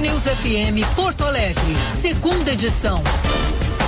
News 0.00 0.24
FM 0.24 0.94
Porto 0.94 1.24
Alegre, 1.24 1.74
segunda 2.00 2.52
edição. 2.52 3.02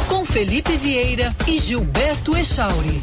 Com 0.09 0.25
Felipe 0.25 0.75
Vieira 0.77 1.29
e 1.47 1.59
Gilberto 1.59 2.35
Echauri. 2.35 3.03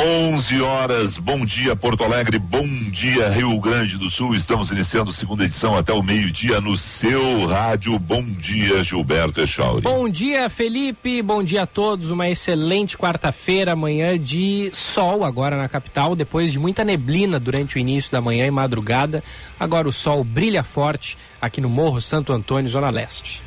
11 0.00 0.62
horas, 0.62 1.18
bom 1.18 1.44
dia 1.44 1.74
Porto 1.74 2.04
Alegre, 2.04 2.38
bom 2.38 2.64
dia 2.88 3.30
Rio 3.30 3.58
Grande 3.60 3.98
do 3.98 4.08
Sul. 4.08 4.36
Estamos 4.36 4.70
iniciando 4.70 5.10
a 5.10 5.12
segunda 5.12 5.44
edição 5.44 5.76
até 5.76 5.92
o 5.92 6.04
meio-dia 6.04 6.60
no 6.60 6.76
seu 6.76 7.46
rádio. 7.46 7.98
Bom 7.98 8.22
dia, 8.22 8.84
Gilberto 8.84 9.40
Echauri. 9.40 9.82
Bom 9.82 10.08
dia, 10.08 10.48
Felipe. 10.48 11.20
Bom 11.20 11.42
dia 11.42 11.62
a 11.62 11.66
todos. 11.66 12.12
Uma 12.12 12.28
excelente 12.28 12.96
quarta-feira, 12.96 13.72
amanhã 13.72 14.16
de 14.16 14.70
sol 14.72 15.24
agora 15.24 15.56
na 15.56 15.68
capital, 15.68 16.14
depois 16.14 16.52
de 16.52 16.60
muita 16.60 16.84
neblina 16.84 17.40
durante 17.40 17.74
o 17.74 17.78
início 17.80 18.12
da 18.12 18.20
manhã 18.20 18.46
e 18.46 18.52
madrugada. 18.52 19.20
Agora 19.58 19.88
o 19.88 19.92
sol 19.92 20.22
brilha 20.22 20.62
forte 20.62 21.18
aqui 21.42 21.60
no 21.60 21.68
Morro 21.68 22.00
Santo 22.00 22.32
Antônio, 22.32 22.70
Zona 22.70 22.88
Leste. 22.88 23.42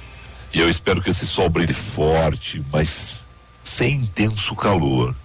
E 0.54 0.60
eu 0.60 0.70
espero 0.70 1.02
que 1.02 1.12
esse 1.12 1.26
sol 1.26 1.50
brilhe 1.50 1.72
forte, 1.72 2.62
mas 2.74 3.26
sem 3.64 3.96
intenso 3.96 4.54
calor 4.54 5.16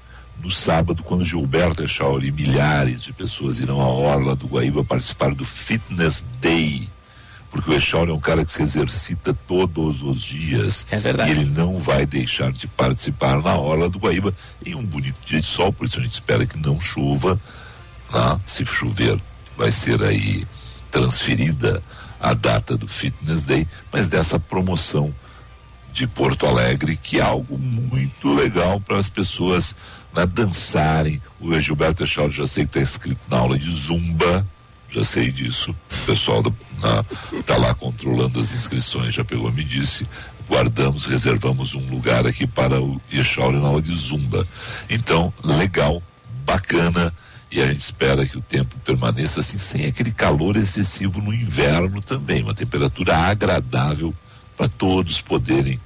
no 0.43 0.51
sábado, 0.51 1.03
quando 1.03 1.25
Gilberto 1.25 1.83
Echauri 1.83 2.29
e 2.29 2.33
milhares 2.33 3.03
de 3.03 3.13
pessoas 3.13 3.59
irão 3.59 3.81
à 3.81 3.89
Orla 3.89 4.37
do 4.37 4.47
Guaíba 4.47 4.85
participar 4.85 5.35
do 5.35 5.45
Fitness 5.45 6.25
Day. 6.41 6.89
Porque 7.51 7.71
o 7.71 7.75
Echauri 7.75 8.11
é 8.11 8.15
um 8.15 8.21
cara 8.21 8.45
que 8.45 8.53
se 8.53 8.63
exercita 8.63 9.33
todos 9.47 10.03
os 10.03 10.21
dias. 10.21 10.87
É 10.91 10.99
verdade. 10.99 11.31
E 11.31 11.35
ele 11.35 11.51
não 11.51 11.79
vai 11.79 12.05
deixar 12.05 12.53
de 12.53 12.67
participar 12.69 13.43
na 13.43 13.57
Orla 13.57 13.89
do 13.89 13.99
Guaíba 13.99 14.35
em 14.65 14.75
um 14.75 14.85
bonito 14.85 15.21
dia 15.25 15.41
de 15.41 15.47
sol, 15.47 15.73
por 15.73 15.87
isso 15.87 15.99
a 15.99 16.03
gente 16.03 16.13
espera 16.13 16.47
que 16.47 16.59
não 16.59 16.79
chova. 16.81 17.41
Né? 18.13 18.41
Se 18.45 18.65
chover, 18.65 19.19
vai 19.57 19.73
ser 19.73 20.03
aí 20.03 20.45
transferida 20.91 21.83
a 22.21 22.35
data 22.35 22.77
do 22.77 22.87
Fitness 22.87 23.45
Day, 23.45 23.67
mas 23.93 24.09
dessa 24.09 24.39
promoção 24.39 25.15
de 25.93 26.07
Porto 26.07 26.47
Alegre, 26.47 26.95
que 26.95 27.19
é 27.19 27.23
algo 27.23 27.57
muito 27.59 28.35
legal 28.35 28.79
para 28.79 28.99
as 28.99 29.09
pessoas 29.09 29.75
né, 30.17 30.27
dançarem. 30.27 31.21
O 31.39 31.59
Gilberto 31.61 32.03
Echal 32.03 32.31
já 32.31 32.47
sei 32.47 32.65
que 32.65 32.71
está 32.71 32.81
escrito 32.81 33.21
na 33.29 33.39
aula 33.39 33.59
de 33.59 33.71
Zumba, 33.71 34.47
já 34.89 35.05
sei 35.05 35.31
disso. 35.31 35.77
O 36.03 36.07
pessoal 36.07 36.43
está 37.39 37.57
lá 37.57 37.75
controlando 37.75 38.41
as 38.41 38.55
inscrições, 38.55 39.15
já 39.15 39.25
pegou, 39.25 39.53
me 39.53 39.63
disse. 39.63 40.07
Guardamos, 40.49 41.07
reservamos 41.07 41.75
um 41.75 41.91
lugar 41.91 42.27
aqui 42.27 42.47
para 42.47 42.81
o 42.81 43.01
Echauri 43.13 43.59
na 43.59 43.69
aula 43.69 43.83
de 43.83 43.93
Zumba. 43.95 44.47
Então, 44.89 45.33
legal, 45.45 46.03
bacana 46.45 47.13
e 47.51 47.61
a 47.61 47.67
gente 47.67 47.81
espera 47.81 48.27
que 48.27 48.37
o 48.37 48.41
tempo 48.41 48.77
permaneça 48.85 49.41
assim, 49.41 49.59
sem 49.59 49.87
aquele 49.87 50.13
calor 50.13 50.57
excessivo 50.57 51.21
no 51.21 51.33
inverno 51.33 52.01
também, 52.01 52.43
uma 52.43 52.55
temperatura 52.55 53.17
agradável 53.17 54.15
para 54.57 54.69
todos 54.69 55.21
poderem 55.21 55.81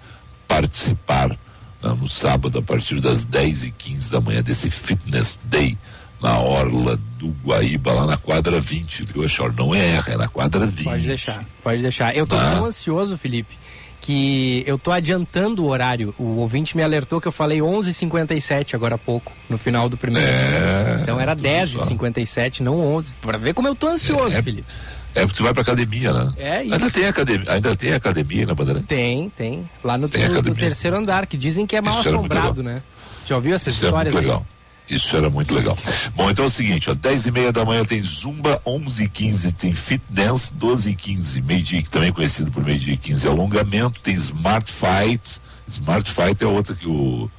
participar 0.49 1.37
no 1.83 2.09
sábado 2.09 2.59
a 2.59 2.63
partir 2.63 3.01
das 3.01 3.25
10 3.25 3.65
e 3.65 3.71
15 3.71 4.13
da 4.13 4.21
manhã 4.21 4.43
desse 4.43 4.71
Fitness 4.71 5.39
Day 5.45 5.77
na 6.21 6.39
Orla 6.39 6.99
do 7.19 7.29
Guaíba, 7.45 7.93
lá 7.93 8.07
na 8.07 8.17
quadra 8.17 8.61
20, 8.61 9.05
viu, 9.05 9.25
Echor? 9.25 9.55
Não 9.57 9.75
é 9.75 9.97
erra, 9.97 10.13
é 10.13 10.17
na 10.17 10.29
quadra 10.29 10.67
20. 10.67 10.85
Pode 10.85 11.03
deixar, 11.03 11.45
pode 11.65 11.83
deixar. 11.83 12.15
Eu 12.15 12.27
tô 12.27 12.37
ah. 12.37 12.57
tão 12.57 12.67
ansioso, 12.67 13.17
Felipe, 13.17 13.57
que 14.01 14.63
eu 14.67 14.79
tô 14.79 14.93
adiantando 14.93 15.65
o 15.65 15.69
horário. 15.69 16.15
O 16.19 16.37
ouvinte 16.37 16.77
me 16.77 16.83
alertou 16.83 17.21
que 17.21 17.29
eu 17.29 17.33
falei 17.33 17.61
11h57 17.61 18.75
agora 18.75 18.97
há 18.97 18.99
pouco, 18.99 19.33
no 19.49 19.57
final 19.57 19.89
do 19.89 19.97
primeiro. 19.97 20.31
É, 20.31 21.01
então 21.03 21.19
era 21.19 21.35
10h57, 21.35 22.61
não 22.61 22.79
11 22.97 23.11
Para 23.23 23.39
ver 23.39 23.55
como 23.55 23.69
eu 23.69 23.75
tô 23.75 23.89
ansioso, 23.89 24.37
é, 24.37 24.43
Felipe. 24.43 24.69
É 24.69 25.00
porque 25.13 25.35
tu 25.35 25.43
vai 25.43 25.53
pra 25.53 25.63
academia, 25.63 26.13
né? 26.13 26.33
É 26.37 26.65
isso. 26.65 26.75
Ainda 26.75 26.91
tem 26.91 27.07
academia, 27.07 27.53
ainda 27.53 27.77
tem 27.77 27.93
academia 27.93 28.47
na 28.47 28.55
Bandeirantes? 28.55 28.87
Tem, 28.87 29.31
tem. 29.31 29.69
Lá 29.83 29.99
no, 29.99 30.09
tem 30.09 30.29
terceiro 30.55 30.97
andar, 30.97 31.27
que 31.27 31.37
dizem 31.37 31.67
que 31.67 31.77
é 31.77 31.81
mal 31.81 32.01
isso 32.01 32.09
assombrado, 32.09 32.63
né? 32.63 32.83
Já 33.27 33.37
ouviu 33.37 33.55
essas 33.55 33.75
isso 33.75 33.87
histórias? 33.87 34.13
É 34.13 34.17
muito 34.17 34.27
legal. 34.27 34.47
Isso 34.89 35.17
era 35.17 35.31
muito 35.31 35.55
legal. 35.55 35.79
Bom, 36.17 36.31
então 36.31 36.45
é 36.45 36.49
o 36.49 36.51
seguinte, 36.51 36.91
ó, 36.91 36.95
10 36.95 37.27
e 37.27 37.31
meia 37.31 37.53
da 37.53 37.65
manhã 37.65 37.85
tem 37.85 38.03
Zumba, 38.03 38.61
11 38.67 39.05
e 39.05 39.09
15 39.09 39.53
tem 39.53 39.73
Fit 39.73 40.03
Dance, 40.11 40.53
12 40.55 40.91
e 40.91 40.97
15 40.97 41.43
meio-dia, 41.43 41.83
que 41.83 41.91
também 41.91 42.09
é 42.09 42.13
conhecido 42.13 42.51
por 42.51 42.65
meio-dia 42.65 42.95
e 42.95 42.99
15 42.99 43.29
alongamento, 43.29 44.01
tem 44.01 44.15
Smart 44.15 44.71
Fight, 44.71 45.41
Smart 45.69 46.11
Fight 46.11 46.43
é 46.43 46.47
outra 46.47 46.75
que 46.75 46.89
o 46.89 47.31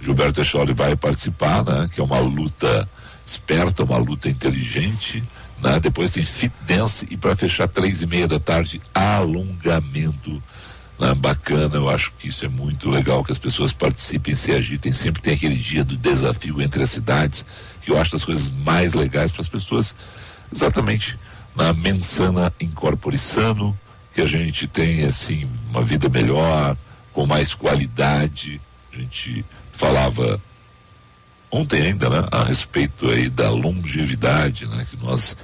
Gilberto 0.00 0.40
Echoli 0.40 0.74
vai 0.74 0.96
participar, 0.96 1.64
né? 1.64 1.88
Que 1.92 2.00
é 2.00 2.04
uma 2.04 2.18
luta 2.18 2.88
esperta, 3.24 3.84
uma 3.84 3.98
luta 3.98 4.28
inteligente, 4.28 5.22
né? 5.62 5.78
Depois 5.78 6.10
tem 6.10 6.24
fit 6.24 6.52
dance 6.66 7.06
e 7.10 7.16
para 7.16 7.36
fechar 7.36 7.68
três 7.68 8.02
e 8.02 8.06
meia 8.06 8.26
da 8.26 8.40
tarde 8.40 8.80
alongamento. 8.92 10.42
Né? 10.98 11.14
Bacana, 11.14 11.76
eu 11.76 11.88
acho 11.88 12.12
que 12.18 12.28
isso 12.28 12.44
é 12.44 12.48
muito 12.48 12.90
legal 12.90 13.22
que 13.24 13.32
as 13.32 13.38
pessoas 13.38 13.72
participem, 13.72 14.34
se 14.34 14.50
agitem. 14.52 14.92
Sempre 14.92 15.22
tem 15.22 15.34
aquele 15.34 15.56
dia 15.56 15.84
do 15.84 15.96
desafio 15.96 16.60
entre 16.60 16.82
as 16.82 16.90
cidades 16.90 17.46
que 17.80 17.90
eu 17.90 17.98
acho 17.98 18.12
das 18.12 18.24
coisas 18.24 18.50
mais 18.50 18.94
legais 18.94 19.32
para 19.32 19.42
as 19.42 19.48
pessoas, 19.48 19.94
exatamente 20.52 21.18
na 21.54 21.72
mensana 21.72 22.52
incorpore 22.60 23.18
sano, 23.18 23.78
que 24.14 24.20
a 24.20 24.26
gente 24.26 24.66
tem 24.66 25.04
assim 25.04 25.50
uma 25.70 25.82
vida 25.82 26.08
melhor, 26.08 26.76
com 27.12 27.26
mais 27.26 27.54
qualidade. 27.54 28.60
A 28.92 28.96
gente 28.96 29.44
falava 29.72 30.40
ontem 31.50 31.82
ainda, 31.82 32.08
né, 32.08 32.26
a 32.30 32.44
respeito 32.44 33.08
aí 33.08 33.28
da 33.28 33.50
longevidade, 33.50 34.66
né, 34.66 34.86
que 34.88 34.96
nós 34.96 35.36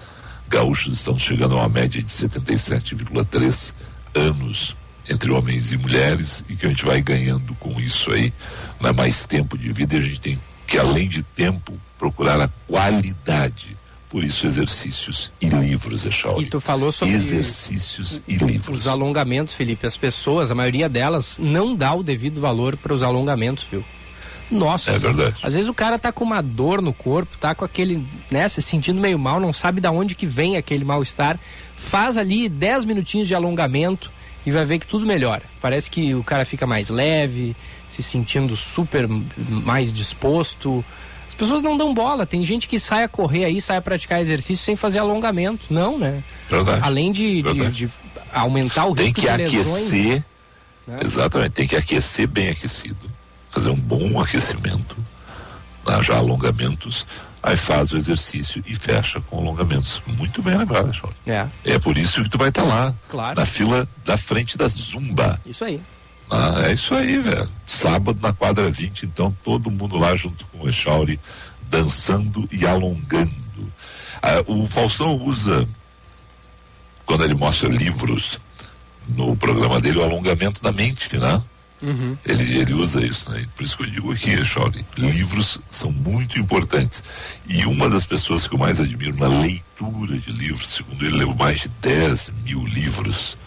gaúchos 0.48 0.94
estamos 0.94 1.22
chegando 1.22 1.54
a 1.54 1.58
uma 1.58 1.68
média 1.68 2.02
de 2.02 2.08
77,3 2.08 3.74
anos 4.14 4.76
entre 5.08 5.30
homens 5.30 5.72
e 5.72 5.78
mulheres 5.78 6.44
e 6.48 6.56
que 6.56 6.66
a 6.66 6.68
gente 6.68 6.84
vai 6.84 7.00
ganhando 7.00 7.54
com 7.54 7.80
isso 7.80 8.10
aí, 8.10 8.32
né, 8.80 8.92
mais 8.92 9.24
tempo 9.26 9.56
de 9.56 9.70
vida 9.72 9.96
e 9.96 9.98
a 9.98 10.02
gente 10.02 10.20
tem 10.20 10.40
que 10.66 10.78
além 10.78 11.08
de 11.08 11.22
tempo 11.22 11.72
procurar 11.98 12.40
a 12.40 12.48
qualidade. 12.66 13.76
Por 14.10 14.24
isso, 14.24 14.46
exercícios 14.46 15.30
e 15.40 15.48
livros, 15.48 16.06
Echauri. 16.06 16.44
E 16.44 16.48
tu 16.48 16.60
falou 16.60 16.90
sobre 16.90 17.14
exercícios 17.14 18.22
e 18.26 18.36
livros. 18.36 18.82
Os 18.82 18.86
alongamentos, 18.86 19.52
Felipe. 19.52 19.86
As 19.86 19.98
pessoas, 19.98 20.50
a 20.50 20.54
maioria 20.54 20.88
delas, 20.88 21.38
não 21.38 21.76
dá 21.76 21.92
o 21.92 22.02
devido 22.02 22.40
valor 22.40 22.74
para 22.78 22.94
os 22.94 23.02
alongamentos, 23.02 23.66
viu? 23.70 23.84
Nossa. 24.50 24.92
É 24.92 24.98
verdade. 24.98 25.36
Às 25.42 25.54
vezes 25.54 25.68
o 25.68 25.74
cara 25.74 25.98
tá 25.98 26.10
com 26.10 26.24
uma 26.24 26.42
dor 26.42 26.80
no 26.80 26.92
corpo, 26.92 27.36
tá 27.38 27.54
com 27.54 27.64
aquele, 27.64 28.04
né, 28.30 28.48
se 28.48 28.62
sentindo 28.62 29.00
meio 29.00 29.18
mal, 29.18 29.38
não 29.38 29.52
sabe 29.52 29.80
da 29.80 29.90
onde 29.90 30.14
que 30.14 30.26
vem 30.26 30.56
aquele 30.56 30.84
mal-estar. 30.84 31.38
Faz 31.76 32.16
ali 32.16 32.48
10 32.48 32.84
minutinhos 32.84 33.28
de 33.28 33.34
alongamento 33.34 34.10
e 34.44 34.50
vai 34.50 34.64
ver 34.64 34.78
que 34.78 34.86
tudo 34.86 35.06
melhora. 35.06 35.42
Parece 35.60 35.90
que 35.90 36.14
o 36.14 36.24
cara 36.24 36.44
fica 36.44 36.66
mais 36.66 36.88
leve, 36.88 37.54
se 37.88 38.02
sentindo 38.02 38.56
super 38.56 39.06
mais 39.36 39.92
disposto. 39.92 40.84
As 41.28 41.34
pessoas 41.34 41.62
não 41.62 41.76
dão 41.76 41.94
bola. 41.94 42.26
Tem 42.26 42.44
gente 42.44 42.66
que 42.66 42.80
sai 42.80 43.04
a 43.04 43.08
correr 43.08 43.44
aí, 43.44 43.60
sai 43.60 43.76
a 43.76 43.82
praticar 43.82 44.20
exercício 44.20 44.64
sem 44.64 44.76
fazer 44.76 44.98
alongamento. 44.98 45.66
Não, 45.70 45.98
né? 45.98 46.22
Verdade. 46.48 46.82
Além 46.82 47.12
de, 47.12 47.42
de, 47.42 47.70
de 47.70 47.90
aumentar 48.32 48.86
o 48.86 48.94
tem 48.94 49.12
que 49.12 49.20
de 49.20 49.36
lesões. 49.36 49.86
aquecer. 49.86 50.24
Né? 50.86 51.00
Exatamente, 51.04 51.52
tem 51.52 51.66
que 51.66 51.76
aquecer 51.76 52.26
bem 52.26 52.48
aquecido 52.48 53.07
fazer 53.58 53.70
um 53.70 53.76
bom 53.76 54.20
aquecimento, 54.20 54.96
né, 55.86 56.00
já 56.02 56.16
alongamentos, 56.16 57.04
aí 57.42 57.56
faz 57.56 57.92
o 57.92 57.96
exercício 57.96 58.62
e 58.64 58.74
fecha 58.74 59.20
com 59.20 59.38
alongamentos. 59.38 60.00
Muito 60.06 60.40
bem 60.42 60.56
lembrado, 60.56 60.92
Jorge. 60.92 61.16
É. 61.26 61.46
É 61.64 61.78
por 61.78 61.98
isso 61.98 62.22
que 62.22 62.30
tu 62.30 62.38
vai 62.38 62.50
estar 62.50 62.62
tá 62.62 62.68
lá, 62.68 62.94
claro. 63.08 63.38
na 63.38 63.44
fila 63.44 63.88
da 64.04 64.16
frente 64.16 64.56
da 64.56 64.68
Zumba. 64.68 65.40
Isso 65.44 65.64
aí. 65.64 65.80
Ah, 66.30 66.62
é 66.66 66.72
isso 66.72 66.94
aí, 66.94 67.18
velho. 67.18 67.48
Sábado 67.66 68.20
na 68.22 68.32
quadra 68.32 68.70
20, 68.70 69.06
então, 69.06 69.36
todo 69.42 69.70
mundo 69.70 69.98
lá 69.98 70.14
junto 70.14 70.44
com 70.46 70.64
o 70.64 70.68
Echauri, 70.68 71.18
dançando 71.68 72.48
e 72.52 72.64
alongando. 72.64 73.32
Ah, 74.22 74.42
o 74.46 74.66
Faustão 74.66 75.16
usa, 75.16 75.66
quando 77.04 77.24
ele 77.24 77.34
mostra 77.34 77.68
livros 77.68 78.38
no 79.08 79.36
programa 79.36 79.80
dele, 79.80 79.98
o 79.98 80.04
alongamento 80.04 80.62
da 80.62 80.70
mente, 80.70 81.16
né? 81.16 81.42
Uhum. 81.80 82.16
Ele, 82.24 82.58
ele 82.58 82.74
usa 82.74 83.04
isso, 83.04 83.30
né? 83.30 83.44
Por 83.54 83.62
isso 83.62 83.76
que 83.76 83.84
eu 83.84 83.90
digo 83.90 84.12
aqui, 84.12 84.44
Chauri, 84.44 84.84
livros 84.96 85.60
são 85.70 85.92
muito 85.92 86.38
importantes. 86.38 87.04
E 87.48 87.64
uma 87.66 87.88
das 87.88 88.04
pessoas 88.04 88.46
que 88.46 88.54
eu 88.54 88.58
mais 88.58 88.80
admiro 88.80 89.16
na 89.16 89.28
leitura 89.28 90.18
de 90.18 90.32
livros, 90.32 90.68
segundo 90.68 91.04
ele, 91.04 91.18
leu 91.18 91.34
mais 91.34 91.60
de 91.60 91.68
10 91.68 92.32
mil 92.44 92.66
livros, 92.66 93.38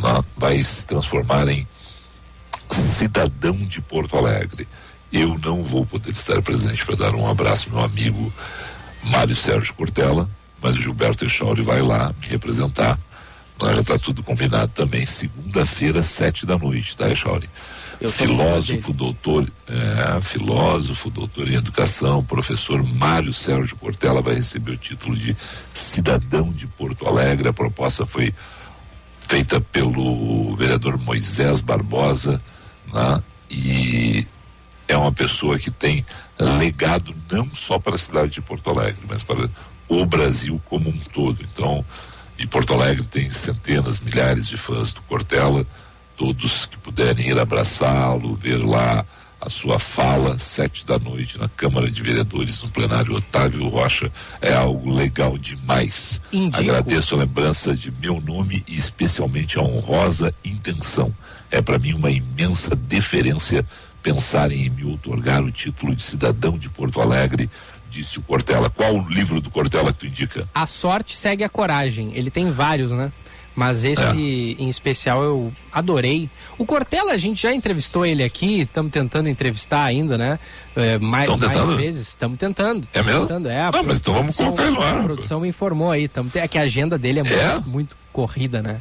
na, 0.00 0.24
vai 0.36 0.62
se 0.62 0.86
transformar 0.86 1.48
em 1.48 1.66
cidadão 2.68 3.56
de 3.56 3.80
Porto 3.80 4.16
Alegre. 4.16 4.66
Eu 5.12 5.38
não 5.38 5.62
vou 5.62 5.86
poder 5.86 6.12
estar 6.12 6.42
presente 6.42 6.84
para 6.84 6.96
dar 6.96 7.14
um 7.14 7.28
abraço 7.28 7.70
meu 7.70 7.82
amigo 7.82 8.32
Mário 9.04 9.34
Sérgio 9.34 9.74
Cortella, 9.74 10.28
mas 10.60 10.76
o 10.76 10.80
Gilberto 10.80 11.24
Echauri 11.24 11.62
vai 11.62 11.80
lá 11.80 12.12
me 12.20 12.26
representar 12.26 12.98
Nós 13.60 13.74
já 13.74 13.80
está 13.80 13.98
tudo 13.98 14.22
combinado 14.22 14.72
também. 14.72 15.04
Segunda-feira, 15.04 16.02
sete 16.02 16.46
da 16.46 16.56
noite, 16.56 16.96
tá, 16.96 17.10
Echauri? 17.10 17.48
Filósofo, 18.06 18.92
doutor, 18.92 19.50
é, 19.66 20.20
filósofo, 20.20 21.10
doutor 21.10 21.48
em 21.48 21.54
educação, 21.54 22.22
professor 22.22 22.80
Mário 22.84 23.32
Sérgio 23.32 23.76
Cortella 23.76 24.22
vai 24.22 24.36
receber 24.36 24.72
o 24.72 24.76
título 24.76 25.16
de 25.16 25.36
cidadão 25.74 26.52
de 26.52 26.68
Porto 26.68 27.08
Alegre. 27.08 27.48
A 27.48 27.52
proposta 27.52 28.06
foi 28.06 28.32
feita 29.26 29.60
pelo 29.60 30.54
vereador 30.54 30.96
Moisés 30.96 31.60
Barbosa, 31.60 32.40
né? 32.92 33.22
e 33.50 34.24
é 34.86 34.96
uma 34.96 35.12
pessoa 35.12 35.58
que 35.58 35.70
tem 35.70 36.06
legado 36.38 37.12
não 37.30 37.50
só 37.52 37.80
para 37.80 37.96
a 37.96 37.98
cidade 37.98 38.30
de 38.30 38.40
Porto 38.40 38.70
Alegre, 38.70 39.02
mas 39.08 39.24
para 39.24 39.50
o 39.88 40.06
Brasil 40.06 40.60
como 40.66 40.88
um 40.88 40.98
todo. 41.12 41.42
Então, 41.42 41.84
e 42.38 42.46
Porto 42.46 42.72
Alegre 42.72 43.04
tem 43.04 43.30
centenas, 43.30 43.98
milhares 43.98 44.46
de 44.46 44.56
fãs 44.56 44.92
do 44.92 45.02
Cortella, 45.02 45.66
todos 46.16 46.66
que 46.66 46.78
puderem 46.78 47.28
ir 47.28 47.38
abraçá-lo, 47.38 48.34
ver 48.36 48.58
lá 48.58 49.04
a 49.40 49.48
sua 49.48 49.78
fala, 49.78 50.38
sete 50.38 50.84
da 50.84 50.98
noite, 50.98 51.38
na 51.38 51.48
Câmara 51.48 51.90
de 51.90 52.02
Vereadores, 52.02 52.62
no 52.62 52.70
plenário 52.70 53.14
Otávio 53.14 53.68
Rocha, 53.68 54.10
é 54.40 54.52
algo 54.52 54.92
legal 54.92 55.38
demais. 55.38 56.20
Indico. 56.32 56.58
Agradeço 56.58 57.14
a 57.14 57.18
lembrança 57.18 57.74
de 57.74 57.90
meu 57.92 58.20
nome 58.20 58.64
e 58.66 58.74
especialmente 58.74 59.58
a 59.58 59.62
honrosa 59.62 60.34
intenção. 60.44 61.14
É 61.50 61.62
para 61.62 61.78
mim 61.78 61.92
uma 61.92 62.10
imensa 62.10 62.74
deferência 62.74 63.64
pensarem 64.02 64.66
em 64.66 64.70
me 64.70 64.84
otorgar 64.84 65.42
o 65.42 65.52
título 65.52 65.94
de 65.94 66.02
cidadão 66.02 66.58
de 66.58 66.68
Porto 66.68 67.00
Alegre 67.00 67.48
disse 67.88 68.18
o 68.18 68.22
Cortella. 68.22 68.70
Qual 68.70 68.94
o 68.94 69.08
livro 69.08 69.40
do 69.40 69.50
Cortella 69.50 69.92
que 69.92 70.00
tu 70.00 70.06
indica? 70.06 70.48
A 70.54 70.66
Sorte 70.66 71.16
Segue 71.16 71.44
a 71.44 71.48
Coragem. 71.48 72.12
Ele 72.14 72.30
tem 72.30 72.50
vários, 72.50 72.90
né? 72.90 73.12
Mas 73.58 73.82
esse 73.82 74.00
é. 74.00 74.62
em 74.62 74.68
especial 74.68 75.20
eu 75.20 75.52
adorei. 75.72 76.30
O 76.56 76.64
Cortella, 76.64 77.10
a 77.10 77.16
gente 77.16 77.42
já 77.42 77.52
entrevistou 77.52 78.06
ele 78.06 78.22
aqui, 78.22 78.60
estamos 78.60 78.92
tentando 78.92 79.28
entrevistar 79.28 79.82
ainda, 79.82 80.16
né? 80.16 80.38
É, 80.76 80.96
mais, 80.96 81.28
mais 81.28 81.74
vezes, 81.74 82.06
estamos 82.06 82.38
tentando. 82.38 82.86
É 82.94 83.02
mesmo? 83.02 83.22
Tentando, 83.22 83.48
é, 83.48 83.68
Não, 83.72 83.82
mas 83.82 83.98
então 83.98 84.14
vamos 84.14 84.36
colocar 84.36 84.62
ele 84.64 84.78
lá. 84.78 85.00
A 85.00 85.02
produção 85.02 85.40
me 85.40 85.48
informou 85.48 85.90
aí, 85.90 86.06
tamo, 86.06 86.30
é 86.34 86.46
que 86.46 86.56
a 86.56 86.62
agenda 86.62 86.96
dele 86.96 87.18
é, 87.18 87.22
é? 87.22 87.54
Muito, 87.54 87.68
muito, 87.70 87.96
corrida, 88.12 88.62
né? 88.62 88.80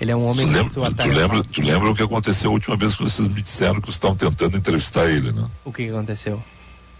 Ele 0.00 0.10
é 0.10 0.16
um 0.16 0.24
homem 0.24 0.46
tu 0.46 0.52
muito 0.52 0.80
lembra, 0.80 1.04
tu 1.04 1.08
lembra, 1.08 1.44
tu 1.44 1.60
lembra 1.60 1.90
o 1.90 1.94
que 1.94 2.02
aconteceu 2.02 2.48
a 2.48 2.54
última 2.54 2.76
vez 2.76 2.94
que 2.94 3.02
vocês 3.02 3.28
me 3.28 3.42
disseram 3.42 3.74
que 3.74 3.88
vocês 3.88 3.96
estavam 3.96 4.16
tentando 4.16 4.56
entrevistar 4.56 5.04
ele, 5.06 5.32
né? 5.32 5.46
O 5.66 5.70
que 5.70 5.86
aconteceu? 5.90 6.42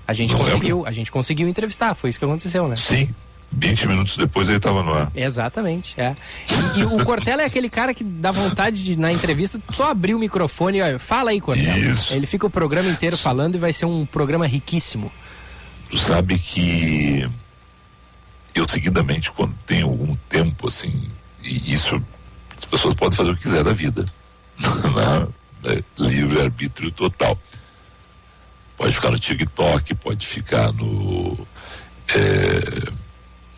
A 0.07 0.13
gente 0.13 0.33
Não 0.33 0.41
conseguiu, 0.41 0.77
lembra? 0.77 0.91
a 0.91 0.93
gente 0.93 1.11
conseguiu 1.11 1.49
entrevistar, 1.49 1.95
foi 1.95 2.11
isso 2.11 2.19
que 2.19 2.25
aconteceu, 2.25 2.69
né? 2.69 2.77
Sim. 2.77 3.09
20 3.57 3.87
minutos 3.87 4.17
depois 4.17 4.49
ele 4.49 4.57
estava 4.57 4.83
no 4.83 4.93
ar. 4.93 5.13
Exatamente, 5.15 5.95
é. 6.01 6.17
E, 6.75 6.81
e, 6.81 6.85
o 6.85 7.05
Cortella 7.05 7.43
é 7.43 7.45
aquele 7.45 7.69
cara 7.69 7.95
que 7.95 8.03
dá 8.03 8.33
vontade 8.33 8.83
de, 8.83 8.97
na 8.97 9.13
entrevista, 9.13 9.61
só 9.71 9.91
abrir 9.91 10.15
o 10.15 10.19
microfone 10.19 10.79
e 10.79 10.83
olha, 10.83 10.99
fala 10.99 11.31
aí, 11.31 11.41
Cortella. 11.41 11.79
Isso. 11.79 12.13
Ele 12.13 12.27
fica 12.27 12.47
o 12.47 12.51
programa 12.51 12.89
inteiro 12.89 13.17
falando 13.17 13.55
e 13.55 13.59
vai 13.59 13.73
ser 13.73 13.85
um 13.85 14.05
programa 14.05 14.47
riquíssimo. 14.47 15.11
Tu 15.89 15.99
sabe 15.99 16.37
que 16.39 17.25
eu 18.55 18.69
seguidamente, 18.69 19.31
quando 19.31 19.55
tenho 19.67 19.87
algum 19.87 20.17
tempo, 20.29 20.67
assim, 20.67 21.09
e 21.43 21.73
isso 21.73 22.03
as 22.59 22.65
pessoas 22.65 22.95
podem 22.95 23.17
fazer 23.17 23.31
o 23.31 23.37
que 23.37 23.43
quiser 23.43 23.63
da 23.63 23.73
vida. 23.73 24.05
né? 24.59 25.29
É 25.67 25.83
livre 25.99 26.41
arbítrio 26.43 26.91
total. 26.91 27.39
Pode 28.77 28.95
ficar 28.95 29.11
no 29.11 29.19
TikTok, 29.19 29.95
pode 29.95 30.27
ficar 30.27 30.73
no 30.73 31.47
é, 32.09 32.93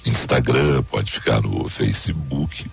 Instagram, 0.05 0.83
pode 0.83 1.11
ficar 1.11 1.41
no 1.41 1.69
Facebook. 1.69 2.71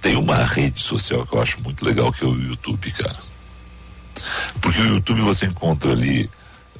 Tem 0.00 0.16
uma 0.16 0.44
rede 0.44 0.80
social 0.80 1.26
que 1.26 1.34
eu 1.34 1.42
acho 1.42 1.60
muito 1.60 1.84
legal 1.84 2.12
que 2.12 2.24
é 2.24 2.26
o 2.26 2.34
YouTube, 2.34 2.90
cara. 2.92 3.18
Porque 4.60 4.80
o 4.80 4.94
YouTube 4.94 5.20
você 5.20 5.46
encontra 5.46 5.92
ali, 5.92 6.30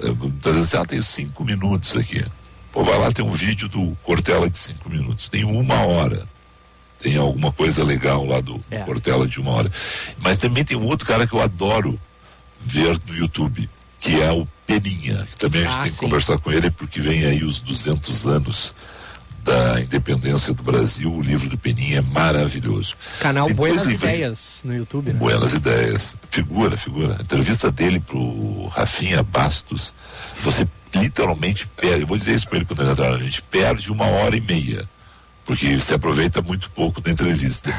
é, 0.00 0.08
às 0.08 0.54
vezes 0.54 0.75
ah, 0.75 0.84
tem 0.84 1.00
cinco 1.00 1.44
minutos 1.44 1.96
aqui. 1.96 2.25
Pô, 2.72 2.82
vai 2.82 2.98
lá, 2.98 3.12
tem 3.12 3.25
um 3.25 3.32
vídeo 3.32 3.69
do 3.69 3.96
Cortella 4.02 4.48
de 4.48 4.58
cinco 4.58 4.88
minutos, 4.88 5.28
tem 5.28 5.44
uma 5.44 5.82
hora. 5.82 6.26
Tem 6.98 7.16
alguma 7.16 7.52
coisa 7.52 7.84
legal 7.84 8.25
lá 8.25 8.40
do, 8.40 8.64
é. 8.70 8.78
Cortella 8.81 9.26
de 9.26 9.38
uma 9.40 9.52
hora. 9.52 9.72
Mas 10.22 10.38
também 10.38 10.64
tem 10.64 10.76
um 10.76 10.87
outro 10.87 11.06
cara 11.06 11.26
que 11.26 11.34
eu 11.34 11.43
adoro 11.43 12.00
ver 12.58 12.98
no 13.06 13.14
YouTube 13.14 13.69
que 13.98 14.20
é 14.20 14.31
o 14.31 14.46
Peninha, 14.67 15.27
que 15.31 15.37
também 15.37 15.65
a 15.65 15.69
gente 15.69 15.79
ah, 15.79 15.83
tem 15.83 15.93
que 15.93 15.99
conversar 15.99 16.39
com 16.39 16.51
ele 16.51 16.71
porque 16.71 17.01
vem 17.01 17.25
aí 17.25 17.45
os 17.45 17.61
200 17.61 18.27
anos 18.27 18.75
da 19.47 19.81
independência 19.81 20.53
do 20.53 20.65
Brasil, 20.65 21.11
o 21.11 21.23
livro 21.23 21.49
do 21.49 21.57
Peninha 21.57 21.99
é 21.99 22.03
maravilhoso. 22.03 22.97
Canal 23.21 23.47
tem 23.47 23.55
Buenas 23.55 23.85
Ideias 23.85 24.61
no 24.65 24.75
YouTube, 24.75 25.13
né? 25.13 25.19
Buenas 25.19 25.53
Ideias. 25.53 26.17
Figura, 26.29 26.77
figura. 26.77 27.17
A 27.17 27.23
entrevista 27.23 27.71
dele 27.71 28.01
pro 28.01 28.67
Rafinha 28.67 29.23
Bastos, 29.23 29.95
você 30.43 30.67
literalmente 30.93 31.69
perde, 31.69 32.01
eu 32.01 32.07
vou 32.09 32.17
dizer 32.17 32.35
isso 32.35 32.49
para 32.49 32.59
ele 32.59 32.65
quando 32.65 32.83
ele 32.83 32.91
entrar, 32.91 33.15
a 33.15 33.19
gente 33.19 33.41
perde 33.43 33.91
uma 33.93 34.07
hora 34.07 34.37
e 34.37 34.41
meia, 34.41 34.89
porque 35.45 35.79
se 35.79 35.95
aproveita 35.95 36.43
muito 36.43 36.69
pouco 36.73 37.01
da 37.01 37.13
entrevista. 37.13 37.73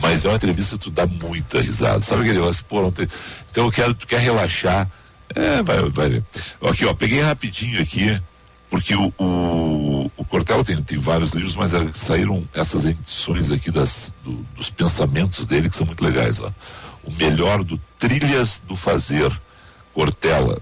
Mas 0.00 0.24
é 0.24 0.28
uma 0.28 0.36
entrevista 0.36 0.78
que 0.78 0.84
tu 0.84 0.90
dá 0.90 1.06
muita 1.06 1.60
risada. 1.60 2.00
Sabe 2.00 2.22
aquele 2.22 2.38
negócio, 2.38 2.64
pô, 2.64 2.80
não 2.80 2.90
tem... 2.90 3.06
então 3.50 3.66
eu 3.66 3.72
quero, 3.72 3.92
tu 3.92 4.06
quer 4.06 4.20
relaxar, 4.20 4.90
é, 5.34 5.62
vai, 5.62 5.82
vai. 5.90 6.24
Aqui, 6.62 6.84
ó, 6.84 6.94
peguei 6.94 7.20
rapidinho 7.20 7.80
aqui, 7.80 8.20
porque 8.68 8.94
o, 8.94 9.12
o, 9.18 10.10
o 10.16 10.24
Cortella 10.24 10.64
tem, 10.64 10.80
tem 10.82 10.98
vários 10.98 11.30
livros, 11.30 11.56
mas 11.56 11.74
é, 11.74 11.90
saíram 11.92 12.48
essas 12.54 12.84
edições 12.84 13.50
aqui 13.50 13.70
das, 13.70 14.12
do, 14.24 14.32
dos 14.56 14.70
pensamentos 14.70 15.44
dele 15.46 15.68
que 15.68 15.76
são 15.76 15.86
muito 15.86 16.04
legais, 16.04 16.40
ó. 16.40 16.52
O 17.04 17.12
melhor 17.12 17.64
do 17.64 17.80
Trilhas 17.98 18.62
do 18.66 18.76
Fazer, 18.76 19.32
Cortella. 19.94 20.60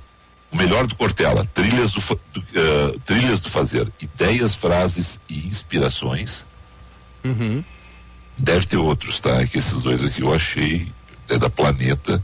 O 0.50 0.56
melhor 0.56 0.87
do 0.87 0.94
Cortella, 0.94 1.44
Trilhas 1.47 1.93
do, 1.93 2.00
do 2.32 2.41
uh, 2.41 2.99
Trilhas 3.00 3.41
do 3.41 3.50
Fazer, 3.50 3.91
ideias, 4.00 4.55
frases 4.55 5.20
e 5.29 5.47
inspirações. 5.47 6.47
Uhum. 7.25 7.62
Deve 8.38 8.67
ter 8.67 8.76
outros, 8.76 9.20
tá? 9.20 9.41
É 9.43 9.47
que 9.47 9.59
esses 9.59 9.82
dois 9.82 10.05
aqui 10.05 10.23
eu 10.23 10.32
achei, 10.32 10.91
é 11.29 11.37
da 11.37 11.50
Planeta 11.50 12.23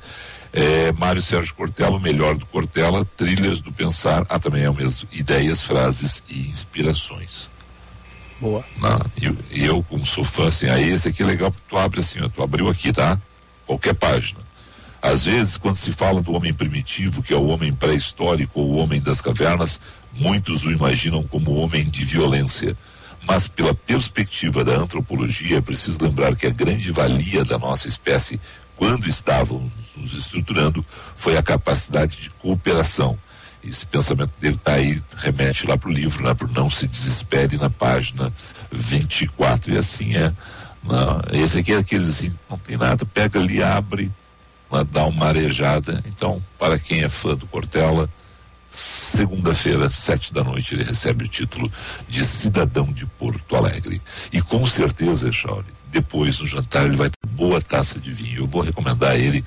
é, 0.55 0.93
Mário 0.93 1.21
Sérgio 1.21 1.53
Cortella, 1.57 1.97
o 1.97 2.01
melhor 2.01 2.37
do 2.37 2.47
Cortella, 2.47 3.05
Trilhas 3.05 3.61
do 3.61 3.73
Pensar, 3.73 4.25
ah, 4.29 4.39
também 4.39 4.63
é 4.63 4.71
o 4.71 4.75
mesmo, 4.75 5.09
ideias, 5.13 5.63
frases 5.63 6.23
e 6.31 6.47
inspirações. 6.47 7.49
Boa. 8.41 8.65
e, 9.21 9.61
e, 9.61 9.65
eu, 9.65 9.83
como 9.83 10.07
sou 10.07 10.25
fã, 10.25 10.47
assim, 10.47 10.69
aí 10.69 10.89
esse 10.91 11.09
aqui 11.09 11.25
é 11.25 11.27
legal 11.27 11.51
porque 11.51 11.67
tu 11.69 11.77
abre 11.77 11.99
assim, 11.99 12.21
ó, 12.23 12.29
tu 12.29 12.41
abriu 12.41 12.69
aqui, 12.69 12.93
tá? 12.93 13.21
Qualquer 13.67 13.95
página. 13.95 14.41
Às 15.03 15.25
vezes, 15.25 15.57
quando 15.57 15.75
se 15.75 15.91
fala 15.93 16.23
do 16.23 16.33
homem 16.33 16.55
primitivo, 16.55 17.21
que 17.21 17.35
é 17.35 17.37
o 17.37 17.49
homem 17.49 17.73
pré-histórico 17.73 18.61
ou 18.61 18.75
o 18.75 18.77
homem 18.77 19.01
das 19.01 19.21
cavernas, 19.21 19.81
muitos 20.13 20.65
o 20.65 20.71
imaginam 20.71 21.25
como 21.25 21.57
homem 21.57 21.83
de 21.85 22.05
violência. 22.05 22.77
Mas, 23.27 23.49
pela 23.49 23.75
perspectiva 23.75 24.63
da 24.63 24.77
antropologia, 24.77 25.59
é 25.59 25.61
preciso 25.61 26.03
lembrar 26.03 26.37
que 26.37 26.47
a 26.47 26.51
grande 26.51 26.93
valia 26.93 27.45
da 27.45 27.59
nossa 27.59 27.89
espécie 27.89 28.41
quando 28.77 29.09
estavam 29.09 29.71
nos 29.97 30.15
estruturando, 30.15 30.85
foi 31.17 31.37
a 31.37 31.43
capacidade 31.43 32.21
de 32.21 32.31
cooperação. 32.31 33.19
Esse 33.63 33.87
pensamento 33.87 34.33
dele 34.39 34.57
está 34.57 34.75
aí, 34.75 35.03
remete 35.17 35.67
lá 35.67 35.79
para 35.79 35.89
o 35.89 35.93
livro, 35.93 36.25
né, 36.25 36.35
para 36.35 36.49
Não 36.49 36.69
Se 36.69 36.87
Desespere, 36.87 37.57
na 37.57 37.71
página 37.71 38.33
24. 38.71 39.73
E 39.73 39.79
assim 39.79 40.17
é. 40.17 40.33
Não, 40.83 41.23
esse 41.33 41.59
aqui 41.59 41.73
é 41.73 41.79
aqueles 41.79 42.09
assim, 42.11 42.35
não 42.51 42.59
tem 42.59 42.77
nada, 42.77 43.07
pega 43.07 43.41
ali, 43.41 43.63
abre, 43.63 44.13
né, 44.71 44.85
dá 44.91 45.07
uma 45.07 45.27
arejada. 45.27 46.03
Então, 46.07 46.43
para 46.59 46.79
quem 46.79 47.03
é 47.03 47.09
fã 47.09 47.35
do 47.35 47.47
Cortella, 47.47 48.11
segunda-feira, 48.69 49.89
sete 49.89 50.35
da 50.35 50.45
noite, 50.45 50.75
ele 50.75 50.85
recebe 50.85 51.25
o 51.25 51.29
título 51.29 51.73
de 52.09 52.25
cidadão 52.25 52.87
de 52.93 53.07
Porto 53.07 53.57
Alegre. 53.57 54.03
E 54.33 54.43
com 54.43 54.67
certeza, 54.67 55.33
Chauri, 55.33 55.69
depois 55.95 56.41
no 56.41 56.47
jantar 56.47 56.85
ele 56.85 56.97
vai 56.97 57.09
ter 57.09 57.29
boa 57.29 57.63
taça 57.63 58.01
de 58.01 58.11
vinho. 58.11 58.39
Eu 58.39 58.47
vou 58.49 58.63
recomendar 58.63 59.13
a 59.13 59.17
ele 59.17 59.45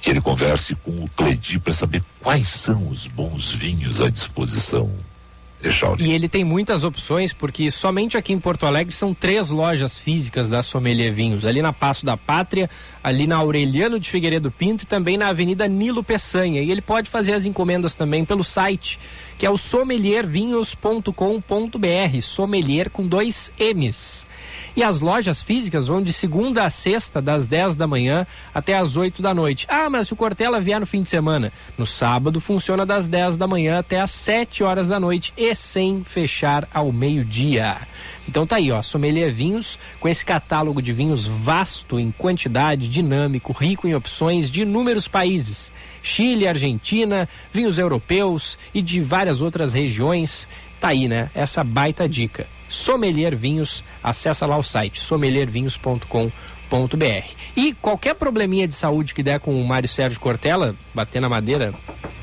que 0.00 0.10
ele 0.10 0.20
converse 0.20 0.76
com 0.76 0.92
o 0.92 1.08
Cledi 1.08 1.58
para 1.58 1.72
saber 1.72 2.02
quais 2.20 2.48
são 2.48 2.88
os 2.88 3.08
bons 3.08 3.52
vinhos 3.52 4.00
à 4.00 4.08
disposição. 4.08 4.90
E 6.02 6.12
ele 6.12 6.28
tem 6.28 6.44
muitas 6.44 6.84
opções, 6.84 7.32
porque 7.32 7.70
somente 7.70 8.16
aqui 8.16 8.32
em 8.32 8.38
Porto 8.38 8.66
Alegre 8.66 8.92
são 8.92 9.14
três 9.14 9.50
lojas 9.50 9.96
físicas 9.96 10.48
da 10.48 10.62
Sommelier 10.62 11.12
Vinhos. 11.12 11.46
Ali 11.46 11.62
na 11.62 11.72
Passo 11.72 12.04
da 12.04 12.16
Pátria, 12.16 12.68
ali 13.02 13.26
na 13.26 13.36
Aureliano 13.36 14.00
de 14.00 14.10
Figueiredo 14.10 14.50
Pinto 14.50 14.84
e 14.84 14.86
também 14.86 15.16
na 15.16 15.28
Avenida 15.28 15.68
Nilo 15.68 16.02
Peçanha. 16.02 16.62
E 16.62 16.70
ele 16.70 16.82
pode 16.82 17.08
fazer 17.08 17.34
as 17.34 17.46
encomendas 17.46 17.94
também 17.94 18.24
pelo 18.24 18.42
site, 18.42 18.98
que 19.38 19.46
é 19.46 19.50
o 19.50 19.56
sommeliervinhos.com.br. 19.56 22.20
Sommelier 22.20 22.90
com 22.90 23.06
dois 23.06 23.52
M's. 23.58 24.26
E 24.74 24.82
as 24.82 25.00
lojas 25.00 25.42
físicas 25.42 25.86
vão 25.86 26.02
de 26.02 26.12
segunda 26.12 26.64
a 26.64 26.70
sexta, 26.70 27.20
das 27.20 27.46
10 27.46 27.74
da 27.74 27.86
manhã 27.86 28.26
até 28.54 28.74
as 28.74 28.96
8 28.96 29.20
da 29.20 29.34
noite. 29.34 29.66
Ah, 29.68 29.90
mas 29.90 30.08
se 30.08 30.14
o 30.14 30.16
Cortella 30.16 30.60
vier 30.60 30.80
no 30.80 30.86
fim 30.86 31.02
de 31.02 31.08
semana, 31.08 31.52
no 31.76 31.86
sábado 31.86 32.40
funciona 32.40 32.86
das 32.86 33.06
10 33.06 33.36
da 33.36 33.46
manhã 33.46 33.78
até 33.78 34.00
as 34.00 34.10
7 34.12 34.64
horas 34.64 34.88
da 34.88 34.98
noite. 34.98 35.32
E 35.36 35.51
sem 35.54 36.02
fechar 36.04 36.68
ao 36.72 36.92
meio-dia. 36.92 37.76
Então 38.28 38.46
tá 38.46 38.56
aí, 38.56 38.70
ó, 38.70 38.82
Sommelier 38.82 39.32
Vinhos, 39.32 39.78
com 39.98 40.08
esse 40.08 40.24
catálogo 40.24 40.80
de 40.80 40.92
vinhos 40.92 41.26
vasto 41.26 41.98
em 41.98 42.10
quantidade, 42.12 42.88
dinâmico, 42.88 43.52
rico 43.52 43.88
em 43.88 43.94
opções 43.94 44.50
de 44.50 44.62
inúmeros 44.62 45.08
países. 45.08 45.72
Chile, 46.02 46.46
Argentina, 46.46 47.28
vinhos 47.52 47.78
europeus 47.78 48.58
e 48.72 48.80
de 48.80 49.00
várias 49.00 49.40
outras 49.40 49.72
regiões. 49.72 50.48
Tá 50.80 50.88
aí, 50.88 51.08
né? 51.08 51.30
Essa 51.34 51.62
baita 51.64 52.08
dica. 52.08 52.46
Sommelier 52.68 53.36
Vinhos, 53.36 53.84
acessa 54.02 54.46
lá 54.46 54.56
o 54.56 54.62
site 54.62 54.98
sommeliervinhos.com.br. 54.98 56.30
E 57.54 57.74
qualquer 57.74 58.14
probleminha 58.14 58.66
de 58.66 58.74
saúde 58.74 59.14
que 59.14 59.22
der 59.22 59.40
com 59.40 59.60
o 59.60 59.66
Mário 59.66 59.88
Sérgio 59.88 60.18
Cortella, 60.18 60.74
bater 60.94 61.20
na 61.20 61.28
madeira, 61.28 61.74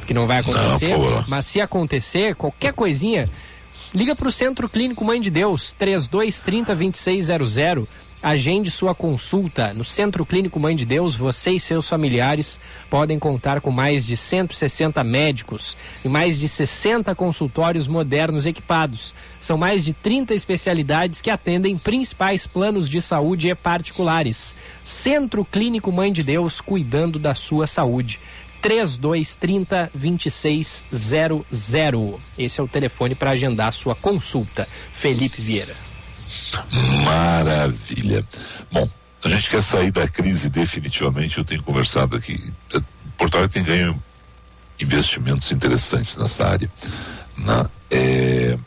que 0.10 0.14
não 0.16 0.26
vai 0.26 0.40
acontecer, 0.40 0.98
não, 0.98 1.24
mas 1.28 1.46
se 1.46 1.62
acontecer, 1.62 2.34
qualquer 2.34 2.74
coisinha, 2.74 3.30
liga 3.94 4.16
para 4.16 4.28
o 4.28 4.32
Centro 4.32 4.68
Clínico 4.68 5.06
Mãe 5.06 5.22
de 5.22 5.30
Deus, 5.30 5.72
3230 5.78 6.74
2600 6.76 8.10
Agende 8.22 8.70
sua 8.70 8.94
consulta 8.94 9.74
no 9.74 9.86
Centro 9.86 10.26
Clínico 10.26 10.60
Mãe 10.60 10.76
de 10.76 10.84
Deus. 10.84 11.16
Você 11.16 11.52
e 11.52 11.60
seus 11.60 11.88
familiares 11.88 12.60
podem 12.90 13.18
contar 13.18 13.62
com 13.62 13.72
mais 13.72 14.06
de 14.06 14.18
160 14.18 15.02
médicos 15.06 15.78
e 16.04 16.10
mais 16.10 16.38
de 16.38 16.50
60 16.50 17.16
consultórios 17.16 17.88
modernos 17.88 18.46
equipados. 18.46 19.16
São 19.40 19.58
mais 19.58 19.86
de 19.86 19.94
30 19.94 20.34
especialidades 20.34 21.22
que 21.22 21.30
atendem 21.30 21.78
principais 21.78 22.46
planos 22.46 22.90
de 22.90 23.02
saúde 23.02 23.48
e 23.48 23.56
particulares. 23.56 24.54
Centro 24.84 25.46
Clínico 25.46 25.90
Mãe 25.90 26.12
de 26.12 26.22
Deus, 26.22 26.60
cuidando 26.60 27.18
da 27.20 27.34
sua 27.34 27.68
saúde. 27.68 28.20
3230 28.62 29.92
2600. 29.94 32.20
Esse 32.38 32.60
é 32.60 32.64
o 32.64 32.68
telefone 32.68 33.16
para 33.16 33.32
agendar 33.32 33.74
sua 33.74 33.96
consulta. 33.96 34.68
Felipe 34.94 35.42
Vieira. 35.42 35.76
Maravilha. 37.04 38.26
Bom, 38.72 38.88
a 39.24 39.30
gente 39.30 39.50
quer 39.50 39.62
sair 39.62 39.92
da 39.92 40.08
crise 40.08 40.50
definitivamente. 40.50 41.38
Eu 41.38 41.46
tenho 41.46 41.64
conversado 41.64 42.16
aqui. 42.16 42.54
Porto 43.18 43.38
Alegre 43.38 43.54
tem 43.54 43.64
ganho 43.64 44.02
investimentos 44.80 45.52
interessantes 45.52 46.16
nessa 46.16 46.48
área. 46.48 46.72
Na, 47.38 47.70
é, 47.92 48.58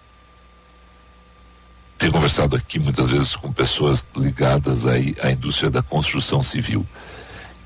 tenho 2.02 2.12
conversado 2.12 2.56
aqui 2.56 2.78
muitas 2.78 3.10
vezes 3.10 3.36
com 3.36 3.52
pessoas 3.52 4.06
ligadas 4.16 4.86
aí 4.86 5.14
à 5.22 5.30
indústria 5.30 5.70
da 5.70 5.82
construção 5.82 6.42
civil, 6.42 6.86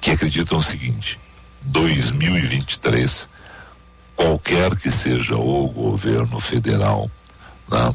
que 0.00 0.10
acreditam 0.10 0.58
o 0.58 0.62
seguinte: 0.62 1.18
2023, 1.66 3.28
qualquer 4.14 4.74
que 4.76 4.90
seja 4.90 5.36
o 5.36 5.68
governo 5.68 6.40
federal, 6.40 7.10
né, 7.70 7.94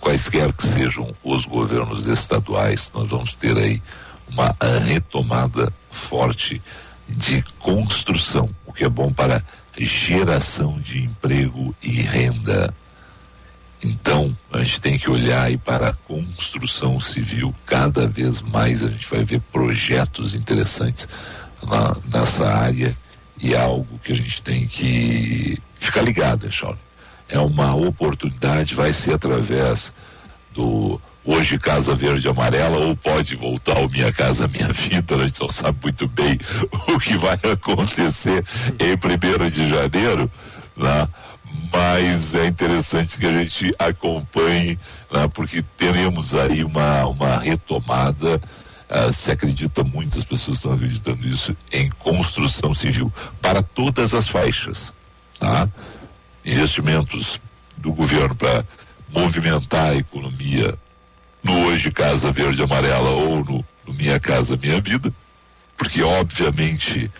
quaisquer 0.00 0.52
que 0.52 0.66
sejam 0.66 1.14
os 1.22 1.44
governos 1.44 2.06
estaduais, 2.06 2.90
nós 2.94 3.08
vamos 3.08 3.34
ter 3.34 3.56
aí 3.56 3.82
uma 4.28 4.54
retomada 4.86 5.72
forte 5.90 6.60
de 7.08 7.42
construção, 7.58 8.50
o 8.66 8.72
que 8.72 8.84
é 8.84 8.88
bom 8.88 9.12
para 9.12 9.42
geração 9.78 10.78
de 10.80 11.02
emprego 11.02 11.74
e 11.82 12.02
renda. 12.02 12.74
Então, 13.84 14.36
a 14.50 14.62
gente 14.62 14.80
tem 14.80 14.98
que 14.98 15.08
olhar 15.08 15.42
aí 15.42 15.56
para 15.56 15.90
a 15.90 15.92
construção 15.92 16.98
civil, 17.00 17.54
cada 17.64 18.08
vez 18.08 18.40
mais 18.42 18.82
a 18.82 18.88
gente 18.88 19.08
vai 19.08 19.24
ver 19.24 19.40
projetos 19.52 20.34
interessantes 20.34 21.08
na, 21.62 21.96
nessa 22.12 22.48
área 22.48 22.96
e 23.42 23.54
é 23.54 23.60
algo 23.60 23.98
que 24.02 24.12
a 24.12 24.16
gente 24.16 24.42
tem 24.42 24.66
que 24.66 25.58
ficar 25.78 26.02
ligado, 26.02 26.50
Charles 26.50 26.86
é 27.28 27.38
uma 27.38 27.74
oportunidade, 27.74 28.74
vai 28.74 28.92
ser 28.92 29.14
através 29.14 29.92
do 30.54 31.00
hoje 31.24 31.58
Casa 31.58 31.94
Verde 31.94 32.28
Amarela 32.28 32.78
ou 32.78 32.96
pode 32.96 33.34
voltar 33.34 33.78
o 33.78 33.88
Minha 33.88 34.12
Casa 34.12 34.46
Minha 34.48 34.72
Vida, 34.72 35.16
a 35.16 35.24
gente 35.26 35.40
não 35.40 35.50
sabe 35.50 35.78
muito 35.82 36.06
bem 36.08 36.38
o 36.88 36.98
que 36.98 37.16
vai 37.16 37.38
acontecer 37.52 38.44
em 38.78 38.96
primeiro 38.96 39.50
de 39.50 39.68
janeiro, 39.68 40.30
né? 40.76 41.08
mas 41.72 42.34
é 42.34 42.46
interessante 42.46 43.18
que 43.18 43.26
a 43.26 43.32
gente 43.32 43.72
acompanhe, 43.78 44.78
né? 45.10 45.28
porque 45.32 45.62
teremos 45.76 46.34
aí 46.34 46.62
uma, 46.62 47.06
uma 47.06 47.38
retomada, 47.38 48.40
uh, 48.90 49.12
se 49.12 49.30
acredita 49.30 49.82
muito, 49.84 50.18
as 50.18 50.24
pessoas 50.24 50.58
estão 50.58 50.72
acreditando 50.72 51.26
nisso, 51.26 51.56
em 51.72 51.88
construção 51.90 52.74
civil, 52.74 53.12
para 53.40 53.62
todas 53.62 54.14
as 54.14 54.28
faixas, 54.28 54.94
tá? 55.38 55.68
investimentos 56.44 57.40
do 57.76 57.92
governo 57.92 58.34
para 58.34 58.64
movimentar 59.08 59.90
a 59.90 59.96
economia 59.96 60.76
no 61.42 61.66
hoje 61.66 61.90
Casa 61.90 62.32
Verde 62.32 62.62
Amarela 62.62 63.10
ou 63.10 63.44
no, 63.44 63.64
no 63.86 63.94
Minha 63.94 64.18
Casa 64.18 64.56
Minha 64.56 64.80
Vida, 64.80 65.12
porque 65.76 66.02
obviamente 66.02 67.10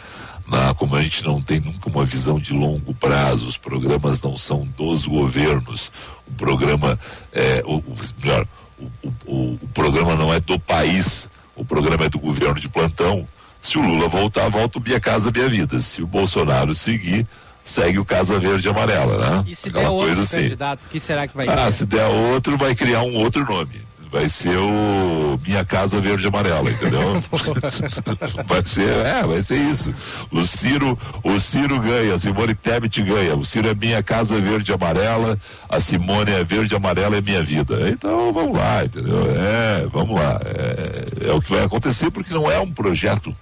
na, 0.47 0.75
como 0.75 0.95
a 0.95 1.03
gente 1.03 1.25
não 1.25 1.41
tem 1.41 1.61
nunca 1.61 1.89
uma 1.89 2.05
visão 2.05 2.39
de 2.39 2.53
longo 2.53 2.95
prazo, 2.95 3.47
os 3.47 3.57
programas 3.57 4.23
não 4.23 4.37
são 4.37 4.65
dos 4.77 5.05
governos, 5.05 5.91
o 6.27 6.33
programa 6.33 6.99
é, 7.33 7.63
o 7.65 7.83
melhor, 8.23 8.47
o, 8.79 9.09
o, 9.27 9.59
o, 9.63 9.69
programa 9.75 10.15
não 10.15 10.33
é 10.33 10.39
do 10.39 10.59
país, 10.59 11.29
o 11.57 11.65
programa 11.65 12.05
é 12.05 12.09
do 12.09 12.19
governo 12.19 12.61
de 12.61 12.69
plantão. 12.69 13.27
Se 13.61 13.79
o 13.79 13.81
Lula 13.81 14.07
voltar, 14.07 14.49
volta 14.49 14.79
o 14.79 14.83
Minha 14.83 15.01
Casa 15.01 15.31
Minha 15.35 15.49
Vida. 15.49 15.81
Se 15.81 16.03
o 16.03 16.07
Bolsonaro 16.07 16.75
seguir, 16.75 17.27
segue 17.65 17.99
o 17.99 18.05
Casa 18.05 18.39
Verde 18.39 18.69
e 18.69 18.71
Amarela, 18.71 19.19
né? 19.19 19.45
E 19.49 19.57
se 19.57 19.69
Aquela 19.69 19.85
der 19.85 19.91
outro 19.91 20.21
assim. 20.21 20.43
candidato, 20.43 20.85
o 20.85 20.89
que 20.89 21.01
será 21.01 21.27
que 21.27 21.37
vai 21.37 21.49
ah, 21.49 21.65
ser? 21.65 21.73
se 21.73 21.87
der 21.87 22.07
outro, 22.07 22.57
vai 22.57 22.75
criar 22.75 23.03
um 23.03 23.17
outro 23.17 23.45
nome. 23.45 23.87
Vai 24.09 24.29
ser 24.29 24.57
o 24.57 25.37
Minha 25.45 25.65
Casa 25.65 26.01
Verde 26.01 26.25
e 26.25 26.29
Amarela, 26.29 26.71
entendeu? 26.71 27.23
vai 28.47 28.65
ser, 28.65 28.89
é, 29.05 29.27
vai 29.27 29.43
ser 29.43 29.59
isso. 29.59 29.93
O 30.31 30.47
Ciro, 30.47 30.97
o 31.25 31.41
Ciro 31.41 31.81
ganha, 31.81 32.15
a 32.15 32.19
Simone 32.19 32.55
Tebet 32.55 33.03
ganha. 33.03 33.35
O 33.35 33.45
Ciro 33.45 33.69
é 33.69 33.75
Minha 33.75 34.03
Casa 34.05 34.41
Verde 34.41 34.71
e 34.71 34.75
Amarela, 34.75 35.37
a 35.69 35.81
Simone 35.81 36.31
é 36.31 36.45
Verde 36.45 36.75
e 36.75 36.77
Amarela 36.77 37.17
é 37.17 37.21
Minha 37.21 37.43
Vida. 37.43 37.91
Então, 37.91 38.33
vamos 38.33 38.57
lá, 38.57 38.85
entendeu? 38.85 39.23
É, 39.37 39.87
vamos 39.93 40.19
lá. 40.19 40.41
É, 40.45 40.86
é 41.26 41.33
o 41.33 41.40
que 41.40 41.50
vai 41.50 41.64
acontecer 41.64 42.11
porque 42.11 42.33
não 42.33 42.50
é 42.50 42.59
um 42.59 42.73
projeto 42.73 43.37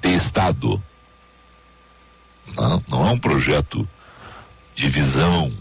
de 0.00 0.14
Estado 0.14 0.82
não, 2.56 2.84
não 2.88 3.06
é 3.06 3.10
um 3.10 3.18
projeto 3.18 3.88
de 4.74 4.88
visão, 4.88 5.52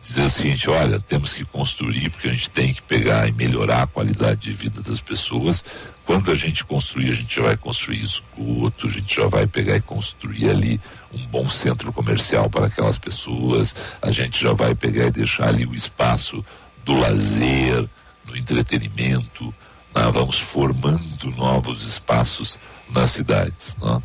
dizer 0.00 0.24
o 0.24 0.30
seguinte, 0.30 0.70
olha, 0.70 1.00
temos 1.00 1.34
que 1.34 1.44
construir 1.44 2.10
porque 2.10 2.28
a 2.28 2.30
gente 2.30 2.50
tem 2.50 2.72
que 2.72 2.82
pegar 2.82 3.28
e 3.28 3.32
melhorar 3.32 3.82
a 3.82 3.86
qualidade 3.86 4.40
de 4.40 4.52
vida 4.52 4.80
das 4.82 5.00
pessoas. 5.00 5.64
Quando 6.04 6.30
a 6.30 6.34
gente 6.34 6.64
construir, 6.64 7.10
a 7.10 7.14
gente 7.14 7.34
já 7.34 7.42
vai 7.42 7.56
construir 7.56 8.00
esgoto, 8.00 8.86
a 8.86 8.90
gente 8.90 9.14
já 9.14 9.26
vai 9.26 9.46
pegar 9.46 9.76
e 9.76 9.82
construir 9.82 10.48
ali 10.48 10.80
um 11.12 11.26
bom 11.26 11.48
centro 11.48 11.92
comercial 11.92 12.48
para 12.48 12.66
aquelas 12.66 12.98
pessoas, 12.98 13.92
a 14.00 14.10
gente 14.10 14.40
já 14.42 14.52
vai 14.52 14.74
pegar 14.74 15.06
e 15.06 15.10
deixar 15.10 15.48
ali 15.48 15.66
o 15.66 15.74
espaço 15.74 16.44
do 16.84 16.94
lazer, 16.94 17.88
do 18.30 18.38
entretenimento, 18.38 19.52
né? 19.94 20.08
vamos 20.12 20.38
formando 20.38 21.30
novos 21.36 21.84
espaços 21.84 22.58
nas 22.88 23.10
cidades. 23.10 23.76
Né? 23.76 24.02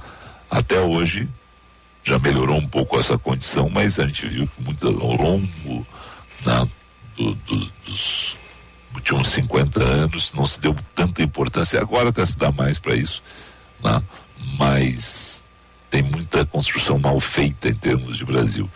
Até 0.50 0.80
hoje, 0.80 1.30
já 2.04 2.18
melhorou 2.18 2.58
um 2.58 2.68
pouco 2.68 3.00
essa 3.00 3.18
condição, 3.18 3.70
mas 3.70 4.00
a 4.00 4.06
gente 4.06 4.28
viu 4.28 4.48
que 4.48 4.62
muito, 4.64 4.88
ao 4.88 5.16
longo 5.16 5.88
né, 6.46 6.68
do, 7.16 7.36
do, 7.36 7.72
dos 7.86 8.38
últimos 8.94 9.28
50 9.30 9.84
anos 9.84 10.34
não 10.34 10.46
se 10.46 10.60
deu 10.60 10.76
tanta 10.94 11.22
importância, 11.22 11.80
agora 11.80 12.10
até 12.10 12.26
se 12.26 12.38
dá 12.38 12.52
mais 12.52 12.80
para 12.80 12.96
isso, 12.96 13.22
né, 13.84 14.02
mas 14.58 15.44
tem 15.90 16.02
muita 16.04 16.46
construção 16.46 16.98
mal 16.98 17.20
feita 17.20 17.70
em 17.70 17.76
termos 17.76 18.18
de 18.18 18.26
Brasil. 18.26 18.70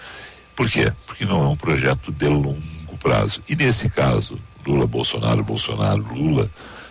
Por 0.56 0.70
quê? 0.70 0.92
Porque 1.08 1.26
não 1.26 1.44
é 1.44 1.48
um 1.48 1.56
projeto 1.56 2.12
de 2.12 2.28
longo 2.28 2.62
prazo. 3.00 3.42
E 3.48 3.56
nesse 3.56 3.90
caso, 3.90 4.40
Lula, 4.66 4.86
Bolsonaro, 4.86 5.44
Bolsonaro, 5.44 6.02
Lula, 6.14 6.50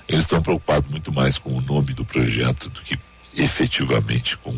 eles 0.09 0.23
estão 0.23 0.41
preocupados 0.41 0.91
muito 0.91 1.13
mais 1.13 1.39
com 1.39 1.57
o 1.57 1.61
nome 1.61 1.93
do 1.93 2.05
projeto 2.05 2.69
do 2.71 2.81
que 2.81 2.99
efetivamente 3.37 4.37
com 4.39 4.53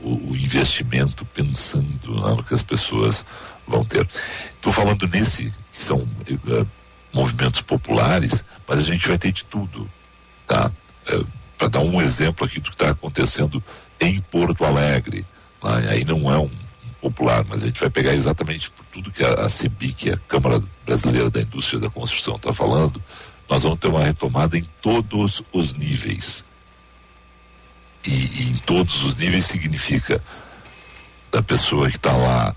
o, 0.00 0.30
o 0.30 0.36
investimento 0.36 1.24
pensando 1.26 2.08
no 2.08 2.42
que 2.42 2.54
as 2.54 2.62
pessoas 2.62 3.24
vão 3.66 3.84
ter. 3.84 4.06
Estou 4.06 4.72
falando 4.72 5.06
nesse, 5.08 5.52
que 5.70 5.78
são 5.78 5.98
uh, 5.98 6.66
movimentos 7.12 7.60
populares, 7.60 8.44
mas 8.66 8.78
a 8.80 8.82
gente 8.82 9.06
vai 9.06 9.18
ter 9.18 9.32
de 9.32 9.44
tudo, 9.44 9.88
tá? 10.46 10.70
Uh, 11.08 11.20
eh, 11.20 11.24
Para 11.58 11.68
dar 11.68 11.80
um 11.80 12.00
exemplo 12.00 12.46
aqui 12.46 12.60
do 12.60 12.70
que 12.70 12.76
está 12.76 12.90
acontecendo 12.90 13.62
em 14.00 14.20
Porto 14.20 14.64
Alegre, 14.64 15.26
né? 15.62 15.88
aí 15.90 16.04
não 16.04 16.32
é 16.32 16.38
um, 16.38 16.50
popular, 17.00 17.44
mas 17.48 17.62
a 17.62 17.66
gente 17.66 17.80
vai 17.80 17.90
pegar 17.90 18.14
exatamente 18.14 18.70
por 18.70 18.84
tudo 18.86 19.10
que 19.10 19.24
a, 19.24 19.34
a 19.34 19.48
CEBIC, 19.48 20.10
a 20.10 20.16
Câmara 20.16 20.62
Brasileira 20.84 21.30
da 21.30 21.40
Indústria 21.40 21.80
da 21.80 21.90
Construção, 21.90 22.36
está 22.36 22.52
falando, 22.52 23.02
nós 23.48 23.62
vamos 23.62 23.78
ter 23.78 23.88
uma 23.88 24.04
retomada 24.04 24.58
em 24.58 24.64
todos 24.82 25.42
os 25.52 25.74
níveis. 25.74 26.44
E, 28.06 28.10
e 28.10 28.50
em 28.50 28.54
todos 28.58 29.04
os 29.04 29.16
níveis 29.16 29.46
significa 29.46 30.22
da 31.30 31.42
pessoa 31.42 31.90
que 31.90 31.96
está 31.96 32.16
lá 32.16 32.54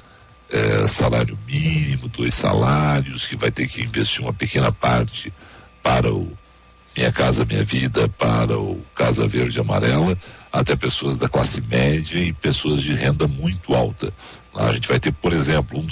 é, 0.50 0.88
salário 0.88 1.38
mínimo, 1.48 2.08
dois 2.08 2.36
salários, 2.36 3.26
que 3.26 3.36
vai 3.36 3.52
ter 3.52 3.68
que 3.68 3.82
investir 3.82 4.22
uma 4.22 4.34
pequena 4.34 4.72
parte 4.72 5.34
para 5.82 6.14
o 6.14 6.32
Minha 6.96 7.12
Casa 7.12 7.46
Minha 7.46 7.64
Vida, 7.64 8.08
para 8.10 8.58
o 8.58 8.84
Casa 8.94 9.28
Verde 9.28 9.60
Amarela, 9.60 10.18
até 10.52 10.76
pessoas 10.76 11.18
da 11.18 11.30
classe 11.30 11.62
média 11.62 12.20
e 12.20 12.34
pessoas 12.34 12.82
de 12.82 12.94
renda 12.94 13.28
muito 13.28 13.74
alta. 13.74 14.14
Lá 14.54 14.70
a 14.70 14.74
gente 14.74 14.88
vai 14.88 15.00
ter, 15.00 15.12
por 15.14 15.32
exemplo, 15.32 15.80
um, 15.80 15.88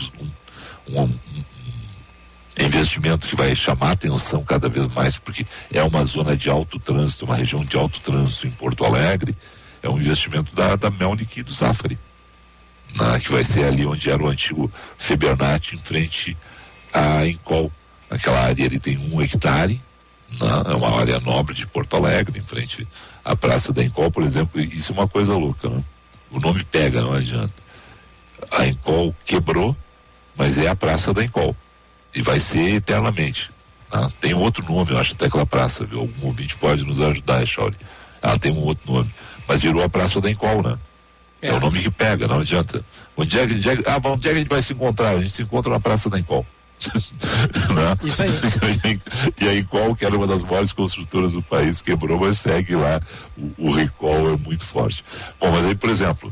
um, 0.89 1.01
um, 1.01 1.03
um 1.03 2.65
investimento 2.65 3.27
que 3.27 3.35
vai 3.35 3.55
chamar 3.55 3.91
atenção 3.91 4.43
cada 4.43 4.67
vez 4.67 4.87
mais, 4.87 5.17
porque 5.17 5.45
é 5.71 5.81
uma 5.83 6.03
zona 6.03 6.35
de 6.35 6.49
alto 6.49 6.77
trânsito, 6.79 7.25
uma 7.25 7.35
região 7.35 7.63
de 7.63 7.77
alto 7.77 8.01
trânsito 8.01 8.47
em 8.47 8.51
Porto 8.51 8.83
Alegre, 8.83 9.35
é 9.81 9.89
um 9.89 9.97
investimento 9.97 10.53
da, 10.53 10.75
da 10.75 10.89
Melnick 10.89 11.39
e 11.39 11.43
do 11.43 11.53
Zafari 11.53 11.97
na, 12.95 13.19
que 13.19 13.31
vai 13.31 13.43
ser 13.43 13.65
ali 13.65 13.85
onde 13.85 14.09
era 14.09 14.21
o 14.23 14.27
antigo 14.27 14.71
Febernat, 14.97 15.73
em 15.73 15.77
frente 15.77 16.37
à 16.93 17.25
Encol. 17.25 17.71
Aquela 18.09 18.41
área 18.41 18.65
ali 18.65 18.79
tem 18.79 18.97
um 18.97 19.21
hectare, 19.21 19.79
é 20.69 20.75
uma 20.75 20.99
área 20.99 21.19
nobre 21.19 21.53
de 21.53 21.65
Porto 21.65 21.95
Alegre, 21.95 22.39
em 22.39 22.41
frente 22.41 22.87
à 23.25 23.35
Praça 23.35 23.73
da 23.73 23.83
Encol, 23.83 24.11
por 24.11 24.23
exemplo. 24.23 24.59
Isso 24.61 24.91
é 24.91 24.95
uma 24.95 25.07
coisa 25.07 25.35
louca, 25.35 25.69
né? 25.69 25.83
O 26.31 26.39
nome 26.39 26.63
pega, 26.63 27.01
não 27.01 27.13
adianta. 27.13 27.53
A 28.51 28.67
Encol 28.67 29.15
quebrou, 29.25 29.75
mas 30.35 30.57
é 30.57 30.67
a 30.67 30.75
Praça 30.75 31.13
da 31.13 31.23
Encol. 31.23 31.55
E 32.13 32.21
vai 32.21 32.39
ser 32.39 32.75
eternamente. 32.75 33.51
Tá? 33.89 34.09
Tem 34.19 34.33
outro 34.33 34.63
nome, 34.63 34.91
eu 34.91 34.99
acho, 34.99 35.13
até 35.13 35.25
aquela 35.25 35.45
praça, 35.45 35.85
viu? 35.85 36.01
Algum 36.01 36.27
ouvinte 36.27 36.57
pode 36.57 36.83
nos 36.83 37.01
ajudar, 37.01 37.45
Chauri. 37.45 37.75
Ela 38.21 38.37
tem 38.37 38.51
um 38.51 38.59
outro 38.59 38.91
nome. 38.91 39.13
Mas 39.47 39.61
virou 39.61 39.83
a 39.83 39.89
Praça 39.89 40.21
da 40.21 40.29
Encol, 40.29 40.61
né? 40.61 40.77
É. 41.41 41.49
é. 41.49 41.53
o 41.53 41.59
nome 41.59 41.81
que 41.81 41.89
pega, 41.89 42.27
não 42.27 42.39
adianta. 42.39 42.83
Onde 43.17 43.39
é, 43.39 43.43
onde 43.43 43.69
é, 43.69 43.73
ah, 43.87 43.99
onde 44.03 44.27
é 44.27 44.31
que 44.31 44.37
a 44.37 44.39
gente 44.39 44.49
vai 44.49 44.61
se 44.61 44.73
encontrar? 44.73 45.09
A 45.09 45.21
gente 45.21 45.33
se 45.33 45.41
encontra 45.41 45.71
na 45.71 45.79
Praça 45.79 46.09
da 46.09 46.19
Encol. 46.19 46.45
Né? 47.73 47.97
Isso 48.03 48.21
aí. 48.21 48.99
e 49.41 49.47
a 49.47 49.55
Encol, 49.55 49.95
que 49.95 50.05
era 50.05 50.15
uma 50.15 50.27
das 50.27 50.43
maiores 50.43 50.71
construtoras 50.71 51.33
do 51.33 51.41
país, 51.41 51.81
quebrou, 51.81 52.19
mas 52.19 52.39
segue 52.39 52.75
lá. 52.75 53.01
O, 53.37 53.69
o 53.69 53.71
recall 53.71 54.33
é 54.33 54.37
muito 54.37 54.63
forte. 54.63 55.03
Bom, 55.39 55.51
mas 55.51 55.65
aí, 55.65 55.75
por 55.75 55.89
exemplo, 55.89 56.31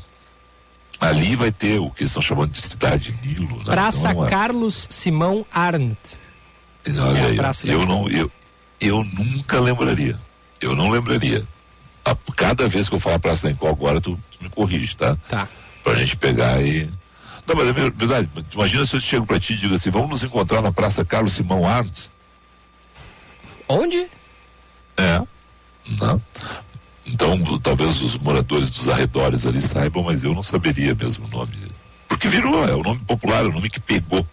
ali 0.99 1.35
vai 1.35 1.51
ter 1.51 1.79
o 1.79 1.89
que 1.89 2.03
estão 2.03 2.21
chamando 2.21 2.51
de 2.51 2.61
cidade 2.61 3.17
Nilo. 3.23 3.57
Né? 3.59 3.65
Praça 3.65 4.11
então, 4.11 4.25
é 4.25 4.29
Carlos 4.29 4.87
Simão 4.89 5.45
Arndt. 5.51 5.97
Olha 6.87 7.19
é 7.19 7.25
aí, 7.25 7.37
eu, 7.65 7.85
não, 7.85 8.09
eu, 8.09 8.31
eu 8.79 9.03
nunca 9.03 9.59
lembraria. 9.59 10.17
Eu 10.61 10.75
não 10.75 10.89
lembraria 10.89 11.45
a, 12.07 12.15
cada 12.35 12.67
vez 12.67 12.87
que 12.87 12.95
eu 12.95 12.99
falar 12.99 13.19
Praça 13.19 13.47
da 13.47 13.53
Encol 13.53 13.69
agora, 13.69 13.99
tu, 13.99 14.17
tu, 14.31 14.43
me 14.43 14.49
corrige, 14.49 14.95
tá? 14.95 15.17
Tá. 15.29 15.47
Pra 15.83 15.93
gente 15.95 16.15
pegar 16.15 16.55
aí. 16.55 16.89
Não, 17.47 17.55
mas 17.55 17.67
é 17.69 17.73
verdade. 17.73 18.29
Imagina 18.53 18.85
se 18.85 18.95
eu 18.95 18.99
chego 18.99 19.25
pra 19.25 19.39
ti 19.39 19.53
e 19.53 19.57
digo 19.57 19.75
assim: 19.75 19.89
vamos 19.89 20.09
nos 20.09 20.23
encontrar 20.23 20.61
na 20.61 20.71
Praça 20.71 21.05
Carlos 21.05 21.33
Simão 21.33 21.65
Arnes. 21.65 22.11
Onde? 23.69 24.07
É. 24.97 25.21
Não. 25.99 26.21
Então, 27.05 27.59
talvez 27.59 28.01
os 28.01 28.17
moradores 28.17 28.69
dos 28.69 28.89
arredores 28.89 29.45
ali 29.45 29.61
saibam, 29.61 30.03
mas 30.03 30.23
eu 30.23 30.33
não 30.33 30.43
saberia 30.43 30.93
mesmo 30.93 31.25
o 31.25 31.29
nome. 31.29 31.53
Porque 32.07 32.27
virou, 32.27 32.67
é 32.67 32.73
o 32.73 32.83
nome 32.83 32.99
popular, 32.99 33.45
é 33.45 33.47
o 33.47 33.51
nome 33.51 33.69
que 33.69 33.79
pegou. 33.79 34.27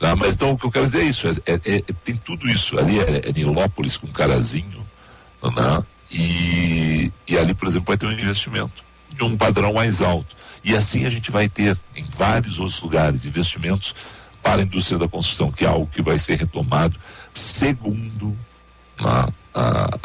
Ah, 0.00 0.16
mas 0.16 0.34
então 0.34 0.52
o 0.52 0.58
que 0.58 0.64
eu 0.64 0.70
quero 0.70 0.86
dizer 0.86 1.02
é 1.02 1.04
isso: 1.04 1.28
é, 1.28 1.32
é, 1.46 1.76
é 1.76 1.80
tem 2.04 2.16
tudo 2.16 2.48
isso. 2.48 2.78
Ali 2.78 2.98
é, 2.98 3.28
é 3.28 3.32
Nilópolis 3.32 3.98
com 3.98 4.06
Carazinho, 4.06 4.86
né? 5.42 5.84
E, 6.10 7.12
e 7.28 7.38
ali, 7.38 7.52
por 7.54 7.68
exemplo, 7.68 7.88
vai 7.88 7.96
ter 7.98 8.06
um 8.06 8.12
investimento 8.12 8.82
de 9.10 9.22
um 9.22 9.36
padrão 9.36 9.74
mais 9.74 10.00
alto. 10.00 10.34
E 10.64 10.76
assim 10.76 11.04
a 11.06 11.10
gente 11.10 11.30
vai 11.30 11.48
ter 11.48 11.78
em 11.96 12.04
vários 12.04 12.58
outros 12.58 12.80
lugares 12.82 13.24
investimentos 13.24 13.94
para 14.42 14.60
a 14.60 14.64
indústria 14.64 14.98
da 14.98 15.08
construção, 15.08 15.50
que 15.50 15.64
é 15.64 15.68
algo 15.68 15.86
que 15.86 16.02
vai 16.02 16.18
ser 16.18 16.36
retomado 16.36 16.98
segundo 17.32 18.36
a, 18.98 19.32
a, 19.54 19.98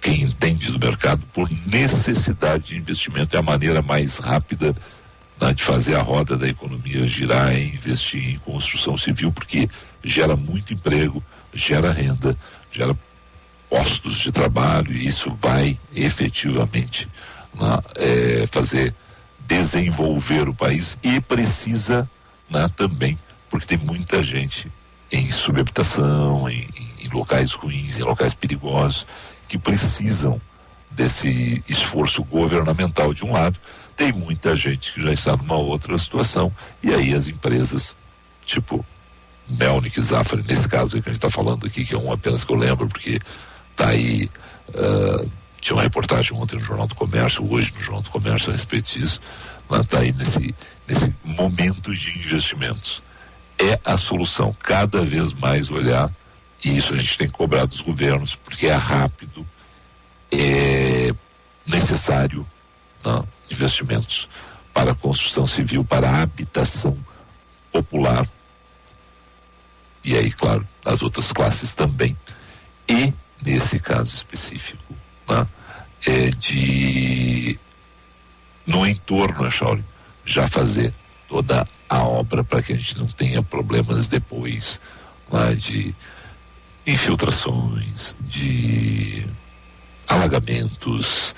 quem 0.00 0.22
entende 0.22 0.70
do 0.72 0.78
mercado 0.78 1.22
por 1.32 1.48
necessidade 1.66 2.68
de 2.68 2.76
investimento. 2.76 3.36
É 3.36 3.38
a 3.38 3.42
maneira 3.42 3.82
mais 3.82 4.18
rápida 4.18 4.74
né, 5.40 5.52
de 5.52 5.62
fazer 5.62 5.94
a 5.94 6.02
roda 6.02 6.36
da 6.36 6.48
economia 6.48 7.06
girar 7.06 7.54
e 7.54 7.74
investir 7.74 8.34
em 8.34 8.38
construção 8.38 8.96
civil, 8.96 9.32
porque 9.32 9.68
gera 10.02 10.36
muito 10.36 10.72
emprego, 10.72 11.22
gera 11.52 11.92
renda, 11.92 12.36
gera 12.70 12.96
postos 13.68 14.18
de 14.18 14.32
trabalho 14.32 14.92
e 14.92 15.06
isso 15.06 15.36
vai 15.40 15.78
efetivamente 15.94 17.08
né, 17.54 17.78
é, 17.96 18.46
fazer 18.50 18.94
desenvolver 19.50 20.48
o 20.48 20.54
país 20.54 20.96
e 21.02 21.20
precisa 21.20 22.08
né, 22.48 22.68
também, 22.76 23.18
porque 23.50 23.66
tem 23.66 23.78
muita 23.78 24.22
gente 24.22 24.70
em 25.10 25.28
subhabitação, 25.32 26.48
em, 26.48 26.68
em, 27.00 27.08
locais 27.08 27.52
ruins, 27.52 27.98
em 27.98 28.02
locais 28.04 28.32
perigosos, 28.32 29.08
que 29.48 29.58
precisam 29.58 30.40
desse 30.88 31.62
esforço 31.68 32.22
governamental 32.22 33.12
de 33.12 33.24
um 33.24 33.32
lado. 33.32 33.58
Tem 33.96 34.12
muita 34.12 34.56
gente 34.56 34.92
que 34.92 35.02
já 35.02 35.12
está 35.12 35.36
numa 35.36 35.56
outra 35.56 35.98
situação, 35.98 36.52
e 36.80 36.94
aí 36.94 37.12
as 37.12 37.26
empresas, 37.26 37.96
tipo 38.46 38.86
Melnick 39.48 40.00
Zafari, 40.00 40.44
nesse 40.46 40.68
caso 40.68 40.92
que 40.92 41.08
a 41.08 41.12
gente 41.12 41.16
está 41.16 41.28
falando 41.28 41.66
aqui, 41.66 41.84
que 41.84 41.94
é 41.94 41.98
um 41.98 42.12
apenas 42.12 42.44
que 42.44 42.52
eu 42.52 42.56
lembro, 42.56 42.86
porque 42.86 43.18
Está 43.80 43.88
aí. 43.88 44.30
Uh, 44.68 45.30
tinha 45.60 45.76
uma 45.76 45.82
reportagem 45.82 46.36
ontem 46.36 46.56
no 46.56 46.62
Jornal 46.62 46.86
do 46.86 46.94
Comércio, 46.94 47.46
hoje 47.50 47.72
no 47.74 47.80
Jornal 47.80 48.02
do 48.02 48.10
Comércio 48.10 48.50
a 48.50 48.52
respeito 48.52 48.90
disso. 48.90 49.20
Está 49.70 49.98
aí 49.98 50.12
nesse, 50.12 50.54
nesse 50.88 51.14
momento 51.22 51.94
de 51.94 52.18
investimentos. 52.18 53.02
É 53.58 53.78
a 53.84 53.96
solução. 53.96 54.52
Cada 54.58 55.04
vez 55.04 55.32
mais 55.32 55.70
olhar, 55.70 56.10
e 56.64 56.76
isso 56.76 56.94
a 56.94 56.96
gente 56.96 57.18
tem 57.18 57.26
que 57.26 57.32
cobrar 57.32 57.66
dos 57.66 57.82
governos, 57.82 58.34
porque 58.34 58.66
é 58.66 58.74
rápido, 58.74 59.46
é 60.32 61.14
necessário 61.66 62.46
né, 63.04 63.22
investimentos 63.50 64.28
para 64.72 64.92
a 64.92 64.94
construção 64.94 65.46
civil, 65.46 65.84
para 65.84 66.08
a 66.08 66.22
habitação 66.22 66.96
popular. 67.70 68.26
E 70.02 70.16
aí, 70.16 70.32
claro, 70.32 70.66
as 70.84 71.02
outras 71.02 71.30
classes 71.32 71.74
também. 71.74 72.16
E 72.88 73.12
nesse 73.42 73.78
caso 73.78 74.14
específico, 74.14 74.94
né? 75.30 75.46
é 76.06 76.30
de 76.30 77.58
no 78.66 78.86
entorno, 78.86 79.44
Achauri, 79.44 79.84
já 80.24 80.46
fazer 80.46 80.94
toda 81.28 81.66
a 81.88 82.04
obra 82.04 82.44
para 82.44 82.62
que 82.62 82.72
a 82.72 82.76
gente 82.76 82.98
não 82.98 83.06
tenha 83.06 83.42
problemas 83.42 84.08
depois 84.08 84.80
lá 85.30 85.52
de 85.54 85.94
infiltrações, 86.86 88.16
de 88.20 89.26
alagamentos, 90.08 91.34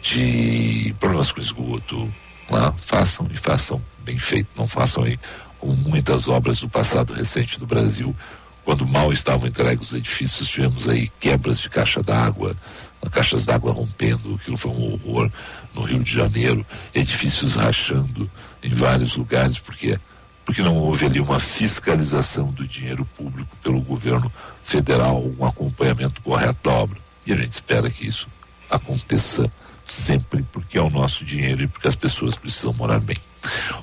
de 0.00 0.94
problemas 0.98 1.32
com 1.32 1.40
esgoto. 1.40 2.12
Lá, 2.50 2.74
façam 2.76 3.28
e 3.32 3.36
façam 3.36 3.82
bem 4.00 4.18
feito, 4.18 4.48
não 4.56 4.66
façam 4.66 5.04
aí 5.04 5.18
como 5.58 5.74
muitas 5.74 6.26
obras 6.28 6.58
do 6.58 6.68
passado 6.68 7.14
recente 7.14 7.58
do 7.58 7.66
Brasil, 7.66 8.14
quando 8.64 8.86
mal 8.86 9.12
estavam 9.12 9.48
entregues 9.48 9.88
os 9.88 9.94
edifícios, 9.94 10.48
tivemos 10.48 10.88
aí 10.88 11.08
quebras 11.20 11.60
de 11.60 11.70
caixa 11.70 12.02
d'água, 12.02 12.56
caixas 13.10 13.44
d'água 13.44 13.72
rompendo, 13.72 14.34
aquilo 14.34 14.56
foi 14.56 14.70
um 14.70 14.92
horror 14.92 15.30
no 15.74 15.82
Rio 15.82 16.02
de 16.02 16.12
Janeiro, 16.12 16.64
edifícios 16.94 17.56
rachando 17.56 18.30
em 18.62 18.70
vários 18.70 19.16
lugares, 19.16 19.58
porque 19.58 19.98
porque 20.44 20.60
não 20.60 20.76
houve 20.76 21.06
ali 21.06 21.20
uma 21.20 21.38
fiscalização 21.38 22.50
do 22.50 22.66
dinheiro 22.66 23.04
público 23.16 23.56
pelo 23.62 23.80
governo 23.80 24.32
federal, 24.64 25.22
um 25.38 25.46
acompanhamento 25.46 26.20
correto 26.20 26.68
da 26.68 26.74
obra. 26.74 26.98
E 27.24 27.32
a 27.32 27.36
gente 27.36 27.52
espera 27.52 27.88
que 27.88 28.06
isso 28.06 28.28
aconteça 28.68 29.50
sempre, 29.84 30.44
porque 30.52 30.78
é 30.78 30.82
o 30.82 30.90
nosso 30.90 31.24
dinheiro 31.24 31.62
e 31.62 31.68
porque 31.68 31.86
as 31.86 31.94
pessoas 31.94 32.34
precisam 32.34 32.72
morar 32.72 32.98
bem. 32.98 33.18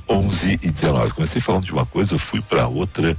11 0.08 0.60
e 0.62 0.70
19. 0.70 1.14
Comecei 1.14 1.42
falando 1.42 1.64
de 1.64 1.72
uma 1.72 1.86
coisa, 1.86 2.18
fui 2.18 2.42
para 2.42 2.68
outra 2.68 3.16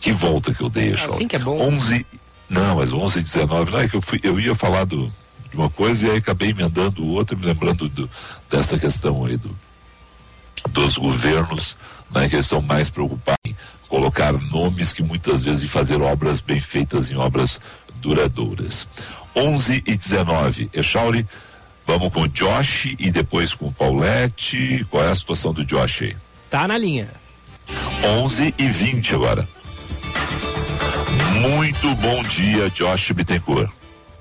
que 0.00 0.12
volta 0.12 0.54
que 0.54 0.62
eu 0.62 0.68
dei, 0.68 0.94
Assim 0.94 1.28
que 1.28 1.36
é 1.36 1.38
bom. 1.38 1.60
11, 1.60 2.06
não, 2.48 2.76
mas 2.76 2.92
11 2.92 3.18
e 3.18 3.22
19, 3.22 3.70
não 3.70 3.78
é 3.80 3.88
que 3.88 3.96
eu, 3.96 4.02
fui, 4.02 4.18
eu 4.22 4.40
ia 4.40 4.54
falar 4.54 4.84
do, 4.84 5.12
de 5.50 5.56
uma 5.56 5.68
coisa 5.68 6.06
e 6.06 6.10
aí 6.10 6.16
acabei 6.18 6.50
emendando 6.50 7.06
outra, 7.06 7.36
me 7.36 7.44
lembrando 7.44 7.88
do, 7.88 8.08
dessa 8.48 8.78
questão 8.78 9.24
aí 9.24 9.36
do, 9.36 9.54
dos 10.70 10.96
governos, 10.96 11.76
né, 12.10 12.28
que 12.28 12.36
eles 12.36 12.46
estão 12.46 12.62
mais 12.62 12.90
preocupados 12.90 13.38
em 13.44 13.56
colocar 13.88 14.32
nomes 14.32 14.92
que 14.92 15.02
muitas 15.02 15.42
vezes 15.42 15.64
em 15.64 15.68
fazer 15.68 16.00
obras 16.00 16.40
bem 16.40 16.60
feitas 16.60 17.10
em 17.10 17.16
obras 17.16 17.60
duradouras. 18.00 18.88
11 19.36 19.82
e 19.86 19.96
19, 19.96 20.70
Echauri, 20.72 21.26
vamos 21.86 22.12
com 22.12 22.22
o 22.22 22.28
Josh 22.28 22.94
e 22.98 23.10
depois 23.10 23.54
com 23.54 23.66
o 23.66 23.72
Paulette. 23.72 24.86
Qual 24.90 25.04
é 25.04 25.10
a 25.10 25.14
situação 25.14 25.52
do 25.52 25.64
Josh 25.64 26.02
aí? 26.02 26.16
Tá 26.50 26.66
na 26.66 26.78
linha. 26.78 27.08
11 28.02 28.54
e 28.56 28.68
20 28.68 29.14
agora. 29.14 29.48
Muito 31.40 31.94
bom 31.94 32.22
dia, 32.24 32.68
Josh 32.70 33.12
Bittencourt. 33.12 33.70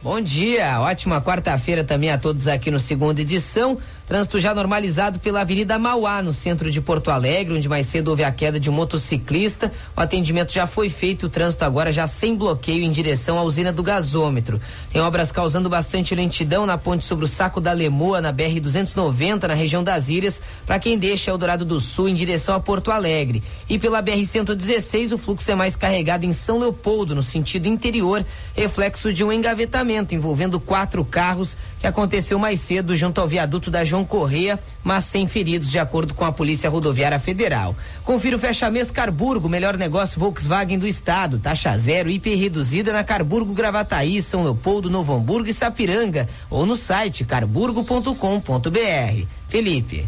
Bom 0.03 0.21
dia, 0.21 0.79
ótima 0.79 1.19
quarta-feira 1.19 1.83
também 1.83 2.11
a 2.11 2.17
todos 2.17 2.47
aqui 2.47 2.69
no 2.69 2.79
segunda 2.79 3.21
edição. 3.21 3.79
Trânsito 4.07 4.39
já 4.39 4.55
normalizado 4.55 5.19
pela 5.19 5.41
Avenida 5.41 5.77
Mauá, 5.77 6.21
no 6.21 6.31
centro 6.31 6.71
de 6.71 6.79
Porto 6.79 7.11
Alegre, 7.11 7.53
onde 7.53 7.67
mais 7.67 7.87
cedo 7.87 8.07
houve 8.07 8.23
a 8.23 8.31
queda 8.31 8.57
de 8.57 8.69
um 8.69 8.73
motociclista. 8.73 9.69
O 9.97 9.99
atendimento 9.99 10.53
já 10.53 10.65
foi 10.65 10.89
feito, 10.89 11.25
o 11.25 11.29
trânsito 11.29 11.65
agora 11.65 11.91
já 11.91 12.07
sem 12.07 12.33
bloqueio 12.33 12.85
em 12.85 12.91
direção 12.91 13.37
à 13.37 13.43
usina 13.43 13.69
do 13.69 13.83
gasômetro. 13.83 14.61
Tem 14.93 15.01
obras 15.01 15.29
causando 15.29 15.67
bastante 15.67 16.15
lentidão 16.15 16.65
na 16.65 16.77
ponte 16.77 17.03
sobre 17.03 17.25
o 17.25 17.27
Saco 17.27 17.59
da 17.59 17.73
Lemoa, 17.73 18.21
na 18.21 18.31
BR 18.31 18.61
290, 18.61 19.45
na 19.45 19.53
região 19.53 19.83
das 19.83 20.07
Ilhas, 20.07 20.41
para 20.65 20.79
quem 20.79 20.97
deixa 20.97 21.29
Eldorado 21.29 21.65
do 21.65 21.81
Sul 21.81 22.07
em 22.07 22.15
direção 22.15 22.55
a 22.55 22.61
Porto 22.61 22.91
Alegre. 22.91 23.43
E 23.67 23.77
pela 23.77 24.01
BR 24.01 24.25
116, 24.25 25.11
o 25.11 25.17
fluxo 25.17 25.51
é 25.51 25.55
mais 25.55 25.75
carregado 25.75 26.25
em 26.25 26.31
São 26.31 26.59
Leopoldo, 26.59 27.13
no 27.13 27.21
sentido 27.21 27.67
interior, 27.67 28.25
reflexo 28.55 29.11
de 29.11 29.21
um 29.21 29.33
engavetamento 29.33 30.15
envolvendo 30.15 30.61
quatro 30.61 31.03
carros 31.03 31.57
que 31.77 31.85
aconteceu 31.85 32.39
mais 32.39 32.61
cedo 32.61 32.95
junto 32.95 33.19
ao 33.19 33.27
viaduto 33.27 33.69
da 33.69 33.83
João 33.83 33.96
Correia, 34.05 34.59
mas 34.83 35.05
sem 35.05 35.27
feridos, 35.27 35.69
de 35.69 35.79
acordo 35.79 36.13
com 36.13 36.25
a 36.25 36.31
Polícia 36.31 36.69
Rodoviária 36.69 37.19
Federal. 37.19 37.75
Confira 38.03 38.35
o 38.35 38.39
fecha-mês 38.39 38.91
Carburgo, 38.91 39.49
melhor 39.49 39.77
negócio 39.77 40.19
Volkswagen 40.19 40.79
do 40.79 40.87
estado. 40.87 41.39
Taxa 41.39 41.77
zero, 41.77 42.09
IP 42.09 42.35
reduzida 42.35 42.93
na 42.93 43.03
Carburgo 43.03 43.53
Gravataí, 43.53 44.21
São 44.21 44.43
Leopoldo, 44.43 44.89
Novo 44.89 45.13
Hamburgo 45.13 45.49
e 45.49 45.53
Sapiranga. 45.53 46.27
Ou 46.49 46.65
no 46.65 46.75
site 46.75 47.25
carburgo.com.br. 47.25 49.25
Felipe. 49.47 50.07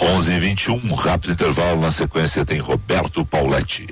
11 0.00 0.32
e 0.32 0.38
21 0.38 0.74
um 0.74 0.94
rápido 0.94 1.32
intervalo. 1.32 1.80
Na 1.80 1.90
sequência 1.90 2.44
tem 2.44 2.58
Roberto 2.58 3.24
Pauletti. 3.24 3.88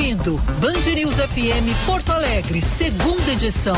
Ouvindo 0.00 0.36
Band 0.60 0.94
News 0.94 1.14
FM 1.14 1.84
Porto 1.84 2.10
Alegre, 2.10 2.62
segunda 2.62 3.32
edição. 3.32 3.76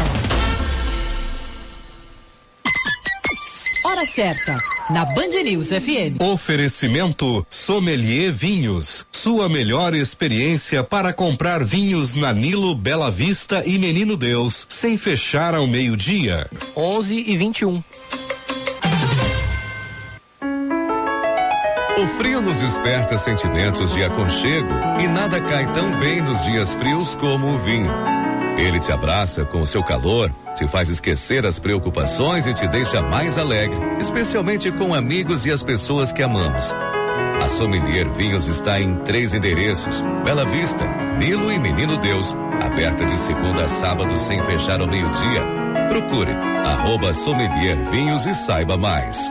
Hora 3.84 4.06
certa, 4.06 4.56
na 4.90 5.04
Band 5.04 5.42
News 5.42 5.66
FM. 5.66 6.22
Oferecimento 6.22 7.44
Sommelier 7.50 8.32
Vinhos. 8.32 9.04
Sua 9.10 9.48
melhor 9.48 9.94
experiência 9.94 10.84
para 10.84 11.12
comprar 11.12 11.64
vinhos 11.64 12.14
na 12.14 12.32
Nilo, 12.32 12.76
Bela 12.76 13.10
Vista 13.10 13.64
e 13.66 13.76
Menino 13.76 14.16
Deus, 14.16 14.64
sem 14.68 14.96
fechar 14.96 15.56
ao 15.56 15.66
meio-dia. 15.66 16.48
11 16.76 17.24
e 17.26 17.36
21. 17.36 17.82
O 21.98 22.06
frio 22.06 22.40
nos 22.40 22.58
desperta 22.60 23.18
sentimentos 23.18 23.92
de 23.92 24.02
aconchego 24.02 24.72
e 24.98 25.06
nada 25.06 25.40
cai 25.40 25.70
tão 25.72 25.98
bem 26.00 26.22
nos 26.22 26.42
dias 26.42 26.72
frios 26.72 27.14
como 27.14 27.48
o 27.48 27.58
vinho. 27.58 27.92
Ele 28.56 28.80
te 28.80 28.90
abraça 28.90 29.44
com 29.44 29.60
o 29.60 29.66
seu 29.66 29.82
calor, 29.82 30.32
te 30.54 30.66
faz 30.66 30.88
esquecer 30.88 31.44
as 31.44 31.58
preocupações 31.58 32.46
e 32.46 32.54
te 32.54 32.66
deixa 32.66 33.02
mais 33.02 33.36
alegre, 33.36 33.78
especialmente 34.00 34.72
com 34.72 34.94
amigos 34.94 35.44
e 35.44 35.50
as 35.50 35.62
pessoas 35.62 36.12
que 36.12 36.22
amamos. 36.22 36.74
A 37.42 37.48
Sommelier 37.48 38.08
Vinhos 38.10 38.48
está 38.48 38.80
em 38.80 38.96
três 39.00 39.34
endereços: 39.34 40.02
Bela 40.24 40.46
Vista, 40.46 40.86
Nilo 41.18 41.52
e 41.52 41.58
Menino 41.58 41.98
Deus, 41.98 42.34
aberta 42.62 43.04
de 43.04 43.18
segunda 43.18 43.64
a 43.64 43.68
sábado 43.68 44.16
sem 44.16 44.42
fechar 44.44 44.80
ao 44.80 44.86
meio-dia. 44.86 45.42
Procure 45.88 46.32
arroba 46.64 47.12
Sommelier 47.12 47.76
Vinhos 47.90 48.26
e 48.26 48.32
saiba 48.32 48.78
mais. 48.78 49.30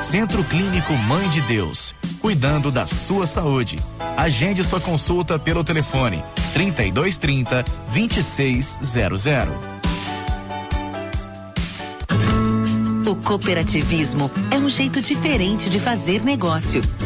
Centro 0.00 0.44
Clínico 0.44 0.92
Mãe 1.08 1.28
de 1.30 1.40
Deus, 1.42 1.94
cuidando 2.20 2.70
da 2.70 2.86
sua 2.86 3.26
saúde. 3.26 3.76
Agende 4.16 4.62
sua 4.62 4.80
consulta 4.80 5.38
pelo 5.38 5.64
telefone 5.64 6.22
3230 6.52 7.64
2600. 7.92 9.54
O 13.06 13.16
cooperativismo 13.16 14.30
é 14.50 14.58
um 14.58 14.68
jeito 14.68 15.00
diferente 15.00 15.70
de 15.70 15.80
fazer 15.80 16.22
negócio. 16.22 16.82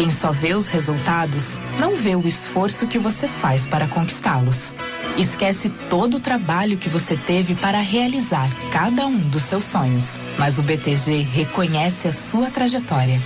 Quem 0.00 0.10
só 0.10 0.32
vê 0.32 0.54
os 0.54 0.70
resultados 0.70 1.60
não 1.78 1.94
vê 1.94 2.16
o 2.16 2.26
esforço 2.26 2.86
que 2.86 2.98
você 2.98 3.28
faz 3.28 3.66
para 3.66 3.86
conquistá-los. 3.86 4.72
Esquece 5.18 5.68
todo 5.90 6.16
o 6.16 6.20
trabalho 6.20 6.78
que 6.78 6.88
você 6.88 7.18
teve 7.18 7.54
para 7.54 7.82
realizar 7.82 8.48
cada 8.72 9.04
um 9.04 9.18
dos 9.18 9.42
seus 9.42 9.62
sonhos. 9.62 10.18
Mas 10.38 10.58
o 10.58 10.62
BTG 10.62 11.20
reconhece 11.30 12.08
a 12.08 12.14
sua 12.14 12.50
trajetória. 12.50 13.20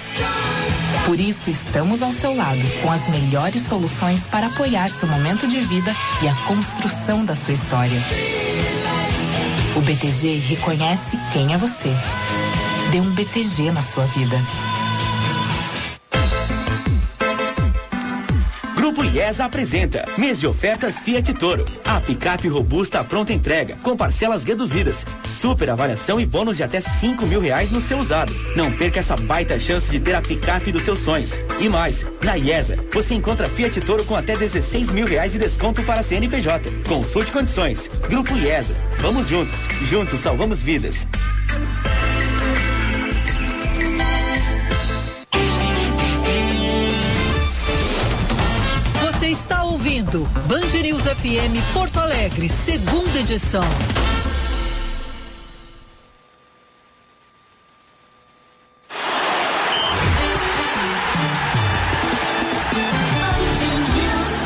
Por 1.07 1.21
isso, 1.21 1.49
estamos 1.49 2.03
ao 2.03 2.13
seu 2.13 2.35
lado 2.35 2.63
com 2.83 2.91
as 2.91 3.07
melhores 3.07 3.63
soluções 3.63 4.27
para 4.27 4.49
apoiar 4.49 4.91
seu 4.91 5.07
momento 5.07 5.47
de 5.47 5.61
vida 5.61 5.95
e 6.25 6.27
a 6.27 6.35
construção 6.49 7.25
da 7.25 7.37
sua 7.37 7.55
história. 7.55 8.03
O 9.77 9.81
BTG 9.81 10.39
reconhece 10.39 11.17
quem 11.33 11.55
é 11.55 11.57
você. 11.57 11.95
Dê 12.91 12.99
um 12.99 13.13
BTG 13.13 13.71
na 13.71 13.81
sua 13.81 14.07
vida. 14.07 14.37
IESA 19.15 19.45
apresenta 19.45 20.05
mês 20.19 20.41
de 20.41 20.47
ofertas 20.49 20.99
Fiat 20.99 21.33
Toro. 21.35 21.65
A 21.85 22.01
picape 22.01 22.49
robusta 22.49 23.05
pronta 23.05 23.33
entrega, 23.33 23.77
com 23.77 23.97
parcelas 23.97 24.43
reduzidas, 24.43 25.07
super 25.23 25.71
avaliação 25.71 26.21
e 26.21 26.27
bônus 26.27 26.57
de 26.57 26.65
até 26.65 26.81
5 26.81 27.25
mil 27.25 27.41
reais 27.41 27.71
no 27.71 27.81
seu 27.81 28.01
usado. 28.01 28.35
Não 28.57 28.73
perca 28.73 28.99
essa 28.99 29.15
baita 29.15 29.57
chance 29.57 29.89
de 29.89 30.01
ter 30.01 30.17
a 30.17 30.21
picape 30.21 30.73
dos 30.73 30.83
seus 30.83 30.99
sonhos. 30.99 31.39
E 31.61 31.69
mais, 31.69 32.05
na 32.25 32.37
IESA, 32.37 32.77
você 32.93 33.15
encontra 33.15 33.49
Fiat 33.49 33.81
Toro 33.83 34.05
com 34.05 34.17
até 34.17 34.37
16 34.37 34.91
mil 34.91 35.07
reais 35.07 35.31
de 35.31 35.39
desconto 35.39 35.81
para 35.85 36.03
CNPJ. 36.03 36.69
Consulte 36.89 37.31
condições. 37.31 37.89
Grupo 38.09 38.37
IESA. 38.37 38.75
Vamos 38.99 39.29
juntos. 39.29 39.69
Juntos 39.89 40.19
salvamos 40.19 40.61
vidas. 40.61 41.07
Ouvindo 49.95 50.25
Band 50.49 50.83
News 50.83 51.03
FM 51.03 51.73
Porto 51.73 52.01
Alegre, 52.01 52.49
segunda 52.49 53.21
edição. 53.21 53.63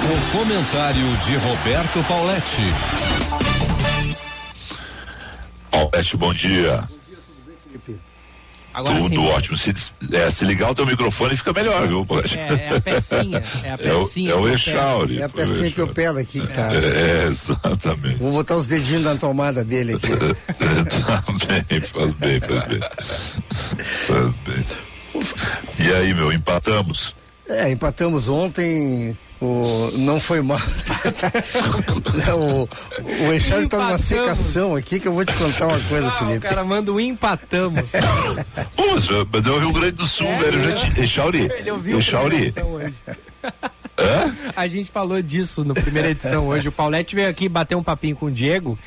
O 0.05 0.37
comentário 0.37 1.17
de 1.19 1.37
Roberto 1.37 2.05
Pauletti. 2.05 2.63
Paulette, 5.71 6.17
bom 6.19 6.35
dia. 6.35 6.87
Agora 8.79 9.01
Tudo 9.01 9.09
sim. 9.09 9.27
ótimo. 9.27 9.57
Se, 9.57 9.73
é, 10.13 10.31
se 10.31 10.45
ligar 10.45 10.71
o 10.71 10.75
teu 10.75 10.87
microfone 10.87 11.37
fica 11.37 11.53
melhor, 11.53 11.89
viu, 11.89 12.07
Paulette? 12.07 12.39
É, 12.39 12.69
é 12.71 12.77
a 12.77 12.81
pecinha. 12.81 13.43
É 13.65 13.71
a 13.71 13.73
É 13.89 13.93
o, 13.93 14.05
pecinha. 14.05 14.31
é 14.31 14.35
o 14.37 14.43
que 14.43 14.49
Echauri. 14.51 15.19
É 15.21 15.25
a 15.25 15.27
o 15.27 15.31
pecinha 15.31 15.71
que 15.73 15.81
eu 15.81 15.89
pego 15.89 16.19
aqui, 16.21 16.47
cara. 16.47 16.75
É, 16.79 17.25
exatamente. 17.27 18.19
Vou 18.19 18.31
botar 18.31 18.55
os 18.55 18.69
dedinhos 18.69 19.03
na 19.03 19.17
tomada 19.17 19.65
dele 19.65 19.95
aqui. 19.95 20.07
Também, 21.27 21.81
faz 21.81 22.13
bem, 22.15 22.41
faz 22.41 22.63
bem. 22.69 22.81
Faz 24.07 24.35
bem. 24.47 24.65
E 25.81 25.93
aí, 25.93 26.15
meu, 26.15 26.33
empatamos? 26.33 27.17
É, 27.49 27.69
empatamos 27.71 28.29
ontem 28.29 29.19
O, 29.41 29.91
não 29.99 30.19
foi 30.19 30.41
mal. 30.41 30.59
o 32.37 32.69
o 33.29 33.33
Eixário 33.33 33.69
tá 33.69 33.79
numa 33.79 33.99
secação 33.99 34.75
aqui 34.75 34.99
que 34.99 35.07
eu 35.07 35.13
vou 35.13 35.25
te 35.25 35.33
contar 35.35 35.67
uma 35.69 35.79
coisa, 35.81 36.09
Ah, 36.09 36.15
o 36.15 36.19
Felipe. 36.27 36.41
cara 36.41 36.65
manda 36.65 36.93
um 36.93 36.99
empatamos. 36.99 37.83
Pô, 38.75 38.85
mas, 38.95 39.07
mas 39.33 39.47
é 39.47 39.51
o 39.51 39.59
Rio 39.61 39.73
Grande 39.73 39.93
do 39.93 40.07
Sul, 40.07 40.27
É, 40.27 40.39
velho. 40.41 40.59
Eu 40.59 40.63
já 40.63 40.71
é. 40.71 40.91
te. 40.91 41.01
Echauri. 41.01 41.51
Ele 41.57 41.71
ouviu 41.71 41.97
a 41.97 41.99
Echauri. 42.01 42.29
primeira 42.29 42.47
edição 42.49 42.69
hoje. 42.73 42.95
A 44.57 44.69
gente 44.69 44.91
falou 44.93 45.21
disso 45.21 45.65
na 45.65 45.75
primeira 45.75 46.11
edição 46.11 46.47
hoje. 46.47 46.69
O 46.69 46.73
Paulette 46.73 47.17
veio 47.17 47.29
aqui 47.29 47.49
bater 47.49 47.75
um 47.75 47.83
papinho 47.83 48.15
com 48.15 48.27
o 48.27 48.31
Diego. 48.31 48.79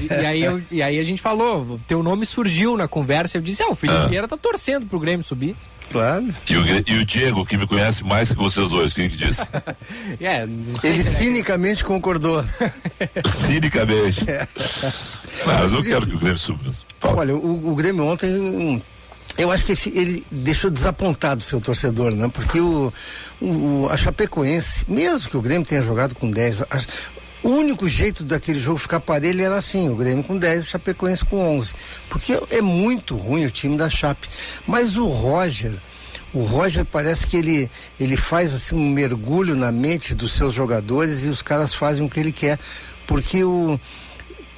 E, 0.00 0.06
e 0.12 0.26
aí, 0.26 0.42
eu- 0.42 0.60
e 0.72 0.82
aí 0.82 0.98
a 0.98 1.02
gente 1.04 1.22
falou, 1.22 1.78
teu 1.86 2.02
nome 2.02 2.26
surgiu 2.26 2.76
na 2.76 2.88
conversa. 2.88 3.38
Eu 3.38 3.42
disse, 3.42 3.62
ah, 3.62 3.68
o 3.70 3.76
Felipe 3.76 4.08
Vieira 4.08 4.26
tá 4.26 4.36
torcendo 4.36 4.86
pro 4.86 4.98
Grêmio 4.98 5.24
subir. 5.24 5.54
Claro. 5.90 6.26
E 6.48 6.56
o, 6.56 6.64
e 6.86 6.98
o 7.00 7.04
Diego, 7.04 7.44
que 7.44 7.56
me 7.56 7.66
conhece 7.66 8.04
mais 8.04 8.30
que 8.30 8.36
vocês 8.38 8.68
dois, 8.68 8.94
quem 8.94 9.08
que 9.10 9.16
disse? 9.16 9.42
É, 10.20 10.42
Ele 10.84 11.02
se- 11.04 11.14
cinicamente 11.16 11.82
concordou. 11.84 12.44
Cinicamente. 13.26 14.24
Não, 15.46 15.58
eu 15.64 15.70
não 15.70 15.82
quero 15.82 16.06
que 16.06 16.14
o 16.14 16.18
Grêmio 16.18 16.38
suba. 16.38 16.60
Olha, 17.02 17.34
o, 17.34 17.70
o 17.72 17.74
Grêmio 17.74 18.04
ontem, 18.04 18.28
hum, 18.30 18.80
eu 19.38 19.50
acho 19.50 19.64
que 19.64 19.72
ele 19.96 20.24
deixou 20.30 20.70
desapontado 20.70 21.40
o 21.40 21.44
seu 21.44 21.60
torcedor, 21.60 22.14
né? 22.14 22.28
Porque 22.32 22.60
o, 22.60 22.92
o- 23.40 23.88
a 23.90 23.96
Chapecoense, 23.96 24.84
mesmo 24.88 25.28
que 25.30 25.36
o 25.36 25.42
Grêmio 25.42 25.66
tenha 25.66 25.82
jogado 25.82 26.14
com 26.14 26.30
10, 26.30 26.62
a- 26.62 26.66
o 27.42 27.48
único 27.48 27.88
jeito 27.88 28.22
daquele 28.22 28.60
jogo 28.60 28.78
ficar 28.78 29.00
parelho 29.00 29.42
era 29.42 29.56
assim, 29.56 29.88
o 29.88 29.96
Grêmio 29.96 30.22
com 30.22 30.36
10 30.36 30.56
e 30.56 30.60
a 30.60 30.70
Chapecoense 30.70 31.24
com 31.24 31.56
11. 31.56 31.72
Porque 32.08 32.38
é 32.50 32.60
muito 32.60 33.16
ruim 33.16 33.46
o 33.46 33.50
time 33.50 33.76
da 33.76 33.88
Chape. 33.88 34.28
Mas 34.66 34.96
o 34.96 35.06
Roger, 35.06 35.72
o 36.34 36.42
Roger 36.42 36.84
parece 36.84 37.26
que 37.26 37.36
ele, 37.36 37.70
ele 37.98 38.16
faz 38.16 38.54
assim 38.54 38.74
um 38.74 38.90
mergulho 38.90 39.56
na 39.56 39.72
mente 39.72 40.14
dos 40.14 40.32
seus 40.32 40.52
jogadores 40.52 41.24
e 41.24 41.28
os 41.28 41.40
caras 41.40 41.72
fazem 41.72 42.04
o 42.04 42.10
que 42.10 42.20
ele 42.20 42.32
quer. 42.32 42.58
Porque 43.06 43.42
o, 43.42 43.80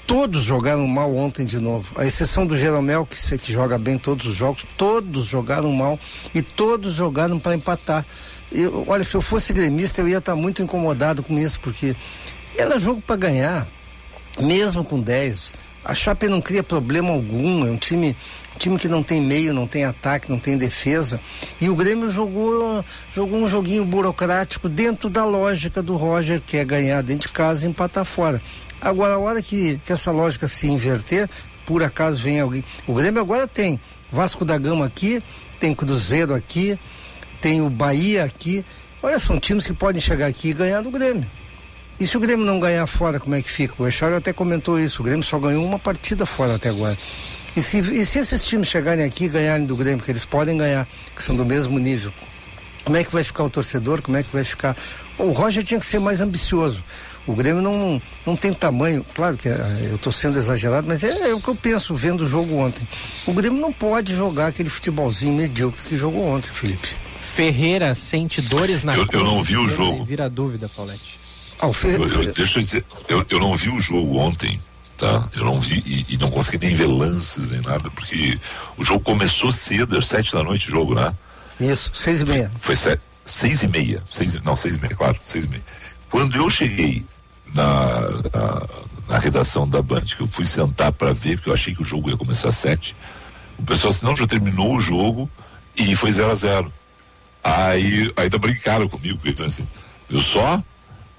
todos 0.07 0.45
jogaram 0.45 0.87
mal 0.87 1.15
ontem 1.15 1.47
de 1.47 1.59
novo. 1.59 1.93
A 1.97 2.05
exceção 2.05 2.47
do 2.47 2.57
Jeromel, 2.57 3.07
que, 3.07 3.39
que 3.39 3.53
joga 3.53 3.79
bem 3.79 3.97
todos 3.97 4.27
os 4.27 4.35
jogos, 4.35 4.67
todos 4.77 5.27
jogaram 5.27 5.73
mal 5.73 5.99
e 6.35 6.43
todos 6.43 6.95
jogaram 6.95 7.39
para 7.39 7.55
empatar. 7.55 8.05
Eu, 8.51 8.85
olha, 8.87 9.03
se 9.03 9.15
eu 9.15 9.23
fosse 9.23 9.53
gremista, 9.53 10.01
eu 10.01 10.09
ia 10.09 10.19
estar 10.19 10.37
muito 10.37 10.63
incomodado 10.63 11.23
com 11.23 11.39
isso, 11.39 11.59
porque 11.61 11.97
era 12.57 12.79
jogo 12.79 13.01
para 13.01 13.17
ganhar, 13.17 13.67
mesmo 14.41 14.85
com 14.85 15.01
10. 15.01 15.53
A 15.85 15.95
Chape 15.95 16.29
não 16.29 16.41
cria 16.41 16.63
problema 16.63 17.11
algum, 17.11 17.67
é 17.67 17.71
um 17.71 17.77
time, 17.77 18.17
um 18.55 18.59
time 18.59 18.79
que 18.79 18.87
não 18.87 19.03
tem 19.03 19.21
meio, 19.21 19.53
não 19.53 19.67
tem 19.67 19.85
ataque, 19.85 20.31
não 20.31 20.39
tem 20.39 20.57
defesa. 20.57 21.21
E 21.61 21.69
o 21.69 21.75
Grêmio 21.75 22.09
jogou, 22.09 22.85
jogou 23.13 23.41
um 23.41 23.49
joguinho 23.49 23.85
burocrático 23.85 24.69
dentro 24.69 25.11
da 25.11 25.25
lógica 25.25 25.83
do 25.83 25.97
Roger, 25.97 26.41
que 26.41 26.57
é 26.57 26.65
ganhar 26.65 27.03
dentro 27.03 27.29
de 27.29 27.35
casa 27.35 27.67
e 27.67 27.69
empatar 27.69 28.05
fora. 28.05 28.41
Agora, 28.81 29.15
a 29.15 29.19
hora 29.19 29.43
que, 29.43 29.81
que 29.85 29.93
essa 29.93 30.13
lógica 30.13 30.47
se 30.47 30.69
inverter, 30.69 31.29
por 31.67 31.83
acaso 31.83 32.23
vem 32.23 32.41
alguém. 32.41 32.65
O 32.87 32.95
Grêmio 32.95 33.21
agora 33.21 33.49
tem 33.49 33.81
Vasco 34.11 34.45
da 34.45 34.59
Gama 34.59 34.87
aqui, 34.87 35.23
tem 35.59 35.75
Cruzeiro 35.75 36.33
aqui, 36.33 36.79
tem 37.41 37.61
o 37.61 37.69
Bahia 37.69 38.23
aqui. 38.25 38.65
Olha, 39.03 39.19
são 39.19 39.41
times 39.41 39.67
que 39.67 39.73
podem 39.73 40.01
chegar 40.01 40.27
aqui 40.27 40.51
e 40.51 40.53
ganhar 40.53 40.81
do 40.81 40.91
Grêmio. 40.91 41.29
E 42.03 42.07
se 42.09 42.17
o 42.17 42.21
Grêmio 42.21 42.45
não 42.45 42.59
ganhar 42.59 42.85
fora, 42.89 43.21
como 43.21 43.37
é 43.37 43.41
que 43.41 43.49
fica? 43.49 43.75
O 43.79 43.87
Echário 43.87 44.17
até 44.17 44.33
comentou 44.33 44.77
isso, 44.81 45.03
o 45.03 45.05
Grêmio 45.05 45.23
só 45.25 45.39
ganhou 45.39 45.65
uma 45.65 45.79
partida 45.79 46.27
fora 46.27 46.57
até 46.57 46.69
agora. 46.69 46.99
E 47.57 47.63
se, 47.63 47.79
e 47.79 48.05
se 48.05 48.19
esses 48.19 48.45
times 48.45 48.67
chegarem 48.67 49.05
aqui 49.05 49.27
e 49.27 49.29
ganharem 49.29 49.65
do 49.65 49.77
Grêmio, 49.77 50.05
que 50.05 50.11
eles 50.11 50.25
podem 50.25 50.57
ganhar, 50.57 50.89
que 51.15 51.23
são 51.23 51.37
do 51.37 51.45
mesmo 51.45 51.79
nível, 51.79 52.11
como 52.85 52.97
é 52.97 53.05
que 53.05 53.13
vai 53.13 53.23
ficar 53.23 53.45
o 53.45 53.51
torcedor? 53.51 54.03
Como 54.03 54.17
é 54.17 54.25
que 54.25 54.33
vai 54.33 54.43
ficar? 54.43 54.77
O 55.17 55.31
Roger 55.31 55.63
tinha 55.63 55.79
que 55.79 55.87
ser 55.87 56.01
mais 56.01 56.21
ambicioso. 56.21 56.83
O 57.25 57.37
Grêmio 57.37 57.63
não, 57.63 58.03
não 58.27 58.35
tem 58.35 58.53
tamanho, 58.53 59.07
claro 59.15 59.37
que 59.37 59.49
ah, 59.49 59.79
eu 59.89 59.95
estou 59.95 60.11
sendo 60.13 60.37
exagerado, 60.41 60.89
mas 60.89 61.05
é, 61.05 61.31
é 61.31 61.33
o 61.33 61.41
que 61.41 61.47
eu 61.47 61.55
penso 61.55 61.95
vendo 61.95 62.23
o 62.23 62.27
jogo 62.27 62.57
ontem. 62.57 62.83
O 63.29 63.33
Grêmio 63.33 63.61
não 63.61 63.73
pode 63.73 64.13
jogar 64.13 64.49
aquele 64.49 64.69
futebolzinho 64.69 65.33
medíocre 65.37 65.81
que 65.89 65.97
jogou 65.97 66.27
ontem, 66.27 66.49
Felipe. 66.51 66.89
Ferreira 67.33 67.95
sente 67.95 68.41
dores 68.43 68.83
na 68.83 68.97
Eu- 68.97 69.07
eu 69.13 69.23
não 69.23 69.41
vi 69.45 69.57
o 69.57 69.69
jogo. 69.69 70.05
Vira 70.05 70.29
dúvida, 70.29 70.69
Paulette. 70.69 71.22
Ah, 71.63 71.69
o 71.69 71.73
Fe- 71.73 71.89
Eu- 71.95 72.07
eu- 72.09 72.33
deixa 72.33 72.59
eu 72.59 72.65
dizer, 72.65 72.85
eu, 73.09 73.25
eu 73.31 73.39
não 73.39 73.57
vi 73.57 73.69
o 73.71 73.81
jogo 73.81 74.19
ontem, 74.19 74.61
tá? 74.99 75.29
Eu 75.35 75.45
não 75.45 75.61
vi 75.61 75.81
e, 75.87 76.15
e 76.15 76.19
não 76.19 76.29
consegui 76.29 76.67
nem 76.67 76.75
ver 76.75 76.87
lances 76.87 77.51
nem 77.51 77.61
nada, 77.61 77.89
porque 77.91 78.39
o 78.77 78.85
jogo 78.85 79.01
começou 79.05 79.53
cedo, 79.53 79.97
às 79.97 80.07
sete 80.09 80.33
da 80.33 80.43
noite 80.43 80.69
o 80.69 80.73
jogo, 80.73 80.95
né? 80.97 81.15
Isso, 81.61 81.93
seis 81.95 82.21
e 82.23 82.25
meia. 82.25 82.51
Foi 82.61 82.75
se- 82.75 82.99
seis 83.25 83.63
e 83.63 83.69
meia, 83.69 84.03
seis, 84.11 84.35
não, 84.43 84.57
seis 84.57 84.75
e 84.75 84.81
meia, 84.81 84.93
claro, 84.97 85.17
seis 85.23 85.45
e 85.45 85.49
meia. 85.51 85.63
Quando 86.11 86.37
eu 86.37 86.51
cheguei 86.51 87.05
na, 87.55 88.01
na, 88.35 88.69
na 89.09 89.19
redação 89.19 89.69
da 89.69 89.81
Band, 89.81 90.01
que 90.01 90.21
eu 90.21 90.27
fui 90.27 90.45
sentar 90.45 90.91
para 90.91 91.13
ver, 91.13 91.37
porque 91.37 91.49
eu 91.51 91.55
achei 91.55 91.73
que 91.75 91.83
o 91.83 91.85
jogo 91.85 92.11
ia 92.11 92.17
começar 92.17 92.49
às 92.49 92.57
sete, 92.57 92.97
o 93.57 93.63
pessoal 93.63 93.93
disse, 93.93 94.05
não, 94.05 94.17
já 94.17 94.27
terminou 94.27 94.75
o 94.77 94.81
jogo 94.81 95.31
e 95.77 95.95
foi 95.95 96.11
0 96.11 96.33
a 96.33 96.35
0 96.35 96.73
Aí 97.45 98.13
ainda 98.17 98.39
brincaram 98.39 98.89
comigo, 98.89 99.19
porque 99.23 99.43
assim, 99.45 99.67
eu 100.11 100.21
só? 100.21 100.61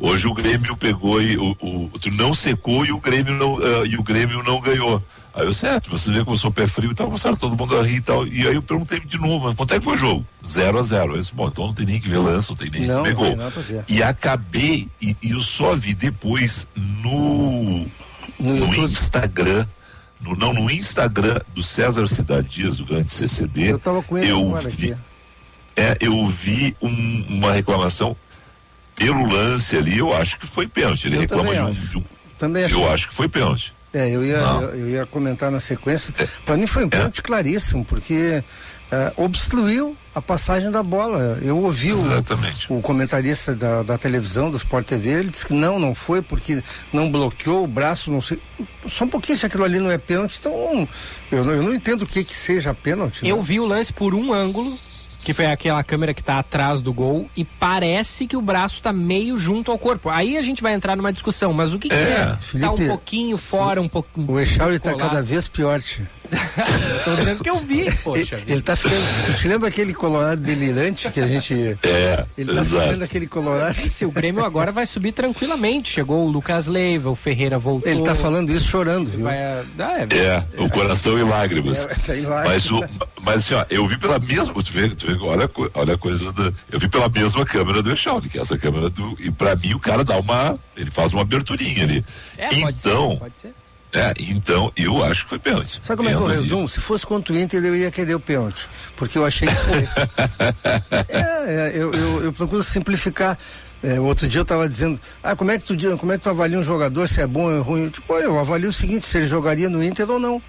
Hoje 0.05 0.27
o 0.27 0.33
Grêmio 0.33 0.75
pegou 0.75 1.21
e 1.21 1.37
o, 1.37 1.55
o, 1.61 1.89
não 2.17 2.33
secou 2.33 2.85
e 2.85 2.91
o 2.91 2.99
Grêmio 2.99 3.33
não, 3.35 3.55
ah, 3.57 3.85
e 3.87 3.95
o 3.95 4.03
Grêmio 4.03 4.43
não 4.43 4.59
ganhou. 4.59 5.01
Aí 5.33 5.45
eu, 5.45 5.53
certo, 5.53 5.89
você 5.89 6.11
vê 6.11 6.19
como 6.25 6.35
eu 6.35 6.39
sou 6.39 6.51
pé 6.51 6.67
frio 6.67 6.91
e 6.91 6.93
tal, 6.93 7.07
começaram 7.07 7.37
todo 7.37 7.55
mundo 7.57 7.79
a 7.79 7.83
rir 7.83 7.95
e 7.95 8.01
tal. 8.01 8.27
E 8.27 8.45
aí 8.45 8.53
eu 8.53 8.61
perguntei 8.61 8.99
de 8.99 9.17
novo, 9.17 9.45
mas 9.45 9.55
quanto 9.55 9.73
é 9.73 9.79
que 9.79 9.85
foi 9.85 9.93
o 9.93 9.97
jogo? 9.97 10.27
0 10.45 10.77
a 10.77 10.81
0 10.81 11.15
Eu 11.15 11.21
disse, 11.21 11.33
bom, 11.33 11.47
então 11.47 11.67
não 11.67 11.73
tem 11.73 11.85
nem 11.85 12.01
que 12.01 12.09
ver 12.09 12.17
lance, 12.17 12.49
não 12.49 12.57
tem 12.57 12.69
nem 12.69 12.85
Não, 12.85 13.01
que 13.03 13.13
ver 13.13 13.37
não 13.37 13.49
ver. 13.49 13.85
E 13.87 14.03
acabei, 14.03 14.89
e, 15.01 15.15
e 15.23 15.31
eu 15.31 15.39
só 15.39 15.73
vi 15.73 15.93
depois 15.93 16.67
no, 16.75 17.87
No 18.39 18.67
no. 18.67 18.75
Instagram, 18.83 19.65
no, 20.19 20.35
não, 20.35 20.53
no 20.53 20.69
Instagram 20.69 21.39
do 21.55 21.63
César 21.63 22.05
Cidade 22.09 22.49
Dias, 22.49 22.75
do 22.75 22.85
grande 22.85 23.09
CCD. 23.09 23.71
Eu 23.71 23.79
tava 23.79 24.03
com 24.03 24.17
ele 24.17 24.27
eu 24.29 24.53
vi, 24.57 24.91
aqui. 24.91 24.95
é, 25.77 25.97
eu 26.01 26.25
vi 26.27 26.75
um- 26.81 27.25
uma 27.29 27.53
reclamação 27.53 28.17
pelo 29.05 29.25
lance 29.27 29.75
ali, 29.77 29.97
eu 29.99 30.15
acho 30.15 30.39
que 30.39 30.47
foi 30.47 30.67
pênalti. 30.67 31.05
Ele 31.07 31.17
Eu 31.17 31.21
reclama 31.21 31.43
também 31.53 31.57
de 31.59 31.61
um, 31.63 31.71
acho. 31.71 31.89
de 31.91 31.97
um- 31.97 32.03
Também 32.37 32.63
Eu 32.63 32.67
achei. 32.67 32.87
acho 32.93 33.09
que 33.09 33.15
foi 33.15 33.27
pênalti. 33.29 33.73
É, 33.93 34.09
eu 34.09 34.25
ia, 34.25 34.37
eu, 34.37 34.69
eu 34.75 34.89
ia 34.89 35.05
comentar 35.05 35.51
na 35.51 35.59
sequência. 35.59 36.11
Para 36.45 36.57
mim 36.57 36.65
foi 36.65 36.83
um 36.85 36.89
pênalti 36.89 37.21
claríssimo, 37.21 37.85
porque 37.85 38.43
eh, 38.91 39.13
obstruiu 39.15 39.95
a 40.15 40.21
passagem 40.21 40.71
da 40.71 40.81
bola. 40.81 41.37
Eu 41.43 41.57
ouvi 41.61 41.93
o, 41.93 41.99
Exatamente. 41.99 42.73
o 42.73 42.81
comentarista 42.81 43.53
da, 43.55 43.83
da 43.83 43.95
televisão, 43.95 44.49
do 44.49 44.57
Sport 44.57 44.87
TV, 44.87 45.09
ele 45.11 45.29
disse 45.29 45.45
que 45.45 45.53
não, 45.53 45.77
não 45.77 45.93
foi, 45.93 46.23
porque 46.23 46.63
não 46.91 47.11
bloqueou 47.11 47.63
o 47.63 47.67
braço, 47.67 48.09
não 48.09 48.19
sei. 48.19 48.39
Só 48.89 49.05
um 49.05 49.09
pouquinho 49.09 49.37
se 49.37 49.45
aquilo 49.45 49.63
ali 49.63 49.79
não 49.79 49.91
é 49.91 49.97
pênalti, 49.99 50.37
então 50.39 50.87
eu, 51.31 51.45
não- 51.45 51.53
eu 51.53 51.61
não 51.61 51.73
entendo 51.75 52.01
o 52.01 52.07
que 52.07 52.23
que 52.23 52.33
seja 52.33 52.73
pênalti. 52.73 53.27
Eu 53.27 53.37
né? 53.37 53.43
vi 53.45 53.59
o 53.59 53.67
lance 53.67 53.93
por 53.93 54.15
um 54.15 54.33
ângulo, 54.33 54.75
que 55.23 55.33
foi 55.33 55.45
aquela 55.45 55.83
câmera 55.83 56.13
que 56.13 56.23
tá 56.23 56.39
atrás 56.39 56.81
do 56.81 56.93
gol, 56.93 57.29
e 57.35 57.43
parece 57.45 58.27
que 58.27 58.35
o 58.35 58.41
braço 58.41 58.81
tá 58.81 58.91
meio 58.91 59.37
junto 59.37 59.71
ao 59.71 59.77
corpo. 59.77 60.09
Aí 60.09 60.37
a 60.37 60.41
gente 60.41 60.61
vai 60.61 60.73
entrar 60.73 60.95
numa 60.95 61.13
discussão, 61.13 61.53
mas 61.53 61.73
o 61.73 61.79
que, 61.79 61.89
que 61.89 61.95
É, 61.95 61.99
é? 61.99 62.25
tá 62.25 62.37
Felipe, 62.37 62.83
um 62.83 62.87
pouquinho 62.87 63.37
fora, 63.37 63.81
um 63.81 63.87
pouquinho. 63.87 64.29
O 64.31 64.39
Echauri 64.39 64.75
está 64.75 64.93
cada 64.95 65.21
vez 65.21 65.47
pior, 65.47 65.81
tio. 65.81 66.07
Eu 66.33 67.03
tô 67.03 67.15
dizendo 67.15 67.43
que 67.43 67.49
eu 67.49 67.55
vi, 67.55 67.91
poxa. 68.03 68.35
Ele, 68.35 68.53
ele 68.53 68.61
tá 68.61 68.75
ficando. 68.75 69.01
Tu 69.25 69.33
te 69.41 69.47
lembra 69.47 69.69
aquele 69.69 69.93
colorado 69.93 70.41
delirante 70.41 71.09
que 71.09 71.19
a 71.19 71.27
gente. 71.27 71.77
É, 71.83 72.25
Ele 72.37 72.53
tá 72.53 72.61
exato. 72.61 72.85
ficando 72.85 73.03
aquele 73.03 73.27
colorado. 73.27 73.75
Se 73.89 74.05
o 74.05 74.11
Grêmio 74.11 74.43
agora 74.43 74.71
vai 74.71 74.85
subir 74.85 75.11
tranquilamente. 75.11 75.91
Chegou 75.91 76.25
o 76.25 76.29
Lucas 76.29 76.67
Leiva, 76.67 77.09
o 77.09 77.15
Ferreira 77.15 77.57
voltou. 77.57 77.91
Ele 77.91 78.01
tá 78.01 78.15
falando 78.15 78.51
isso 78.51 78.67
chorando, 78.67 79.09
viu? 79.09 79.23
Vai, 79.23 79.37
ah, 79.37 79.63
é, 80.11 80.17
É, 80.17 80.61
o 80.61 80.69
coração 80.69 81.17
em 81.17 81.23
lágrimas. 81.23 81.85
É, 81.85 81.95
tá 81.95 82.15
em 82.15 82.21
lágrimas. 82.21 82.45
Mas, 82.45 82.71
o, 82.71 82.83
mas 83.21 83.35
assim, 83.37 83.53
ó, 83.53 83.65
eu 83.69 83.87
vi 83.87 83.97
pela 83.97 84.19
mesma, 84.19 84.53
tu 84.53 84.71
vê, 84.71 84.89
tu 84.89 85.07
vê, 85.07 85.13
olha, 85.25 85.49
olha 85.73 85.93
a 85.93 85.97
coisa 85.97 86.31
da, 86.31 86.51
eu 86.71 86.79
vi 86.79 86.87
pela 86.87 87.09
mesma 87.09 87.45
câmera 87.45 87.81
do 87.81 87.91
Echauri, 87.91 88.29
que 88.29 88.37
é 88.37 88.41
essa 88.41 88.57
câmera 88.57 88.89
do, 88.89 89.15
e 89.19 89.31
pra 89.31 89.55
mim 89.55 89.73
o 89.73 89.79
cara 89.79 90.03
dá 90.03 90.17
uma, 90.17 90.57
ele 90.75 90.91
faz 90.91 91.13
uma 91.13 91.21
aberturinha 91.21 91.83
ali. 91.83 92.03
É, 92.37 92.47
pode 92.47 92.59
então, 92.61 93.11
ser, 93.11 93.19
pode 93.19 93.37
ser. 93.37 93.53
É, 93.93 94.13
então 94.19 94.71
eu 94.75 95.03
acho 95.03 95.23
que 95.23 95.29
foi 95.29 95.39
pênalti. 95.39 95.79
Sabe 95.83 95.97
como 95.97 96.09
é 96.09 96.13
que 96.13 96.17
eu 96.17 96.25
ali. 96.25 96.35
resumo? 96.35 96.67
Se 96.67 96.81
fosse 96.81 97.05
contra 97.05 97.31
o 97.31 97.37
Inter, 97.37 97.63
eu 97.63 97.75
ia 97.75 97.91
querer 97.91 98.15
o 98.15 98.19
pênalti. 98.19 98.67
Porque 98.95 99.17
eu 99.17 99.25
achei 99.25 99.47
que 99.47 99.55
foi. 99.55 99.83
é, 101.09 101.19
é, 101.19 101.71
eu, 101.75 101.93
eu, 101.93 102.23
eu 102.23 102.33
procuro 102.33 102.63
simplificar. 102.63 103.37
É, 103.83 103.99
outro 103.99 104.27
dia 104.27 104.39
eu 104.39 104.43
estava 104.43 104.67
dizendo, 104.67 104.99
ah, 105.21 105.35
como 105.35 105.51
é 105.51 105.59
que 105.59 105.65
tu 105.65 105.97
como 105.97 106.11
é 106.13 106.17
que 106.17 106.23
tu 106.23 106.29
avalia 106.29 106.57
um 106.57 106.63
jogador, 106.63 107.07
se 107.07 107.21
é 107.21 107.27
bom 107.27 107.43
ou 107.43 107.55
é 107.55 107.59
ruim? 107.59 107.83
Eu, 107.83 107.91
tipo, 107.91 108.13
olha, 108.13 108.23
eu 108.23 108.39
avalio 108.39 108.69
o 108.69 108.73
seguinte, 108.73 109.05
se 109.05 109.17
ele 109.17 109.27
jogaria 109.27 109.69
no 109.69 109.83
Inter 109.83 110.09
ou 110.09 110.19
não. 110.19 110.41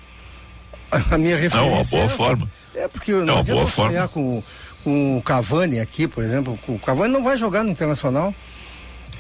A 1.10 1.18
minha 1.18 1.36
referência. 1.36 1.60
Não, 1.60 1.68
uma 1.68 1.80
é 1.80 1.84
boa 1.84 2.04
essa. 2.04 2.16
forma. 2.16 2.48
É, 2.74 2.88
porque 2.88 3.12
não, 3.12 3.20
É 3.20 3.24
uma 3.24 3.40
adianta 3.40 3.62
eu 3.62 3.66
sonhar 3.66 4.08
com, 4.08 4.42
com 4.82 5.18
o 5.18 5.22
Cavani 5.22 5.80
aqui, 5.80 6.06
por 6.06 6.22
exemplo. 6.24 6.58
O 6.68 6.78
Cavani 6.78 7.12
não 7.12 7.22
vai 7.22 7.36
jogar 7.36 7.62
no 7.62 7.70
Internacional. 7.70 8.34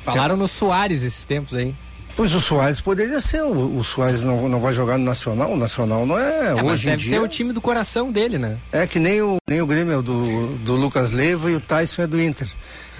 Falaram 0.02 0.36
no 0.36 0.46
Soares 0.46 1.02
esses 1.02 1.24
tempos 1.24 1.54
aí. 1.54 1.74
Pois 2.16 2.32
o 2.32 2.40
Soares 2.40 2.80
poderia 2.80 3.20
ser, 3.20 3.42
o, 3.42 3.78
o 3.78 3.82
Soares 3.82 4.22
não, 4.22 4.48
não 4.48 4.60
vai 4.60 4.72
jogar 4.72 4.96
no 4.96 5.04
Nacional, 5.04 5.50
o 5.52 5.56
Nacional 5.56 6.06
não 6.06 6.16
é, 6.16 6.50
É, 6.50 6.54
hoje 6.62 6.86
em 6.86 6.90
deve 6.92 7.02
dia. 7.02 7.10
ser 7.10 7.18
o 7.20 7.26
time 7.28 7.52
do 7.52 7.60
coração 7.60 8.12
dele, 8.12 8.38
né? 8.38 8.56
É 8.70 8.86
que 8.86 9.00
nem 9.00 9.20
o, 9.20 9.38
nem 9.48 9.60
o 9.60 9.66
Grêmio 9.66 9.98
é 9.98 10.02
do, 10.02 10.46
do 10.58 10.76
Lucas 10.76 11.10
Leiva 11.10 11.50
e 11.50 11.56
o 11.56 11.60
Tyson 11.60 12.02
é 12.02 12.06
do 12.06 12.20
Inter. 12.22 12.46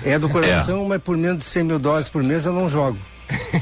É 0.04 0.18
do 0.18 0.28
coração, 0.28 0.84
mas 0.88 1.00
por 1.00 1.16
menos 1.16 1.38
de 1.38 1.44
100 1.44 1.62
mil 1.64 1.78
dólares 1.78 2.08
por 2.08 2.22
mês 2.24 2.44
eu 2.44 2.52
não 2.52 2.68
jogo. 2.68 2.98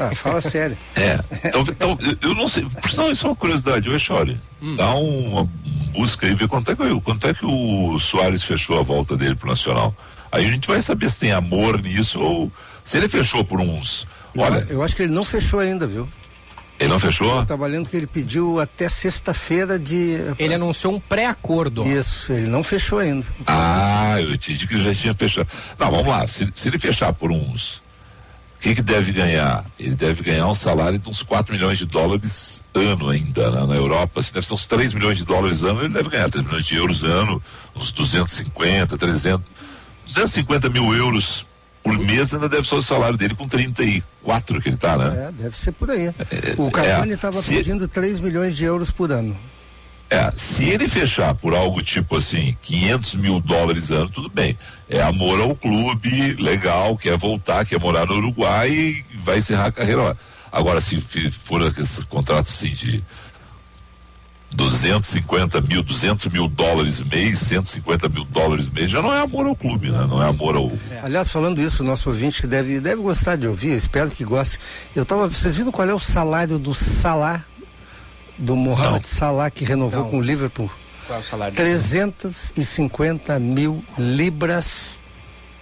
Ah, 0.01 0.13
fala 0.17 0.41
sério. 0.41 0.77
É, 0.97 1.19
então, 1.45 1.63
então, 1.69 1.99
eu- 2.23 2.35
não 2.35 2.49
sei, 2.49 2.65
por 2.65 2.91
sinal, 2.91 3.13
isso 3.13 3.27
é 3.27 3.31
uma 3.31 3.37
curiosidade, 3.37 3.91
ô 3.91 3.99
Chore, 3.99 4.41
dá 4.77 4.95
uma 4.95 5.47
busca 5.93 6.27
aí, 6.27 6.35
vê 6.35 6.49
quanto 6.49 6.71
é, 6.71 6.75
que, 6.75 7.01
quanto 7.03 7.27
é 7.27 7.35
que 7.35 7.45
o 7.45 7.99
Soares 8.01 8.43
fechou 8.43 8.79
a 8.79 8.83
volta 8.83 9.17
dele 9.19 9.35
pro 9.37 9.49
Nacional. 9.51 9.95
Aí 10.33 10.47
a 10.47 10.49
gente 10.49 10.67
vai 10.67 10.81
saber 10.81 11.11
se 11.11 11.19
tem 11.19 11.31
amor 11.33 11.81
nisso 11.83 12.19
ou 12.19 12.51
se 12.83 12.97
ele 12.97 13.07
fechou 13.09 13.45
por 13.45 13.61
uns, 13.61 14.07
olha, 14.37 14.67
Eu 14.69 14.83
acho 14.83 14.97
que 14.97 15.03
ele 15.03 15.13
não 15.13 15.25
fechou 15.25 15.61
ainda, 15.61 15.87
viu? 15.87 16.09
ele 16.79 16.89
não 16.89 16.99
fechou? 16.99 17.39
Eu 17.39 17.47
tava 17.47 17.67
lendo 17.67 17.89
que 17.89 17.97
ele 17.97 18.07
pediu 18.07 18.59
até 18.59 18.89
sexta-feira 18.89 19.79
de. 19.79 20.17
Ele 20.39 20.55
anunciou 20.55 20.95
um 20.95 21.01
pré-acordo. 21.01 21.85
Isso, 21.87 22.33
ele 22.33 22.49
não 22.49 22.65
fechou 22.65 22.99
ainda. 22.99 23.27
Ah, 23.47 24.17
eu 24.21 24.37
te 24.37 24.53
disse 24.53 24.67
que 24.67 24.75
ele 24.75 24.83
já 24.83 24.95
tinha 24.95 25.15
fechado. 25.15 25.49
Não, 25.79 25.91
vamos 25.91 26.09
lá, 26.09 26.27
se, 26.27 26.49
se 26.55 26.69
ele 26.69 26.79
fechar 26.79 27.13
por 27.13 27.31
uns, 27.31 27.77
o 27.77 28.59
que 28.61 28.75
que 28.75 28.83
deve 28.83 29.13
ganhar? 29.13 29.65
Ele 29.79 29.95
deve 29.95 30.25
ganhar 30.25 30.49
um 30.49 30.55
salário 30.55 30.99
de 30.99 31.09
uns 31.09 31.23
4 31.23 31.55
milhões 31.55 31.79
de 31.79 31.87
dólares 31.87 32.63
ano 32.75 33.11
ainda, 33.11 33.51
né? 33.51 33.67
na 33.67 33.75
Europa, 33.75 34.19
assim, 34.21 34.33
deve 34.35 34.47
ser 34.47 34.55
uns 34.55 34.67
3 34.67 34.93
milhões 34.93 35.19
de 35.19 35.25
dólares 35.25 35.63
ano, 35.63 35.83
ele 35.83 35.93
deve 35.93 36.09
ganhar 36.09 36.29
3 36.29 36.45
milhões 36.45 36.65
de 36.65 36.75
euros 36.75 37.05
ano, 37.05 37.41
uns 37.77 37.93
250, 37.93 38.99
300, 38.99 39.45
250 40.07 40.69
mil 40.69 40.93
euros 40.95 41.47
por 41.83 41.99
mês 41.99 42.33
ainda 42.33 42.49
deve 42.49 42.67
ser 42.67 42.75
o 42.77 42.83
salário 42.83 43.17
dele 43.17 43.35
com 43.35 43.47
34 43.49 44.61
que 44.61 44.69
ele 44.69 44.77
tá, 44.77 44.97
né? 44.97 45.29
É, 45.29 45.43
deve 45.43 45.57
ser 45.57 45.73
por 45.73 45.91
aí. 45.91 46.15
o 46.57 46.71
Cavani 46.71 47.15
estava 47.15 47.41
se- 47.41 47.55
pedindo 47.57 47.89
3 47.89 48.21
milhões 48.21 48.57
de 48.57 48.65
euros 48.65 48.91
por 48.91 49.11
ano. 49.11 49.37
É, 50.11 50.31
se 50.37 50.65
ele 50.65 50.87
fechar 50.87 51.35
por 51.35 51.55
algo 51.55 51.83
tipo 51.83 52.17
assim, 52.17 52.55
500 52.63 53.15
mil 53.15 53.41
dólares 53.41 53.91
ano, 53.91 54.11
tudo 54.11 54.29
bem. 54.29 54.59
É 54.89 55.01
amor 55.03 55.41
ao 55.41 55.55
clube, 55.57 56.35
legal, 56.35 56.99
quer 56.99 57.17
voltar, 57.17 57.65
quer 57.65 57.81
morar 57.81 58.05
no 58.07 58.17
Uruguai 58.17 58.71
e 58.71 59.05
vai 59.25 59.39
encerrar 59.39 59.67
a 59.67 59.73
carreira 59.73 60.03
lá. 60.03 60.17
Agora, 60.53 60.83
se 60.83 61.01
for 61.31 61.63
esses 61.79 62.05
contratos 62.05 62.53
assim 62.53 62.75
de 62.75 63.03
250 64.55 65.61
mil, 65.61 65.83
200 65.83 66.27
mil 66.29 66.49
dólares 66.49 67.01
mês, 67.01 67.39
150 67.41 68.09
mil 68.09 68.25
dólares 68.25 68.69
mês, 68.69 68.91
já 68.91 69.01
não 69.03 69.13
é 69.13 69.21
amor 69.21 69.47
ao 69.47 69.57
clube, 69.57 69.91
né? 69.91 70.07
Não 70.09 70.23
é 70.23 70.29
amor 70.29 70.57
ao. 70.57 70.71
Aliás, 71.03 71.31
falando 71.31 71.61
isso, 71.61 71.83
o 71.83 71.87
nosso 71.87 72.09
ouvinte 72.09 72.41
que 72.41 72.47
deve, 72.47 72.81
deve 72.81 73.01
gostar 73.03 73.37
de 73.37 73.47
ouvir, 73.49 73.73
espero 73.77 74.11
que 74.11 74.25
goste. 74.25 74.59
Eu 74.95 75.05
tava, 75.05 75.27
vocês 75.29 75.57
viram 75.57 75.73
qual 75.73 75.89
é 75.89 75.95
o 75.95 75.99
salário 75.99 76.59
do 76.59 76.75
Salah, 76.75 77.45
do 78.39 78.55
Mohamed. 78.57 79.07
Salah, 79.07 79.51
que 79.51 79.65
renovou 79.65 80.05
Não. 80.05 80.11
com 80.11 80.19
o 80.19 80.23
Liverpool? 80.23 80.71
Qual 81.07 81.19
é 81.19 81.23
o 81.23 81.25
salário 81.25 81.57
dele? 81.57 81.71
350 81.71 83.39
mil 83.39 83.85
libras 83.99 85.01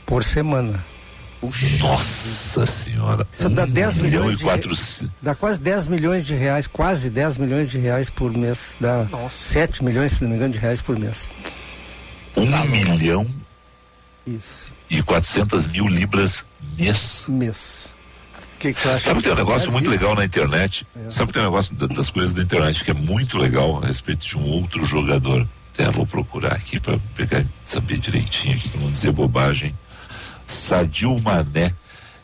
por 0.07 0.23
semana. 0.25 0.85
Nossa 1.81 2.67
senhora. 2.67 3.27
Isso 3.33 3.49
dá 3.49 3.65
10 3.65 3.97
Um 3.97 4.03
milhão 4.03 4.25
milhões 4.25 4.35
e 4.35 4.45
de. 4.45 5.11
Dá 5.23 5.35
quase 5.35 5.59
10 5.59 5.87
milhões 5.87 6.27
de 6.27 6.35
reais, 6.35 6.67
quase 6.67 7.09
10 7.11 7.39
milhões 7.39 7.71
de 7.71 7.79
reais 7.79 8.11
por 8.11 8.31
mês. 8.37 8.77
Dá 8.81 9.05
Nossa. 9.05 9.37
7 9.55 9.83
milhões, 9.83 10.13
se 10.13 10.23
não 10.23 10.31
me 10.31 10.37
engano, 10.37 10.53
de 10.53 10.59
reais 10.59 10.83
por 10.83 10.99
mês. 10.99 11.31
Um 12.37 12.47
milhão 12.67 13.27
Isso, 14.27 14.73
e 14.89 15.03
400 15.03 15.67
mil 15.67 15.89
libras 15.89 16.45
mês. 16.79 17.27
mês. 17.29 17.95
O 18.55 18.59
que, 18.61 18.75
que? 18.75 18.83
Sabe 18.83 19.17
que 19.17 19.23
tem 19.23 19.33
um 19.33 19.37
negócio 19.37 19.61
Sério 19.61 19.73
muito 19.73 19.91
isso? 19.91 19.99
legal 19.99 20.15
na 20.15 20.25
internet? 20.25 20.87
É. 20.95 21.09
Sabe 21.09 21.29
que 21.29 21.33
tem 21.33 21.43
um 21.43 21.47
negócio 21.47 21.75
da- 21.75 21.87
das 21.87 22.11
coisas 22.11 22.35
da 22.35 22.43
internet 22.43 22.85
que 22.85 22.91
é 22.91 22.95
muito 22.95 23.39
legal 23.39 23.83
a 23.83 23.87
respeito 23.87 24.27
de 24.29 24.37
um 24.37 24.45
outro 24.47 24.85
jogador? 24.85 25.49
Até 25.73 25.91
vou 25.91 26.07
procurar 26.07 26.53
aqui 26.53 26.79
para 26.79 26.99
pegar, 27.15 27.43
saber 27.65 27.99
direitinho 27.99 28.55
aqui, 28.57 28.69
pra 28.69 28.81
não 28.83 28.91
dizer 28.91 29.13
bobagem. 29.13 29.75
Sadio 30.51 31.19
Mané, 31.21 31.73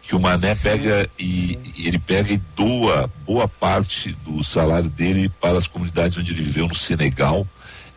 que 0.02 0.14
o 0.14 0.20
Mané 0.20 0.54
pega 0.54 1.08
e, 1.18 1.58
e 1.76 1.88
ele 1.88 1.98
pega 1.98 2.32
e 2.32 2.38
doa 2.54 3.10
boa 3.24 3.48
parte 3.48 4.12
do 4.24 4.42
salário 4.44 4.88
dele 4.88 5.28
para 5.28 5.58
as 5.58 5.66
comunidades 5.66 6.16
onde 6.16 6.32
ele 6.32 6.42
viveu 6.42 6.68
no 6.68 6.74
Senegal 6.74 7.46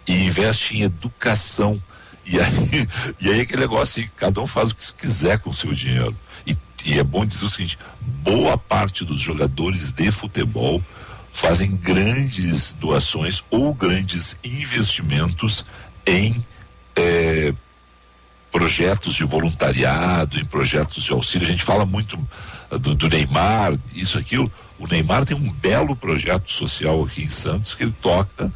e 0.08 0.26
investe 0.26 0.78
em 0.78 0.82
educação. 0.84 1.82
E 2.26 2.40
aí, 2.40 2.88
e 3.22 3.30
aí 3.30 3.42
aquele 3.42 3.62
negócio, 3.62 4.02
assim, 4.02 4.12
cada 4.16 4.42
um 4.42 4.48
faz 4.48 4.72
o 4.72 4.76
que 4.76 4.94
quiser 4.94 5.40
com 5.40 5.50
o 5.50 5.54
seu 5.54 5.74
dinheiro. 5.74 6.16
E, 6.48 6.58
e 6.86 7.00
é 7.00 7.04
bom 7.04 7.26
dizer 7.26 7.46
o 7.46 7.50
seguinte: 7.50 7.78
boa 8.24 8.58
parte 8.58 9.06
dos 9.06 9.20
jogadores 9.20 9.92
de 9.92 10.10
futebol 10.12 10.84
fazem 11.32 11.76
grandes 11.76 12.74
doações 12.74 13.44
ou 13.50 13.74
grandes 13.74 14.36
investimentos 14.44 15.64
em 16.06 16.44
eh, 16.96 17.54
projetos 18.52 19.14
de 19.14 19.24
voluntariado, 19.24 20.40
em 20.40 20.46
projetos 20.46 21.04
de 21.04 21.12
auxílio. 21.12 21.48
A 21.48 21.52
gente 21.52 21.64
fala 21.64 21.86
muito 21.86 22.18
ah, 22.70 22.78
do, 22.78 22.96
do 22.96 23.08
Neymar, 23.08 23.78
isso, 23.94 24.18
aquilo. 24.18 24.52
O 24.78 24.88
Neymar 24.88 25.26
tem 25.26 25.36
um 25.36 25.52
belo 25.52 25.96
projeto 25.96 26.52
social 26.52 27.04
aqui 27.04 27.24
em 27.24 27.28
Santos 27.28 27.76
que 27.76 27.84
ele 27.84 27.96
toca, 28.02 28.52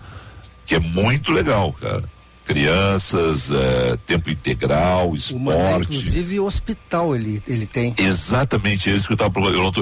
que 0.66 0.76
é 0.76 0.80
muito 0.80 1.32
legal, 1.32 1.74
cara. 1.74 2.04
Crianças, 2.46 3.50
eh, 3.52 3.98
tempo 4.06 4.30
integral, 4.30 5.16
esporte. 5.16 5.84
inclusive, 5.84 6.40
hospital 6.40 7.16
ele, 7.16 7.42
ele 7.48 7.66
tem. 7.66 7.94
Exatamente, 7.98 8.90
é 8.90 8.96
isso 8.96 9.08
que 9.08 9.14
eu 9.14 9.16
estava 9.16 9.32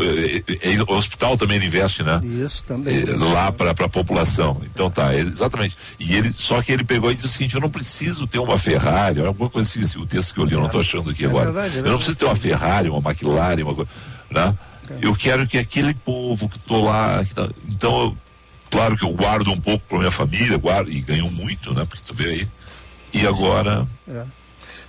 é- 0.04 0.38
é- 0.70 0.74
é- 0.76 0.82
o 0.82 0.94
hospital 0.96 1.38
também 1.38 1.58
ele 1.58 1.66
investe, 1.66 2.04
né? 2.04 2.22
Isso 2.24 2.64
também. 2.64 3.02
É, 3.02 3.16
lá 3.16 3.52
para 3.52 3.72
a 3.72 3.90
população. 3.90 4.62
Então 4.66 4.90
tá, 4.90 5.14
é, 5.14 5.20
exatamente. 5.20 5.76
E 6.00 6.16
ele, 6.16 6.32
só 6.36 6.62
que 6.62 6.72
ele 6.72 6.84
pegou 6.84 7.12
e 7.12 7.16
disse 7.16 7.28
o 7.28 7.32
seguinte: 7.32 7.56
eu 7.56 7.62
não 7.62 7.70
preciso 7.70 8.28
ter 8.28 8.40
uma 8.40 8.58
Ferrari, 8.58 9.20
alguma 9.22 9.50
coisa 9.50 9.68
assim, 9.80 10.00
o 10.00 10.06
texto 10.06 10.34
que 10.34 10.40
eu 10.40 10.46
li, 10.46 10.54
eu 10.54 10.60
não 10.60 10.68
estou 10.68 10.82
achando 10.82 11.10
aqui 11.10 11.26
É 11.26 11.28
agora. 11.28 11.52
verdade, 11.52 11.76
é 11.78 11.80
eu 11.80 11.86
não 11.86 11.96
preciso 11.96 12.18
ter 12.18 12.26
uma 12.26 12.36
Ferrari, 12.36 12.90
uma 12.90 13.00
McLaren, 13.12 13.64
uma 13.64 13.76
coisa, 13.76 13.90
né? 14.30 14.56
Eu 15.02 15.16
quero 15.16 15.48
que 15.48 15.58
aquele 15.58 15.94
povo 15.94 16.50
que 16.50 16.60
tô 16.60 16.82
lá, 16.82 17.24
que 17.24 17.34
tá- 17.34 17.50
então, 17.70 18.02
eu- 18.02 18.18
claro 18.72 18.98
que 18.98 19.06
eu 19.06 19.12
guardo 19.14 19.52
um 19.52 19.58
pouco 19.58 19.84
para 19.88 20.00
minha 20.00 20.12
família, 20.12 20.58
guardo 20.58 20.90
e 20.90 21.00
ganho 21.02 21.30
muito, 21.30 21.74
né? 21.74 21.86
Porque 21.86 22.04
tu 22.04 22.16
vê 22.16 22.26
aí. 22.26 22.48
E 23.14 23.28
agora, 23.28 23.86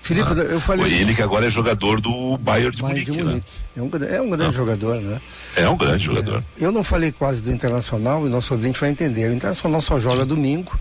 Felipe, 0.02 0.30
eu 0.32 0.60
falei. 0.60 0.92
ele 0.92 1.14
que 1.14 1.22
agora 1.22 1.46
é 1.46 1.50
jogador 1.50 2.00
do 2.00 2.36
Bayern 2.38 2.74
de 2.74 2.82
Bayern 2.82 3.04
de 3.04 3.10
Munique, 3.10 3.24
né? 3.24 3.30
Munique. 3.30 3.52
É 3.76 3.82
um, 3.82 4.14
é 4.16 4.20
um 4.20 4.30
grande 4.30 4.56
jogador, 4.56 5.00
né? 5.00 5.20
É 5.56 5.68
um 5.68 5.76
grande 5.76 6.04
jogador. 6.04 6.42
Eu 6.58 6.72
não 6.72 6.82
falei 6.82 7.12
quase 7.12 7.40
do 7.40 7.52
Internacional 7.52 8.26
e 8.26 8.28
nosso 8.30 8.54
ouvinte 8.54 8.80
vai 8.80 8.90
entender. 8.90 9.28
O 9.30 9.32
Internacional 9.32 9.80
só 9.80 10.00
joga 10.00 10.24
domingo, 10.24 10.78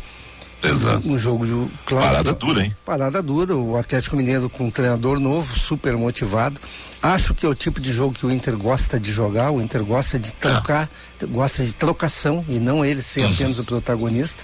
Exato. 0.63 1.07
um 1.09 1.17
jogo 1.17 1.45
de. 1.45 1.71
Claro, 1.85 2.05
Parada 2.05 2.33
dura, 2.33 2.63
hein? 2.63 2.75
Parada 2.85 3.21
dura, 3.21 3.55
o 3.55 3.77
Atlético 3.77 4.15
Mineiro 4.15 4.49
com 4.49 4.65
um 4.65 4.71
treinador 4.71 5.19
novo, 5.19 5.57
super 5.57 5.95
motivado. 5.97 6.59
Acho 7.01 7.33
que 7.33 7.45
é 7.45 7.49
o 7.49 7.55
tipo 7.55 7.79
de 7.79 7.91
jogo 7.91 8.13
que 8.13 8.25
o 8.25 8.31
Inter 8.31 8.55
gosta 8.57 8.99
de 8.99 9.11
jogar, 9.11 9.51
o 9.51 9.61
Inter 9.61 9.83
gosta 9.83 10.19
de 10.19 10.31
trocar, 10.33 10.89
gosta 11.29 11.63
de 11.63 11.73
trocação 11.73 12.45
e 12.47 12.59
não 12.59 12.85
ele 12.85 13.01
ser 13.01 13.25
apenas 13.25 13.57
o 13.59 13.63
protagonista. 13.63 14.43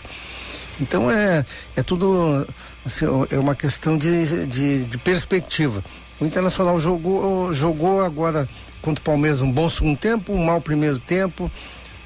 Então 0.80 1.10
é, 1.10 1.46
é 1.76 1.84
tudo 1.84 2.48
assim, 2.86 3.06
é 3.32 3.38
uma 3.38 3.56
questão 3.56 3.98
de, 3.98 4.46
de, 4.48 4.86
de 4.86 4.98
perspectiva. 4.98 5.84
O 6.20 6.26
Internacional 6.26 6.80
jogou, 6.80 7.54
jogou 7.54 8.02
agora 8.02 8.50
contra 8.82 9.02
o 9.02 9.06
Palmeiras 9.06 9.42
um 9.42 9.52
bom 9.52 9.70
segundo 9.70 9.98
tempo, 9.98 10.34
um 10.34 10.44
mau 10.44 10.60
primeiro 10.62 11.00
tempo. 11.00 11.52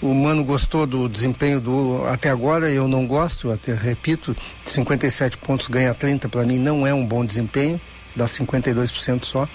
O 0.01 0.13
Mano 0.15 0.43
gostou 0.43 0.87
do 0.87 1.07
desempenho 1.07 1.61
do 1.61 2.03
até 2.07 2.29
agora, 2.29 2.71
eu 2.71 2.87
não 2.87 3.05
gosto, 3.05 3.51
até 3.51 3.73
repito, 3.75 4.35
57 4.65 5.37
pontos 5.37 5.67
ganha 5.67 5.93
30 5.93 6.27
para 6.27 6.43
mim 6.43 6.57
não 6.57 6.87
é 6.87 6.93
um 6.93 7.05
bom 7.05 7.23
desempenho, 7.23 7.79
dá 8.15 8.25
52% 8.25 9.23
só. 9.25 9.47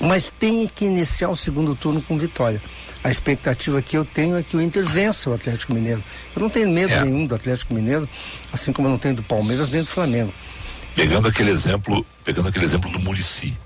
Mas 0.00 0.30
tem 0.30 0.68
que 0.72 0.84
iniciar 0.84 1.28
o 1.28 1.36
segundo 1.36 1.74
turno 1.74 2.00
com 2.02 2.18
vitória. 2.18 2.60
A 3.02 3.10
expectativa 3.10 3.80
que 3.80 3.96
eu 3.96 4.04
tenho 4.04 4.36
é 4.36 4.42
que 4.42 4.56
o 4.56 4.60
Inter 4.60 4.84
vença 4.84 5.30
o 5.30 5.34
Atlético 5.34 5.72
Mineiro. 5.74 6.02
Eu 6.34 6.42
não 6.42 6.50
tenho 6.50 6.68
medo 6.68 6.92
É. 6.92 7.04
nenhum 7.04 7.26
do 7.26 7.34
Atlético 7.34 7.72
Mineiro, 7.74 8.08
assim 8.52 8.72
como 8.72 8.88
eu 8.88 8.92
não 8.92 8.98
tenho 8.98 9.14
do 9.14 9.22
Palmeiras 9.22 9.70
nem 9.70 9.82
do 9.82 9.88
Flamengo. 9.88 10.32
Pegando 10.94 11.28
aquele 11.28 11.50
exemplo, 11.50 12.04
pegando 12.24 12.48
aquele 12.48 12.64
exemplo 12.64 12.90
do 12.90 12.98
Murici. 12.98 13.56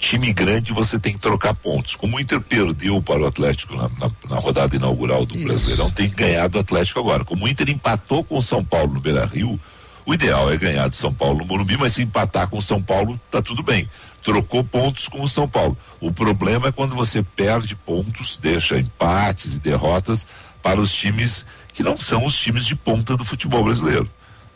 Time 0.00 0.32
grande 0.32 0.72
você 0.72 0.98
tem 0.98 1.12
que 1.12 1.18
trocar 1.18 1.54
pontos. 1.54 1.94
Como 1.94 2.16
o 2.16 2.20
Inter 2.20 2.40
perdeu 2.40 3.02
para 3.02 3.20
o 3.22 3.26
Atlético 3.26 3.76
na, 3.76 3.82
na- 3.98 4.10
na 4.30 4.38
rodada 4.38 4.74
inaugural 4.74 5.26
do 5.26 5.36
Isso. 5.36 5.44
Brasileirão, 5.46 5.90
tem 5.90 6.08
que 6.08 6.16
ganhar 6.16 6.48
do 6.48 6.58
Atlético 6.58 7.00
agora. 7.00 7.22
Como 7.24 7.44
o 7.44 7.48
Inter 7.48 7.68
empatou 7.68 8.24
com 8.24 8.38
o 8.38 8.42
São 8.42 8.64
Paulo 8.64 8.94
no 8.94 9.00
Beira 9.00 9.26
Rio, 9.26 9.60
o 10.06 10.14
ideal 10.14 10.50
é 10.50 10.56
ganhar 10.56 10.88
de 10.88 10.96
São 10.96 11.12
Paulo 11.12 11.40
no 11.40 11.44
Morumbi, 11.44 11.76
mas 11.76 11.92
se 11.92 12.02
empatar 12.02 12.48
com 12.48 12.56
o 12.56 12.62
São 12.62 12.80
Paulo, 12.82 13.20
tá 13.30 13.42
tudo 13.42 13.62
bem. 13.62 13.86
Trocou 14.22 14.64
pontos 14.64 15.06
com 15.06 15.22
o 15.22 15.28
São 15.28 15.46
Paulo. 15.46 15.76
O 16.00 16.10
problema 16.10 16.68
é 16.68 16.72
quando 16.72 16.94
você 16.94 17.22
perde 17.22 17.76
pontos, 17.76 18.38
deixa 18.38 18.78
empates 18.78 19.56
e 19.56 19.60
derrotas 19.60 20.26
para 20.62 20.80
os 20.80 20.92
times 20.92 21.44
que 21.74 21.82
não 21.82 21.96
são 21.96 22.24
os 22.24 22.34
times 22.34 22.64
de 22.64 22.74
ponta 22.74 23.16
do 23.18 23.24
futebol 23.24 23.62
brasileiro. 23.64 24.08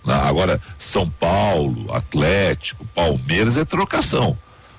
Agora, 0.06 0.60
São 0.78 1.08
Paulo, 1.08 1.92
Atlético, 1.94 2.84
Palmeiras 2.94 3.56
é 3.58 3.64
trocação. 3.64 4.36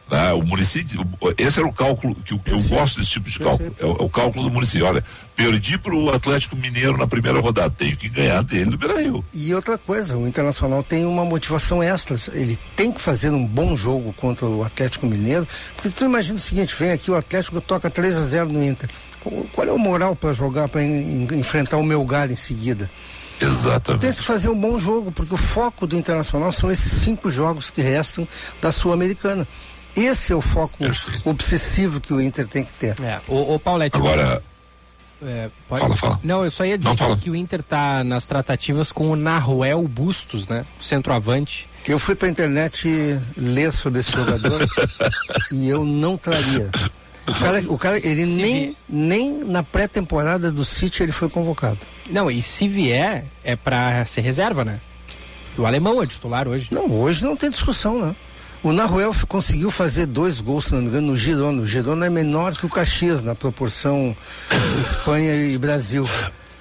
Né? 0.10 0.34
O 0.34 0.43
município, 0.43 1.08
esse 1.38 1.60
era 1.60 1.68
o 1.68 1.74
cálculo 1.74 2.16
que 2.16 2.34
eu, 2.34 2.41
eu 2.45 2.62
gosto 2.64 2.99
desse 2.99 3.12
tipo 3.12 3.30
de 3.30 3.39
cálculo. 3.39 3.76
É 3.80 3.86
o, 3.86 3.91
é 3.91 4.03
o 4.03 4.10
cálculo 4.10 4.47
do 4.47 4.51
município. 4.51 4.86
Olha, 4.86 5.03
perdi 5.36 5.78
para 5.78 5.95
o 5.95 6.10
Atlético 6.12 6.56
Mineiro 6.56 6.97
na 6.97 7.08
primeira 7.08 7.39
rodada, 7.39 7.70
tenho 7.72 7.97
que 7.97 8.08
ganhar 8.08 8.43
dele 8.43 8.72
no 8.72 8.78
Beira 8.78 9.01
Rio. 9.01 9.26
E 9.34 9.53
outra 9.53 9.78
coisa, 9.78 10.18
o 10.18 10.28
Internacional 10.28 10.84
tem 10.84 11.06
uma 11.06 11.26
motivação 11.26 11.82
extra. 11.82 12.16
Ele 12.34 12.58
tem 12.76 12.91
que 12.91 13.01
fazer 13.01 13.30
um 13.30 13.45
bom 13.45 13.76
jogo 13.76 14.14
contra 14.14 14.45
o 14.45 14.64
Atlético 14.64 15.08
Mineiro. 15.08 15.47
Porque 15.76 15.89
tu 15.89 16.06
imagina 16.06 16.38
o 16.38 16.41
seguinte: 16.41 16.76
vem 16.78 16.91
aqui 16.91 17.10
o 17.10 17.16
Atlético 17.16 17.60
toca 17.60 17.89
3 17.89 18.16
a 18.16 18.24
0 18.24 18.49
no 18.49 18.64
Inter. 18.64 18.89
Qual 19.53 19.68
é 19.68 19.72
o 19.72 19.80
moral 19.80 20.16
para 20.16 20.34
jogar, 20.34 20.68
para 20.68 20.84
enfrentar 20.84 21.78
o 21.78 21.84
Melgar 21.84 22.30
em 22.30 22.36
seguida? 22.36 22.89
Exatamente. 23.41 24.01
Tem 24.01 24.14
que 24.14 24.24
fazer 24.24 24.49
um 24.49 24.58
bom 24.58 24.80
jogo, 24.80 25.12
porque 25.12 25.34
o 25.34 25.38
foco 25.38 25.86
do 25.86 25.97
Internacional 25.97 26.51
são 26.51 26.72
esses 26.72 27.01
cinco 27.01 27.30
jogos 27.30 27.70
que 27.70 27.82
restam 27.82 28.28
da 28.62 28.72
Sul-Americana. 28.72 29.47
Esse 29.96 30.34
é 30.34 30.36
o 30.36 30.41
foco 30.41 30.78
Perfeito. 30.78 31.30
obsessivo 31.30 32.02
que 32.02 32.14
o 32.14 32.22
Inter 32.22 32.48
tem 32.48 32.64
que 32.64 32.78
ter. 32.78 33.00
É, 33.02 33.20
o, 33.28 33.56
o 33.56 33.60
Paulette. 33.60 33.96
Agora. 33.96 34.43
É, 35.24 35.50
pode... 35.68 35.82
Fala, 35.82 35.96
fala. 35.96 36.20
Não, 36.24 36.43
eu 36.43 36.52
só 36.52 36.66
ia 36.66 36.78
dizer 36.78 36.89
Não, 37.02 37.18
que 37.18 37.30
o 37.30 37.36
Inter 37.36 37.62
está 37.62 38.04
nas 38.04 38.26
tratativas 38.26 38.91
com 38.91 39.10
o 39.10 39.16
Naruel 39.16 39.82
Bustos, 39.88 40.48
né? 40.48 40.64
Centroavante. 40.82 41.70
Eu 41.88 41.98
fui 42.00 42.16
para 42.16 42.28
a 42.28 42.32
internet 42.32 43.20
ler 43.38 43.72
sobre 43.72 44.00
esse 44.00 44.12
jogador 44.12 44.60
e 45.52 45.70
eu 45.70 45.86
não 45.86 46.18
traria. 46.18 46.70
O 47.28 47.34
cara, 47.34 47.64
o 47.70 47.78
cara 47.78 47.98
ele 47.98 48.26
nem, 48.26 48.78
nem 48.88 49.39
na 49.43 49.64
pré-temporada 49.64 50.52
do 50.52 50.66
City 50.66 51.04
ele 51.04 51.12
foi 51.12 51.30
convocado. 51.30 51.80
Não, 52.10 52.30
e 52.30 52.41
se 52.41 52.68
vier, 52.68 53.26
é 53.43 53.56
para 53.56 54.04
ser 54.06 54.22
reserva, 54.22 54.66
né? 54.66 54.80
O 55.58 55.66
alemão 55.66 56.02
é 56.04 56.06
titular 56.06 56.48
hoje. 56.48 56.68
Não, 56.72 56.91
hoje 56.91 57.24
não 57.24 57.36
tem 57.36 57.50
discussão, 57.50 58.06
né? 58.06 58.16
O 58.66 58.74
Naruel 58.74 59.13
conseguiu 59.28 59.70
fazer 59.70 60.07
dois 60.07 60.41
gols, 60.41 60.66
se 60.66 60.74
não 60.74 60.82
me 60.82 60.88
engano, 60.88 61.11
no 61.11 61.16
Girona. 61.16 61.61
O 61.61 61.68
Girona 61.68 62.07
é 62.07 62.09
menor 62.09 62.57
que 62.57 62.66
o 62.66 62.70
Caxias 62.70 63.22
na 63.22 63.36
proporção 63.36 64.18
Espanha 64.82 65.36
e 65.36 65.55
Brasil. 65.55 66.03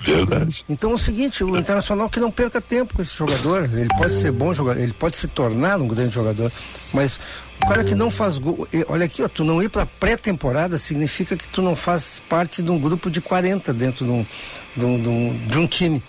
Verdade. 0.03 0.67
Então 0.69 0.91
é 0.91 0.95
o 0.97 0.99
seguinte, 0.99 1.43
o 1.43 1.57
Internacional 1.57 2.11
que 2.11 2.21
não 2.21 2.31
perca 2.31 2.61
tempo 2.61 2.93
com 2.93 3.01
esse 3.01 3.17
jogador. 3.17 3.65
Ele 3.73 3.89
pode 3.97 4.13
ser 4.13 4.31
bom 4.33 4.53
jogador, 4.53 4.83
ele 4.83 4.93
pode 4.93 5.17
se 5.17 5.27
tornar 5.27 5.81
um 5.81 5.89
grande 5.89 6.13
jogador, 6.13 6.53
mas 6.93 7.19
o 7.63 7.67
cara 7.67 7.83
que 7.83 7.95
não 7.95 8.11
faz 8.11 8.37
gol, 8.37 8.69
olha 8.87 9.07
aqui, 9.07 9.23
ó, 9.23 9.29
tu 9.29 9.43
não 9.43 9.63
ir 9.63 9.71
para 9.71 9.87
pré-temporada 9.87 10.77
significa 10.77 11.35
que 11.39 11.49
tu 11.49 11.63
não 11.63 11.75
faz 11.75 12.21
parte 12.29 12.63
de 12.63 12.71
um 12.71 12.79
grupo 12.79 13.11
de 13.11 13.23
40 13.23 13.73
dentro 13.73 14.05
de 14.05 14.11
um, 14.11 14.27
de 14.77 14.85
um, 14.85 15.01
de 15.03 15.09
um, 15.09 15.47
de 15.49 15.59
um 15.59 15.67
time. 15.67 16.03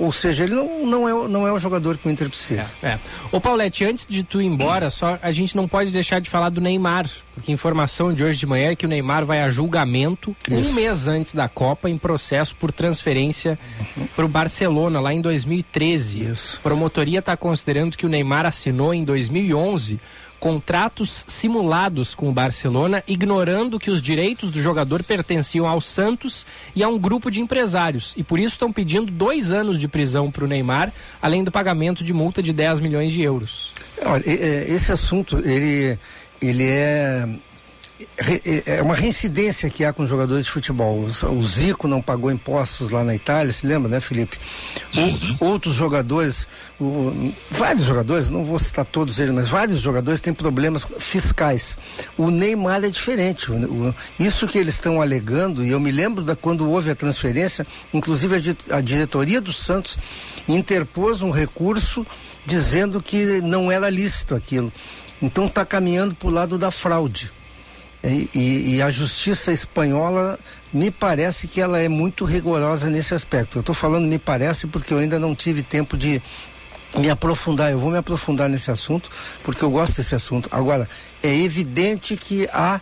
Ou 0.00 0.10
seja, 0.10 0.44
ele 0.44 0.54
não, 0.54 0.86
não, 0.86 1.08
é, 1.08 1.28
não 1.28 1.46
é 1.46 1.52
o 1.52 1.58
jogador 1.58 1.98
que 1.98 2.08
o 2.08 2.10
Inter 2.10 2.30
precisa. 2.30 2.72
É, 2.82 2.88
é. 2.88 2.98
Ô 3.30 3.38
Paulette, 3.38 3.84
antes 3.84 4.06
de 4.06 4.24
tu 4.24 4.40
ir 4.40 4.46
embora, 4.46 4.88
só 4.88 5.18
a 5.20 5.30
gente 5.30 5.54
não 5.54 5.68
pode 5.68 5.90
deixar 5.90 6.20
de 6.20 6.30
falar 6.30 6.48
do 6.48 6.58
Neymar, 6.58 7.08
porque 7.34 7.50
a 7.50 7.54
informação 7.54 8.12
de 8.12 8.24
hoje 8.24 8.38
de 8.38 8.46
manhã 8.46 8.70
é 8.70 8.74
que 8.74 8.86
o 8.86 8.88
Neymar 8.88 9.26
vai 9.26 9.42
a 9.42 9.50
julgamento 9.50 10.34
Isso. 10.50 10.70
um 10.70 10.72
mês 10.72 11.06
antes 11.06 11.34
da 11.34 11.50
Copa 11.50 11.90
em 11.90 11.98
processo 11.98 12.56
por 12.56 12.72
transferência 12.72 13.58
uhum. 13.96 14.06
para 14.16 14.24
o 14.24 14.28
Barcelona 14.28 15.00
lá 15.00 15.12
em 15.12 15.20
2013. 15.20 16.24
Isso. 16.24 16.56
A 16.56 16.62
promotoria 16.62 17.18
está 17.18 17.36
considerando 17.36 17.94
que 17.94 18.06
o 18.06 18.08
Neymar 18.08 18.46
assinou 18.46 18.94
em 18.94 19.04
2011 19.04 20.00
contratos 20.40 21.24
simulados 21.28 22.14
com 22.14 22.30
o 22.30 22.32
Barcelona, 22.32 23.04
ignorando 23.06 23.78
que 23.78 23.90
os 23.90 24.00
direitos 24.00 24.50
do 24.50 24.60
jogador 24.60 25.04
pertenciam 25.04 25.68
ao 25.68 25.80
Santos 25.82 26.46
e 26.74 26.82
a 26.82 26.88
um 26.88 26.98
grupo 26.98 27.30
de 27.30 27.40
empresários. 27.40 28.14
E 28.16 28.24
por 28.24 28.40
isso 28.40 28.54
estão 28.54 28.72
pedindo 28.72 29.12
dois 29.12 29.52
anos 29.52 29.78
de 29.78 29.86
prisão 29.86 30.30
para 30.30 30.44
o 30.44 30.48
Neymar, 30.48 30.92
além 31.20 31.44
do 31.44 31.52
pagamento 31.52 32.02
de 32.02 32.14
multa 32.14 32.42
de 32.42 32.54
10 32.54 32.80
milhões 32.80 33.12
de 33.12 33.20
euros. 33.20 33.72
Olha, 34.02 34.22
esse 34.26 34.90
assunto, 34.90 35.38
ele, 35.38 35.98
ele 36.40 36.64
é 36.66 37.28
é, 38.16 38.76
é 38.78 38.82
uma 38.82 38.94
reincidência 38.94 39.68
que 39.70 39.84
há 39.84 39.92
com 39.92 40.06
jogadores 40.06 40.44
de 40.44 40.50
futebol. 40.50 41.00
O 41.00 41.44
Zico 41.44 41.88
não 41.88 42.00
pagou 42.00 42.30
impostos 42.30 42.90
lá 42.90 43.04
na 43.04 43.14
Itália, 43.14 43.52
se 43.52 43.66
lembra, 43.66 43.90
né, 43.90 44.00
Felipe? 44.00 44.38
O, 45.40 45.44
outros 45.44 45.74
jogadores, 45.74 46.46
o, 46.80 47.32
vários 47.50 47.84
jogadores, 47.84 48.28
não 48.28 48.44
vou 48.44 48.58
citar 48.58 48.84
todos 48.84 49.18
eles, 49.18 49.32
mas 49.32 49.48
vários 49.48 49.80
jogadores 49.80 50.20
têm 50.20 50.32
problemas 50.32 50.86
fiscais. 50.98 51.78
O 52.16 52.30
Neymar 52.30 52.84
é 52.84 52.90
diferente. 52.90 53.50
O, 53.50 53.94
isso 54.18 54.46
que 54.46 54.58
eles 54.58 54.74
estão 54.74 55.00
alegando, 55.00 55.64
e 55.64 55.70
eu 55.70 55.80
me 55.80 55.90
lembro 55.90 56.22
da 56.22 56.36
quando 56.36 56.68
houve 56.68 56.90
a 56.90 56.94
transferência, 56.94 57.66
inclusive 57.92 58.36
a, 58.70 58.76
a 58.76 58.80
diretoria 58.80 59.40
do 59.40 59.52
Santos 59.52 59.98
interpôs 60.48 61.22
um 61.22 61.30
recurso 61.30 62.06
dizendo 62.46 63.02
que 63.02 63.40
não 63.40 63.70
era 63.70 63.90
lícito 63.90 64.34
aquilo. 64.34 64.72
Então 65.22 65.46
está 65.46 65.64
caminhando 65.64 66.14
para 66.14 66.28
o 66.28 66.30
lado 66.30 66.56
da 66.56 66.70
fraude. 66.70 67.30
E, 68.02 68.30
e, 68.34 68.76
e, 68.76 68.82
a 68.82 68.90
justiça 68.90 69.52
espanhola 69.52 70.38
me 70.72 70.90
parece 70.90 71.46
que 71.46 71.60
ela 71.60 71.78
é 71.78 71.88
muito 71.88 72.24
rigorosa 72.24 72.88
nesse 72.88 73.14
aspecto. 73.14 73.58
Eu 73.58 73.60
estou 73.60 73.74
falando 73.74 74.06
me 74.06 74.18
parece 74.18 74.66
porque 74.66 74.94
eu 74.94 74.98
ainda 74.98 75.18
não 75.18 75.34
tive 75.34 75.62
tempo 75.62 75.96
de 75.96 76.22
me 76.96 77.10
aprofundar. 77.10 77.70
Eu 77.70 77.78
vou 77.78 77.90
me 77.90 77.98
aprofundar 77.98 78.48
nesse 78.48 78.70
assunto 78.70 79.10
porque 79.42 79.62
eu 79.62 79.70
gosto 79.70 79.96
desse 79.96 80.14
assunto. 80.14 80.48
Agora, 80.50 80.88
é 81.22 81.34
evidente 81.34 82.16
que 82.16 82.48
há 82.52 82.80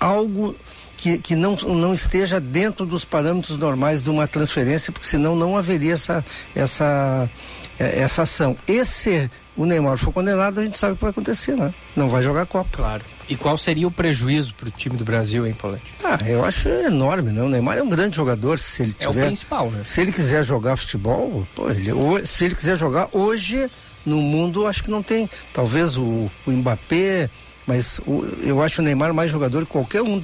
algo 0.00 0.56
que, 0.96 1.18
que 1.18 1.36
não, 1.36 1.54
não 1.54 1.92
esteja 1.92 2.40
dentro 2.40 2.84
dos 2.84 3.04
parâmetros 3.04 3.56
normais 3.56 4.02
de 4.02 4.10
uma 4.10 4.26
transferência, 4.26 4.92
porque 4.92 5.06
senão 5.06 5.36
não 5.36 5.56
haveria 5.56 5.94
essa, 5.94 6.24
essa, 6.54 7.30
é, 7.78 8.00
essa 8.00 8.22
ação. 8.22 8.56
Esse 8.66 9.30
o 9.56 9.64
Neymar 9.64 9.96
for 9.96 10.12
condenado, 10.12 10.60
a 10.60 10.64
gente 10.64 10.76
sabe 10.76 10.92
o 10.92 10.96
que 10.96 11.02
vai 11.02 11.10
acontecer, 11.10 11.56
né? 11.56 11.72
Não 11.94 12.08
vai 12.08 12.22
jogar 12.22 12.46
Copa. 12.46 12.68
Claro. 12.72 13.04
E 13.28 13.36
qual 13.36 13.58
seria 13.58 13.86
o 13.86 13.90
prejuízo 13.90 14.54
para 14.54 14.68
o 14.68 14.70
time 14.70 14.96
do 14.96 15.04
Brasil, 15.04 15.46
hein, 15.46 15.54
Paulette? 15.54 15.84
Ah, 16.04 16.18
eu 16.26 16.44
acho 16.44 16.68
enorme, 16.68 17.32
né? 17.32 17.42
O 17.42 17.48
Neymar 17.48 17.76
é 17.76 17.82
um 17.82 17.88
grande 17.88 18.16
jogador, 18.16 18.58
se 18.58 18.82
ele 18.82 18.92
tiver... 18.92 19.20
É 19.20 19.24
o 19.24 19.26
principal, 19.26 19.70
né? 19.70 19.82
Se 19.82 20.00
ele 20.00 20.12
quiser 20.12 20.44
jogar 20.44 20.76
futebol, 20.76 21.46
pô, 21.54 21.68
ele, 21.70 21.90
se 22.24 22.44
ele 22.44 22.54
quiser 22.54 22.76
jogar 22.76 23.08
hoje 23.12 23.68
no 24.04 24.18
mundo, 24.18 24.66
acho 24.66 24.84
que 24.84 24.90
não 24.90 25.02
tem. 25.02 25.28
Talvez 25.52 25.96
o, 25.96 26.30
o 26.46 26.50
Mbappé, 26.52 27.28
mas 27.66 28.00
o, 28.06 28.24
eu 28.42 28.62
acho 28.62 28.80
o 28.80 28.84
Neymar 28.84 29.12
mais 29.12 29.30
jogador 29.30 29.66
que 29.66 29.72
qualquer 29.72 30.02
um, 30.02 30.22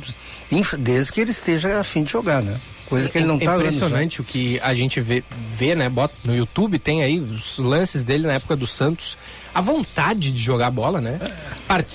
desde 0.78 1.12
que 1.12 1.20
ele 1.20 1.32
esteja 1.32 1.80
afim 1.80 2.04
de 2.04 2.12
jogar, 2.12 2.40
né? 2.40 2.56
Coisa 2.88 3.08
que 3.08 3.18
ele 3.18 3.26
não 3.26 3.36
está 3.36 3.54
É 3.54 3.56
impressionante 3.56 4.20
o 4.20 4.24
que 4.24 4.60
a 4.60 4.74
gente 4.74 5.00
vê, 5.00 5.24
vê, 5.56 5.74
né? 5.74 5.88
Bota 5.88 6.14
no 6.24 6.36
YouTube, 6.36 6.78
tem 6.78 7.02
aí 7.02 7.18
os 7.18 7.58
lances 7.58 8.04
dele 8.04 8.26
na 8.26 8.34
época 8.34 8.54
do 8.54 8.66
Santos. 8.66 9.16
A 9.54 9.60
vontade 9.60 10.30
de 10.30 10.38
jogar 10.38 10.70
bola, 10.70 11.00
né? 11.00 11.18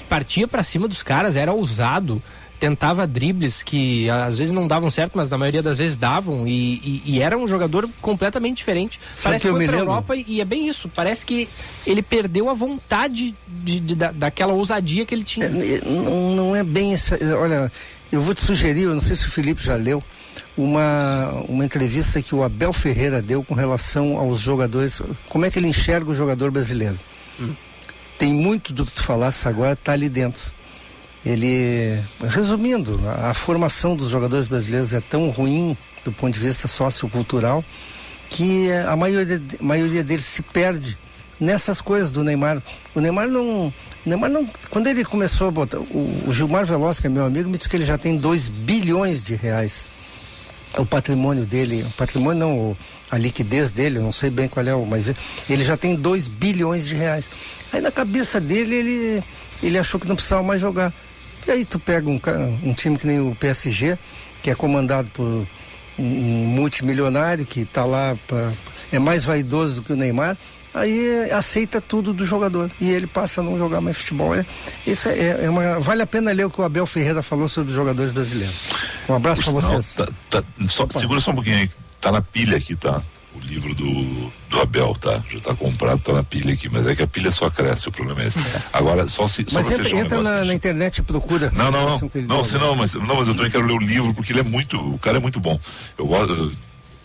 Partia 0.09 0.47
para 0.47 0.63
cima 0.63 0.87
dos 0.87 1.03
caras, 1.03 1.35
era 1.35 1.51
ousado 1.51 2.21
tentava 2.59 3.05
dribles 3.05 3.63
que 3.63 4.09
às 4.09 4.37
vezes 4.37 4.51
não 4.51 4.67
davam 4.67 4.89
certo, 4.89 5.13
mas 5.15 5.29
na 5.29 5.37
maioria 5.37 5.61
das 5.61 5.77
vezes 5.77 5.95
davam 5.95 6.47
e, 6.47 6.75
e, 6.83 7.03
e 7.05 7.21
era 7.21 7.37
um 7.37 7.47
jogador 7.47 7.89
completamente 8.01 8.57
diferente. 8.57 8.99
Sabe 9.13 9.23
parece 9.23 9.45
que, 9.45 9.51
foi 9.51 9.65
pra 9.65 9.75
lembro? 9.75 9.91
Europa 9.91 10.15
e, 10.15 10.41
é 10.41 10.45
bem 10.45 10.67
isso. 10.67 10.89
Parece 10.89 11.25
que 11.25 11.47
ele 11.85 12.01
perdeu 12.01 12.49
a 12.49 12.53
vontade 12.53 13.35
de, 13.47 13.79
de, 13.79 13.95
da, 13.95 14.11
daquela 14.11 14.53
ousadia 14.53 15.05
que 15.05 15.13
ele 15.13 15.23
tinha. 15.23 15.45
É, 15.45 15.81
não, 15.85 16.35
não 16.35 16.55
é 16.55 16.63
bem 16.63 16.93
essa. 16.93 17.17
Olha, 17.37 17.71
eu 18.11 18.21
vou 18.21 18.33
te 18.33 18.41
sugerir, 18.41 18.83
eu 18.83 18.93
não 18.93 19.01
sei 19.01 19.15
se 19.15 19.25
o 19.25 19.31
Felipe 19.31 19.63
já 19.63 19.75
leu, 19.75 20.01
uma, 20.57 21.29
uma 21.47 21.63
entrevista 21.63 22.21
que 22.21 22.33
o 22.33 22.43
Abel 22.43 22.73
Ferreira 22.73 23.21
deu 23.21 23.43
com 23.43 23.53
relação 23.53 24.17
aos 24.17 24.39
jogadores, 24.39 25.01
como 25.29 25.45
é 25.45 25.51
que 25.51 25.59
ele 25.59 25.67
enxerga 25.67 26.09
o 26.09 26.15
jogador 26.15 26.49
brasileiro. 26.49 26.99
Hum. 27.39 27.53
Tem 28.17 28.33
muito 28.33 28.73
do 28.73 28.85
que 28.85 28.91
tu 28.91 29.03
falasse 29.03 29.47
agora, 29.47 29.75
tá 29.75 29.93
ali 29.93 30.09
dentro. 30.09 30.51
Ele, 31.25 31.99
resumindo, 32.29 32.99
a, 33.07 33.31
a 33.31 33.33
formação 33.33 33.95
dos 33.95 34.09
jogadores 34.09 34.47
brasileiros 34.47 34.93
é 34.93 35.01
tão 35.01 35.29
ruim 35.29 35.77
do 36.03 36.11
ponto 36.11 36.33
de 36.33 36.39
vista 36.39 36.67
sociocultural 36.67 37.61
que 38.29 38.71
a 38.71 38.95
maioria, 38.95 39.41
a 39.59 39.63
maioria 39.63 40.03
deles 40.03 40.25
se 40.25 40.41
perde 40.41 40.97
nessas 41.39 41.81
coisas 41.81 42.11
do 42.11 42.23
Neymar. 42.23 42.61
O 42.95 42.99
Neymar 42.99 43.27
não. 43.27 43.73
Neymar 44.05 44.29
não. 44.29 44.49
Quando 44.69 44.87
ele 44.87 45.03
começou 45.03 45.47
a 45.47 45.51
botar. 45.51 45.79
O, 45.79 46.23
o 46.27 46.33
Gilmar 46.33 46.65
Veloz, 46.65 46.99
que 46.99 47.07
é 47.07 47.09
meu 47.09 47.25
amigo, 47.25 47.49
me 47.49 47.57
disse 47.57 47.69
que 47.69 47.75
ele 47.75 47.85
já 47.85 47.97
tem 47.97 48.17
2 48.17 48.49
bilhões 48.49 49.21
de 49.21 49.35
reais 49.35 49.97
o 50.77 50.85
patrimônio 50.85 51.45
dele, 51.45 51.83
o 51.83 51.91
patrimônio 51.91 52.39
não, 52.39 52.59
o, 52.59 52.77
a 53.09 53.17
liquidez 53.17 53.71
dele, 53.71 53.99
não 53.99 54.11
sei 54.11 54.29
bem 54.29 54.47
qual 54.47 54.65
é 54.65 54.75
o, 54.75 54.85
mas 54.85 55.13
ele 55.49 55.63
já 55.63 55.77
tem 55.77 55.95
2 55.95 56.27
bilhões 56.27 56.85
de 56.85 56.95
reais. 56.95 57.29
Aí 57.71 57.81
na 57.81 57.91
cabeça 57.91 58.39
dele 58.39 58.75
ele, 58.75 59.23
ele 59.61 59.77
achou 59.77 59.99
que 59.99 60.07
não 60.07 60.15
precisava 60.15 60.43
mais 60.43 60.61
jogar. 60.61 60.93
E 61.47 61.51
aí 61.51 61.65
tu 61.65 61.79
pega 61.79 62.09
um, 62.09 62.19
um 62.63 62.73
time 62.73 62.97
que 62.97 63.07
nem 63.07 63.19
o 63.19 63.35
PSG, 63.35 63.97
que 64.41 64.49
é 64.49 64.55
comandado 64.55 65.09
por 65.13 65.47
um, 65.97 66.03
multimilionário 66.03 67.45
que 67.45 67.61
está 67.61 67.85
lá 67.85 68.17
pra, 68.27 68.53
é 68.91 68.99
mais 68.99 69.23
vaidoso 69.23 69.75
do 69.75 69.81
que 69.81 69.93
o 69.93 69.95
Neymar, 69.95 70.37
aí 70.73 71.31
aceita 71.31 71.81
tudo 71.81 72.13
do 72.13 72.25
jogador 72.25 72.69
e 72.79 72.91
ele 72.91 73.07
passa 73.07 73.41
a 73.41 73.43
não 73.43 73.57
jogar 73.57 73.81
mais 73.81 73.97
futebol. 73.97 74.35
É, 74.35 74.45
isso 74.85 75.09
é, 75.09 75.45
é 75.45 75.49
uma, 75.49 75.79
vale 75.79 76.01
a 76.01 76.07
pena 76.07 76.31
ler 76.31 76.45
o 76.45 76.49
que 76.49 76.61
o 76.61 76.63
Abel 76.63 76.85
Ferreira 76.85 77.21
falou 77.21 77.47
sobre 77.47 77.69
os 77.69 77.75
jogadores 77.75 78.11
brasileiros. 78.11 78.69
Um 79.07 79.15
abraço 79.15 79.43
para 79.43 79.53
vocês. 79.53 79.95
Tá, 79.95 80.07
tá, 80.29 80.43
só, 80.67 80.87
segura 80.91 81.19
só 81.19 81.31
um 81.31 81.35
pouquinho 81.35 81.57
aí, 81.57 81.69
tá 81.99 82.11
na 82.11 82.21
pilha 82.21 82.57
aqui, 82.57 82.75
tá? 82.75 83.01
Livro 83.47 83.73
do, 83.73 84.31
do 84.49 84.61
Abel, 84.61 84.93
tá? 84.95 85.23
Já 85.29 85.39
tá 85.39 85.55
comprado, 85.55 85.99
tá 85.99 86.13
na 86.13 86.23
pilha 86.23 86.53
aqui, 86.53 86.69
mas 86.69 86.85
é 86.85 86.95
que 86.95 87.01
a 87.01 87.07
pilha 87.07 87.31
só 87.31 87.49
cresce, 87.49 87.87
o 87.87 87.91
problema 87.91 88.21
é 88.21 88.27
esse. 88.27 88.39
Agora, 88.73 89.07
só 89.07 89.27
se. 89.27 89.45
Só 89.47 89.61
mas 89.61 89.71
entra, 89.71 89.95
um 89.95 89.99
entra 89.99 90.21
na, 90.21 90.45
na, 90.45 90.53
internet 90.53 90.97
e 90.97 91.01
procura. 91.01 91.51
Não, 91.55 91.71
não, 91.71 91.97
não. 91.97 92.11
Não, 92.27 92.43
se 92.43 92.57
não, 92.57 92.75
mas, 92.75 92.93
não, 92.93 93.15
mas 93.15 93.27
eu 93.27 93.35
também 93.35 93.49
quero 93.49 93.65
ler 93.65 93.73
o 93.73 93.79
livro, 93.79 94.13
porque 94.13 94.33
ele 94.33 94.41
é 94.41 94.43
muito. 94.43 94.77
O 94.77 94.99
cara 94.99 95.17
é 95.17 95.19
muito 95.19 95.39
bom. 95.39 95.57
Eu 95.97 96.07
gosto. 96.07 96.55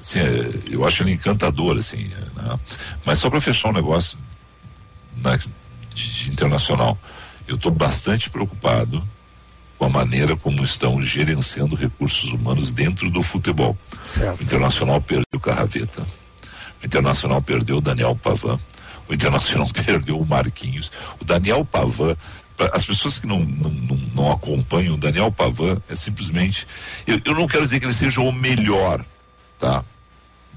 Assim, 0.01 0.19
é, 0.19 0.51
eu 0.71 0.85
acho 0.85 1.03
ele 1.05 1.13
encantador, 1.13 1.77
assim. 1.77 2.05
Né? 2.37 2.59
Mas 3.07 3.19
só 3.19 3.31
para 3.31 3.41
fechar 3.41 3.69
um 3.69 3.73
negócio 3.73 4.19
né, 5.19 5.39
de, 5.95 6.25
de 6.25 6.31
internacional, 6.31 6.99
eu 7.47 7.55
estou 7.55 7.71
bastante 7.71 8.29
preocupado 8.29 9.03
com 9.83 9.87
a 9.87 9.89
maneira 9.89 10.37
como 10.37 10.63
estão 10.63 11.03
gerenciando 11.03 11.75
recursos 11.75 12.31
humanos 12.31 12.71
dentro 12.71 13.11
do 13.11 13.21
futebol. 13.21 13.77
Certo. 14.07 14.39
O 14.39 14.43
Internacional 14.45 15.01
perdeu 15.01 15.27
o 15.35 15.41
Carraveta. 15.41 16.05
O 16.83 16.87
Internacional 16.87 17.43
perdeu 17.43 17.79
o 17.79 17.81
Daniel 17.81 18.17
Pavan. 18.17 18.59
O 19.09 19.15
Internacional 19.15 19.69
perdeu 19.87 20.19
o 20.19 20.27
Marquinhos. 20.27 20.91
O 21.21 21.25
Daniel 21.25 21.65
Pavan 21.65 22.17
as 22.73 22.85
pessoas 22.85 23.19
que 23.19 23.27
não, 23.27 23.41
não, 23.41 23.71
não, 23.71 23.97
não, 24.15 24.33
acompanham 24.33 24.95
o 24.95 24.99
Daniel 24.99 25.33
Pavan 25.33 25.83
é 25.89 25.97
simplesmente 25.97 26.65
eu, 27.07 27.21
eu 27.25 27.35
não 27.35 27.49
quero 27.49 27.65
dizer 27.65 27.81
que 27.81 27.87
ele 27.87 27.95
seja 27.95 28.21
o 28.21 28.31
melhor 28.31 29.05
tá 29.59 29.83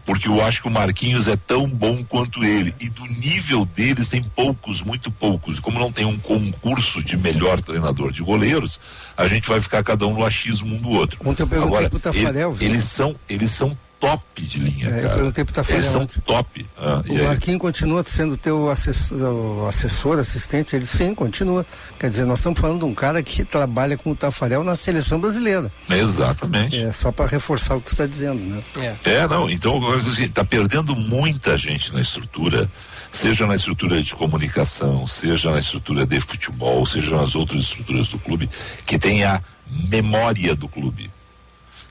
porque 0.06 0.28
eu 0.28 0.42
acho 0.42 0.62
que 0.62 0.68
o 0.68 0.72
Marquinhos 0.72 1.28
é 1.28 1.36
tão 1.36 1.68
bom 1.68 2.04
quanto 2.04 2.44
ele. 2.44 2.74
E 2.80 2.90
do 2.90 3.04
nível 3.06 3.66
deles 3.66 4.08
tem 4.08 4.22
poucos, 4.22 4.84
muito 4.84 5.10
poucos. 5.12 5.60
Como 5.60 5.80
não 5.80 5.92
tem 5.92 6.06
um 6.06 6.18
concurso 6.18 7.04
de 7.04 7.18
melhor 7.18 7.60
treinador 7.60 8.12
de 8.12 8.22
goleiros, 8.22 8.80
a 9.18 9.28
gente 9.28 9.48
vai 9.50 9.60
ficar 9.60 9.84
cada 9.84 10.06
um 10.06 10.14
no 10.14 10.24
achismo 10.24 10.76
um 10.76 10.78
do 10.78 10.92
outro. 10.92 11.20
Ontem 11.26 11.42
eu 11.42 11.48
perguntei 11.48 11.78
Agora, 11.78 11.90
pro 11.90 12.00
Tafarel, 12.00 12.56
ele, 12.60 12.74
eles 12.74 12.86
são, 12.86 13.16
eles 13.28 13.52
são 13.52 13.76
top 14.00 14.24
de 14.42 14.60
linha, 14.60 14.88
é, 14.88 14.90
cara. 14.90 15.02
Eu 15.02 15.10
perguntei 15.16 15.46
pro 15.46 15.54
Tafarel. 15.54 15.80
Eles 15.80 15.92
são 15.92 16.06
top. 16.06 16.66
Ah, 16.78 17.02
o 17.08 17.24
Marquinhos 17.24 17.60
continua 17.60 18.04
sendo 18.04 18.38
teu 18.38 18.70
assessor, 18.70 19.68
assessor, 19.68 20.20
assistente? 20.20 20.76
Ele 20.76 20.86
sim, 20.86 21.14
continua. 21.16 21.66
Quer 22.00 22.10
dizer, 22.10 22.26
nós 22.26 22.40
estamos 22.40 22.60
falando 22.60 22.80
de 22.80 22.86
um 22.86 22.94
cara 22.94 23.24
que 23.24 23.44
trabalha 23.44 23.98
com 23.98 24.12
o 24.12 24.16
Tafarel 24.16 24.64
na 24.64 24.76
seleção 24.76 25.20
brasileira. 25.20 25.72
Exatamente. 25.90 26.84
É, 26.84 26.92
só 26.92 27.12
para 27.12 27.26
reforçar 27.26 27.76
o 27.76 27.82
que 27.82 27.88
tu 27.88 27.92
está 27.94 28.06
dizendo, 28.06 28.40
né? 28.40 28.64
É. 29.06 29.12
é, 29.12 29.28
não, 29.28 29.50
então 29.50 29.92
assim, 29.94 30.28
tá 30.28 30.44
perdendo 30.44 30.96
muita 30.96 31.58
gente 31.58 31.94
na 31.94 32.02
estrutura, 32.02 32.70
seja 33.12 33.46
na 33.46 33.56
estrutura 33.56 34.02
de 34.02 34.16
comunicação, 34.16 35.08
seja 35.08 35.52
na 35.52 35.60
estrutura 35.60 36.06
de 36.06 36.20
futebol, 36.20 36.86
seja 36.86 37.16
nas 37.16 37.36
outras 37.36 37.64
estruturas 37.64 38.10
do 38.10 38.20
clube, 38.20 38.50
que 38.86 39.00
tem 39.00 39.24
a 39.24 39.42
memória 39.90 40.56
do 40.56 40.68
clube. 40.68 41.10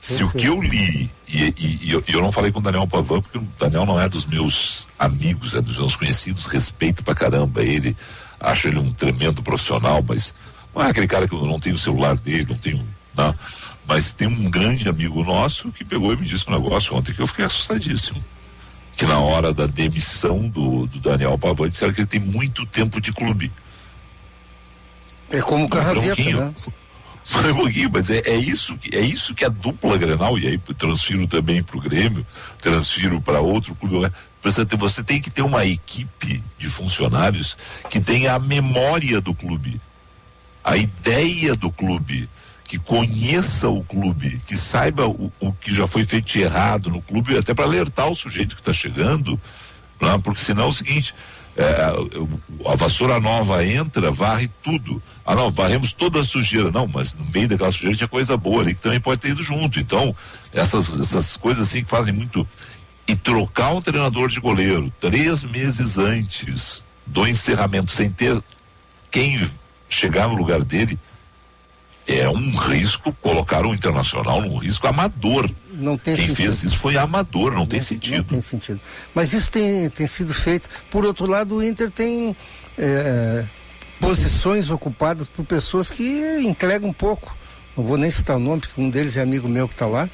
Se 0.05 0.23
o 0.23 0.29
que 0.29 0.45
eu 0.45 0.61
li, 0.61 1.11
e, 1.27 1.43
e, 1.57 1.79
e 1.81 1.91
eu, 1.91 2.03
eu, 2.07 2.21
não 2.21 2.31
falei 2.31 2.51
com 2.51 2.59
o 2.59 2.61
Daniel 2.61 2.85
Pavan, 2.85 3.21
porque 3.21 3.39
o 3.39 3.47
Daniel 3.57 3.87
não 3.87 3.99
é 3.99 4.07
dos 4.07 4.27
meus 4.27 4.87
amigos, 4.99 5.55
é 5.55 5.61
dos 5.61 5.77
meus 5.77 5.95
conhecidos, 5.95 6.45
respeito 6.45 7.03
pra 7.03 7.15
caramba 7.15 7.63
ele, 7.63 7.97
acho 8.39 8.67
ele 8.67 8.77
um 8.77 8.91
tremendo 8.91 9.41
profissional, 9.41 10.05
mas 10.07 10.35
não 10.75 10.85
é 10.85 10.91
aquele 10.91 11.07
cara 11.07 11.27
que 11.27 11.33
eu 11.33 11.43
não 11.47 11.57
tenho 11.57 11.75
o 11.75 11.79
celular 11.79 12.15
dele, 12.17 12.45
não 12.47 12.55
tenho. 12.55 12.87
Não, 13.17 13.29
né? 13.29 13.35
mas 13.87 14.13
tem 14.13 14.27
um 14.27 14.47
grande 14.47 14.87
amigo 14.87 15.23
nosso 15.23 15.71
que 15.71 15.83
pegou 15.83 16.13
e 16.13 16.17
me 16.17 16.27
disse 16.27 16.47
um 16.47 16.53
negócio 16.53 16.95
ontem 16.95 17.11
que 17.11 17.21
eu 17.21 17.27
fiquei 17.27 17.45
assustadíssimo. 17.45 18.23
Que 18.95 19.05
na 19.05 19.17
hora 19.17 19.55
da 19.55 19.65
demissão 19.65 20.47
do, 20.47 20.85
do 20.85 20.99
Daniel 20.99 21.35
Pavan 21.35 21.67
disseram 21.67 21.93
que 21.93 22.01
ele 22.01 22.07
tem 22.07 22.19
muito 22.19 22.63
tempo 22.67 23.01
de 23.01 23.11
clube. 23.11 23.51
É 25.31 25.41
como 25.41 25.65
o 25.65 25.69
Carraveta, 25.69 26.21
né? 26.21 26.53
Só 27.25 27.39
um 27.39 27.55
pouquinho, 27.55 27.89
mas 27.91 28.11
é, 28.11 28.19
é, 28.19 28.35
isso, 28.35 28.77
é 28.91 29.01
isso 29.01 29.33
que 29.33 29.43
a 29.43 29.49
dupla 29.49 29.97
Grenal, 29.97 30.37
e 30.37 30.47
aí 30.47 30.57
transfiro 30.77 31.25
também 31.25 31.63
para 31.63 31.75
o 31.75 31.81
Grêmio, 31.81 32.23
transfiro 32.59 33.19
para 33.19 33.39
outro 33.39 33.73
clube. 33.73 33.97
Né? 33.97 34.11
Você, 34.43 35.03
tem 35.03 35.19
que 35.19 35.31
ter 35.31 35.41
uma 35.41 35.65
equipe 35.65 36.43
de 36.59 36.69
funcionários 36.69 37.57
que 37.89 37.99
tenha 37.99 38.35
a 38.35 38.39
memória 38.39 39.19
do 39.19 39.33
clube, 39.33 39.81
a 40.63 40.77
ideia 40.77 41.55
do 41.55 41.71
clube, 41.71 42.29
que 42.63 42.77
conheça 42.77 43.69
o 43.69 43.83
clube, 43.83 44.39
que 44.45 44.55
saiba 44.55 45.07
o, 45.07 45.33
o 45.39 45.51
que 45.51 45.73
já 45.73 45.87
foi 45.87 46.03
feito 46.03 46.37
errado 46.37 46.91
no 46.91 47.01
clube, 47.01 47.35
até 47.35 47.55
para 47.55 47.65
alertar 47.65 48.07
o 48.07 48.15
sujeito 48.15 48.55
que 48.55 48.61
está 48.61 48.73
chegando, 48.73 49.39
né? 49.99 50.19
porque 50.23 50.41
senão 50.41 50.65
é 50.65 50.67
o 50.67 50.73
seguinte, 50.73 51.15
é, 51.57 51.93
a 52.65 52.75
vassoura 52.75 53.19
nova 53.19 53.65
entra, 53.65 54.11
varre 54.11 54.49
tudo. 54.61 55.01
Ah, 55.25 55.35
não, 55.35 55.49
varremos 55.49 55.93
toda 55.93 56.19
a 56.19 56.23
sujeira. 56.23 56.69
Não, 56.69 56.85
mas 56.85 57.15
no 57.15 57.25
meio 57.31 57.47
daquela 57.47 57.71
sujeira 57.71 57.95
tinha 57.95 58.07
coisa 58.07 58.35
boa 58.35 58.61
ali 58.61 58.75
que 58.75 58.81
também 58.81 58.99
pode 58.99 59.21
ter 59.21 59.29
ido 59.29 59.41
junto. 59.41 59.79
Então, 59.79 60.13
essas, 60.53 60.99
essas 60.99 61.37
coisas 61.37 61.67
assim 61.67 61.83
que 61.83 61.89
fazem 61.89 62.13
muito. 62.13 62.47
E 63.07 63.15
trocar 63.15 63.71
um 63.71 63.81
treinador 63.81 64.29
de 64.29 64.39
goleiro 64.39 64.91
três 64.99 65.43
meses 65.43 65.99
antes 65.99 66.83
do 67.05 67.27
encerramento, 67.27 67.91
sem 67.91 68.09
ter 68.09 68.41
quem 69.11 69.47
chegar 69.87 70.27
no 70.27 70.35
lugar 70.35 70.63
dele, 70.63 70.99
é 72.07 72.27
um 72.27 72.57
risco 72.57 73.13
colocar 73.21 73.65
o 73.65 73.73
internacional 73.73 74.41
num 74.41 74.57
risco 74.57 74.87
amador. 74.87 75.49
Não 75.77 75.97
tem 75.97 76.15
Quem 76.15 76.27
sentido. 76.27 76.35
fez 76.35 76.63
isso 76.63 76.77
foi 76.77 76.97
amador, 76.97 77.51
não, 77.51 77.59
não, 77.59 77.65
tem 77.65 77.81
sentido. 77.81 78.17
Não 78.17 78.23
tem 78.23 78.41
sentido. 78.41 78.79
Mas 79.13 79.33
isso 79.33 79.51
tem, 79.51 79.89
tem 79.89 80.07
sido 80.07 80.33
feito. 80.33 80.69
Por 80.89 81.05
outro 81.05 81.25
lado, 81.25 81.55
o 81.55 81.63
Inter 81.63 81.91
tem 81.91 82.35
é, 82.77 83.45
posições 83.99 84.69
ocupadas 84.69 85.27
por 85.27 85.45
pessoas 85.45 85.89
que 85.89 86.39
entregam 86.43 86.89
um 86.89 86.93
pouco. 86.93 87.35
Não 87.75 87.83
vou 87.83 87.97
nem 87.97 88.09
citar 88.09 88.37
o 88.37 88.39
nome, 88.39 88.61
porque 88.61 88.79
um 88.79 88.89
deles 88.89 89.17
é 89.17 89.21
amigo 89.21 89.47
meu 89.47 89.67
que 89.67 89.73
está 89.73 89.85
lá. 89.85 90.09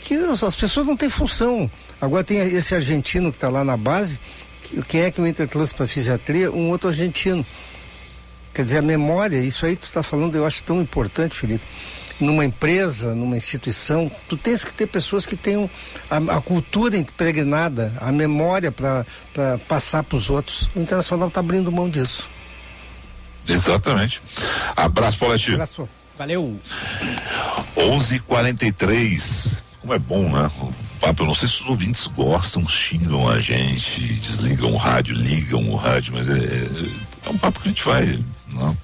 Que 0.00 0.14
as 0.14 0.54
pessoas 0.54 0.86
não 0.86 0.96
têm 0.96 1.08
função. 1.08 1.70
Agora 2.00 2.24
tem 2.24 2.38
esse 2.38 2.74
argentino 2.74 3.30
que 3.30 3.36
está 3.36 3.48
lá 3.48 3.64
na 3.64 3.76
base. 3.76 4.18
Que, 4.62 4.82
quem 4.82 5.02
é 5.02 5.10
que 5.10 5.20
o 5.20 5.26
Inter 5.26 5.46
trouxe 5.46 5.74
para 5.74 5.86
fisiatria? 5.86 6.50
Um 6.50 6.70
outro 6.70 6.88
argentino. 6.88 7.44
Quer 8.52 8.64
dizer, 8.64 8.78
a 8.78 8.82
memória, 8.82 9.38
isso 9.38 9.64
aí 9.64 9.76
que 9.76 9.82
tu 9.82 9.84
está 9.84 10.02
falando, 10.02 10.34
eu 10.34 10.44
acho 10.44 10.62
tão 10.64 10.80
importante, 10.80 11.36
Felipe. 11.36 11.64
Numa 12.20 12.44
empresa, 12.44 13.14
numa 13.14 13.36
instituição, 13.36 14.10
tu 14.28 14.36
tens 14.36 14.62
que 14.62 14.72
ter 14.72 14.86
pessoas 14.86 15.24
que 15.24 15.36
tenham 15.36 15.70
a, 16.10 16.16
a 16.36 16.40
cultura 16.40 16.96
impregnada, 16.96 17.92
a 18.00 18.12
memória 18.12 18.70
para 18.70 19.06
passar 19.66 20.02
para 20.02 20.16
os 20.16 20.28
outros. 20.28 20.68
O 20.74 20.80
Internacional 20.80 21.28
está 21.28 21.40
abrindo 21.40 21.72
mão 21.72 21.88
disso. 21.88 22.28
Exatamente. 23.48 24.20
Abraço, 24.76 25.18
Pauletinho. 25.18 25.54
Abraço. 25.54 25.88
Valeu. 26.18 26.58
11:43. 27.76 29.62
Como 29.80 29.94
é 29.94 29.98
bom, 29.98 30.30
né? 30.30 30.50
O 30.60 30.72
papo, 31.00 31.22
eu 31.22 31.26
não 31.28 31.34
sei 31.34 31.48
se 31.48 31.62
os 31.62 31.66
ouvintes 31.66 32.06
gostam, 32.08 32.62
xingam 32.68 33.26
a 33.30 33.40
gente, 33.40 34.02
desligam 34.14 34.74
o 34.74 34.76
rádio, 34.76 35.14
ligam 35.14 35.70
o 35.70 35.76
rádio, 35.76 36.12
mas 36.12 36.28
é, 36.28 36.36
é, 36.36 36.90
é 37.24 37.30
um 37.30 37.38
papo 37.38 37.60
que 37.60 37.68
a 37.68 37.72
gente 37.72 37.82
vai 37.82 38.18
né? 38.54 38.76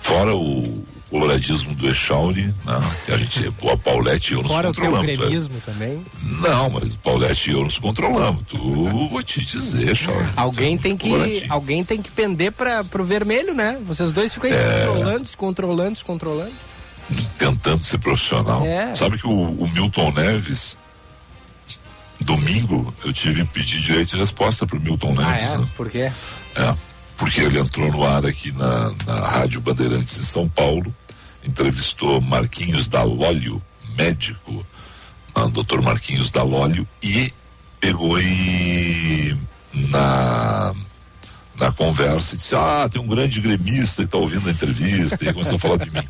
Fora 0.00 0.34
o 0.34 0.82
coloradismo 1.10 1.74
do 1.74 1.88
Echauri, 1.88 2.46
né? 2.64 2.96
que 3.04 3.12
a 3.12 3.16
gente, 3.16 3.46
a 3.72 3.76
Paulette 3.76 4.32
e 4.32 4.36
eu 4.36 4.42
nos 4.42 4.52
Fora 4.52 4.68
controlamos. 4.68 5.00
Fora 5.00 5.12
o 5.12 5.16
gremismo 5.16 5.54
é. 5.56 5.72
também. 5.72 6.06
Não, 6.42 6.70
mas 6.70 6.96
Paulette 6.96 7.50
e 7.50 7.54
eu 7.54 7.64
nos 7.64 7.78
controlamos. 7.78 8.42
Tu, 8.46 9.08
vou 9.08 9.22
te 9.22 9.44
dizer, 9.44 9.90
Echauri. 9.90 10.28
Alguém 10.36 10.76
tem 10.76 10.96
que, 10.96 11.10
alguém 11.48 11.84
tem 11.84 12.02
que 12.02 12.10
pender 12.10 12.52
para 12.52 12.84
pro 12.84 13.04
vermelho, 13.04 13.54
né? 13.54 13.78
Vocês 13.84 14.12
dois 14.12 14.32
ficam 14.32 14.50
aí 14.50 14.56
é... 14.56 14.58
se 14.58 14.86
controlando, 14.86 15.28
se 15.28 15.36
controlando, 15.36 15.98
se 15.98 16.04
controlando. 16.04 16.52
Tentando 17.38 17.78
ser 17.78 17.98
profissional. 17.98 18.64
É. 18.66 18.94
Sabe 18.94 19.16
que 19.18 19.26
o, 19.26 19.30
o 19.30 19.68
Milton 19.72 20.12
Neves 20.12 20.76
domingo 22.20 22.92
eu 23.04 23.12
tive 23.12 23.44
que 23.44 23.52
pedir 23.52 23.80
direito 23.80 24.10
de 24.10 24.16
resposta 24.16 24.66
pro 24.66 24.80
Milton 24.80 25.14
ah, 25.18 25.30
Neves. 25.30 25.52
É? 25.52 25.58
Né? 25.58 25.66
Por 25.76 25.88
quê? 25.88 26.12
É 26.54 26.74
porque 27.18 27.40
ele 27.40 27.58
entrou 27.58 27.90
no 27.90 28.06
ar 28.06 28.24
aqui 28.24 28.52
na, 28.52 28.94
na 29.04 29.28
Rádio 29.28 29.60
Bandeirantes 29.60 30.16
em 30.16 30.22
São 30.22 30.48
Paulo, 30.48 30.94
entrevistou 31.44 32.20
Marquinhos 32.20 32.88
Dalólio, 32.88 33.60
médico, 33.96 34.64
o 35.34 35.48
doutor 35.48 35.82
Marquinhos 35.82 36.30
Dalólio, 36.30 36.88
e 37.02 37.32
pegou 37.80 38.18
e 38.20 39.36
na 39.74 40.74
na 41.58 41.72
conversa 41.72 42.34
e 42.34 42.38
disse, 42.38 42.54
ah, 42.54 42.88
tem 42.88 43.02
um 43.02 43.06
grande 43.08 43.40
gremista 43.40 44.02
que 44.02 44.06
está 44.06 44.16
ouvindo 44.16 44.48
a 44.48 44.52
entrevista, 44.52 45.24
e 45.24 45.32
começou 45.32 45.56
a 45.56 45.58
falar 45.58 45.78
de 45.78 45.90
mim. 45.90 46.06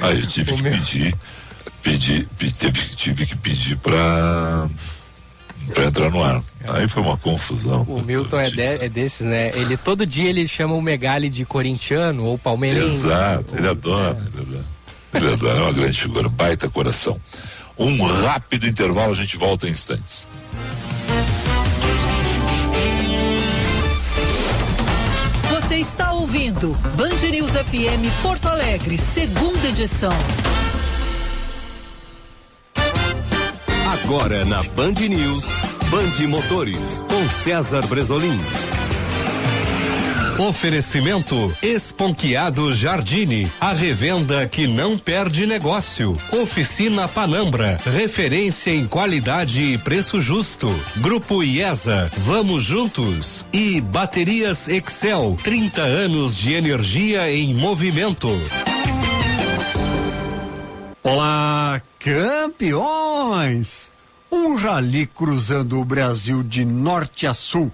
Aí 0.00 0.20
eu 0.20 0.26
tive 0.26 0.54
que 0.54 0.62
pedir, 0.62 1.14
pedir, 1.82 2.28
tive, 2.52 2.96
tive 2.96 3.26
que 3.26 3.36
pedir 3.36 3.76
para 3.76 4.70
para 5.72 5.84
entrar 5.84 6.10
no 6.10 6.22
ar. 6.22 6.42
Aí 6.68 6.88
foi 6.88 7.02
uma 7.02 7.16
confusão. 7.16 7.82
O 7.82 8.02
Milton 8.02 8.40
é, 8.40 8.50
de, 8.50 8.60
é, 8.60 8.88
desses, 8.88 9.26
né? 9.26 9.50
Ele 9.54 9.76
todo 9.76 10.06
dia 10.06 10.28
ele 10.28 10.46
chama 10.46 10.74
o 10.74 10.82
Megali 10.82 11.28
de 11.28 11.44
corintiano 11.44 12.24
ou 12.24 12.38
palmeirense. 12.38 13.06
Exato, 13.06 13.56
ele 13.56 13.68
adora, 13.68 14.16
é. 14.16 14.28
ele 14.28 14.42
adora. 14.42 14.64
Ele 15.14 15.32
adora, 15.32 15.58
é 15.58 15.62
uma 15.62 15.72
grande 15.72 16.00
figura, 16.00 16.28
baita 16.28 16.68
coração. 16.68 17.20
Um 17.78 18.02
rápido 18.04 18.66
intervalo, 18.66 19.12
a 19.12 19.16
gente 19.16 19.36
volta 19.36 19.66
em 19.68 19.72
instantes. 19.72 20.28
Você 25.50 25.76
está 25.76 26.12
ouvindo 26.12 26.72
Band 26.96 27.28
News 27.30 27.50
FM 27.52 28.22
Porto 28.22 28.46
Alegre, 28.46 28.98
segunda 28.98 29.68
edição. 29.68 30.12
Agora 33.92 34.42
na 34.42 34.62
Band 34.62 34.94
News, 35.06 35.44
Band 35.90 36.26
Motores, 36.26 37.02
com 37.02 37.28
César 37.28 37.86
Bresolim. 37.88 38.40
Oferecimento 40.38 41.54
Esponquiado 41.62 42.72
Jardine, 42.72 43.52
a 43.60 43.74
revenda 43.74 44.48
que 44.48 44.66
não 44.66 44.96
perde 44.96 45.46
negócio. 45.46 46.16
Oficina 46.32 47.06
Panambra, 47.06 47.78
referência 47.84 48.70
em 48.70 48.88
qualidade 48.88 49.60
e 49.60 49.76
preço 49.76 50.22
justo. 50.22 50.74
Grupo 50.96 51.42
IESA, 51.42 52.10
vamos 52.16 52.64
juntos. 52.64 53.44
E 53.52 53.78
Baterias 53.78 54.68
Excel, 54.68 55.36
30 55.44 55.82
anos 55.82 56.38
de 56.38 56.54
energia 56.54 57.30
em 57.30 57.52
movimento. 57.52 58.30
Olá, 61.02 61.82
campeões! 61.98 63.90
Um 64.30 64.54
rally 64.54 65.06
cruzando 65.06 65.80
o 65.80 65.84
Brasil 65.84 66.42
de 66.42 66.64
norte 66.64 67.26
a 67.26 67.34
sul 67.34 67.72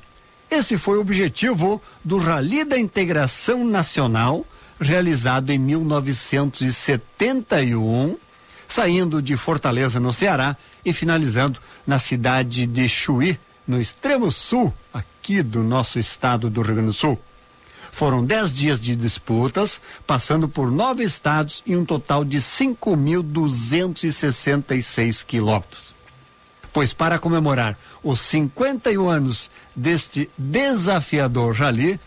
esse 0.50 0.78
foi 0.78 0.96
o 0.96 1.02
objetivo 1.02 1.82
do 2.02 2.16
Rally 2.16 2.64
da 2.64 2.78
Integração 2.78 3.66
Nacional, 3.66 4.46
realizado 4.80 5.50
em 5.50 5.58
1971, 5.58 8.16
saindo 8.66 9.20
de 9.20 9.36
Fortaleza, 9.36 10.00
no 10.00 10.10
Ceará, 10.10 10.56
e 10.84 10.92
finalizando 10.92 11.60
na 11.86 11.98
cidade 11.98 12.66
de 12.66 12.88
Chuí, 12.88 13.38
no 13.66 13.80
extremo 13.80 14.30
sul, 14.30 14.72
aqui 14.92 15.42
do 15.42 15.62
nosso 15.62 15.98
estado 15.98 16.48
do 16.48 16.62
Rio 16.62 16.76
Grande 16.76 16.92
do 16.92 16.94
Sul. 16.94 17.20
Foram 17.98 18.24
dez 18.24 18.54
dias 18.54 18.78
de 18.78 18.94
disputas, 18.94 19.80
passando 20.06 20.48
por 20.48 20.70
nove 20.70 21.02
estados 21.02 21.64
e 21.66 21.74
um 21.74 21.84
total 21.84 22.24
de 22.24 22.38
5.266 22.38 25.26
quilômetros. 25.26 25.96
Pois 26.72 26.92
para 26.92 27.18
comemorar 27.18 27.76
os 28.00 28.20
51 28.20 29.08
anos 29.08 29.50
deste 29.74 30.30
desafiador 30.38 31.56
rally, 31.56 31.98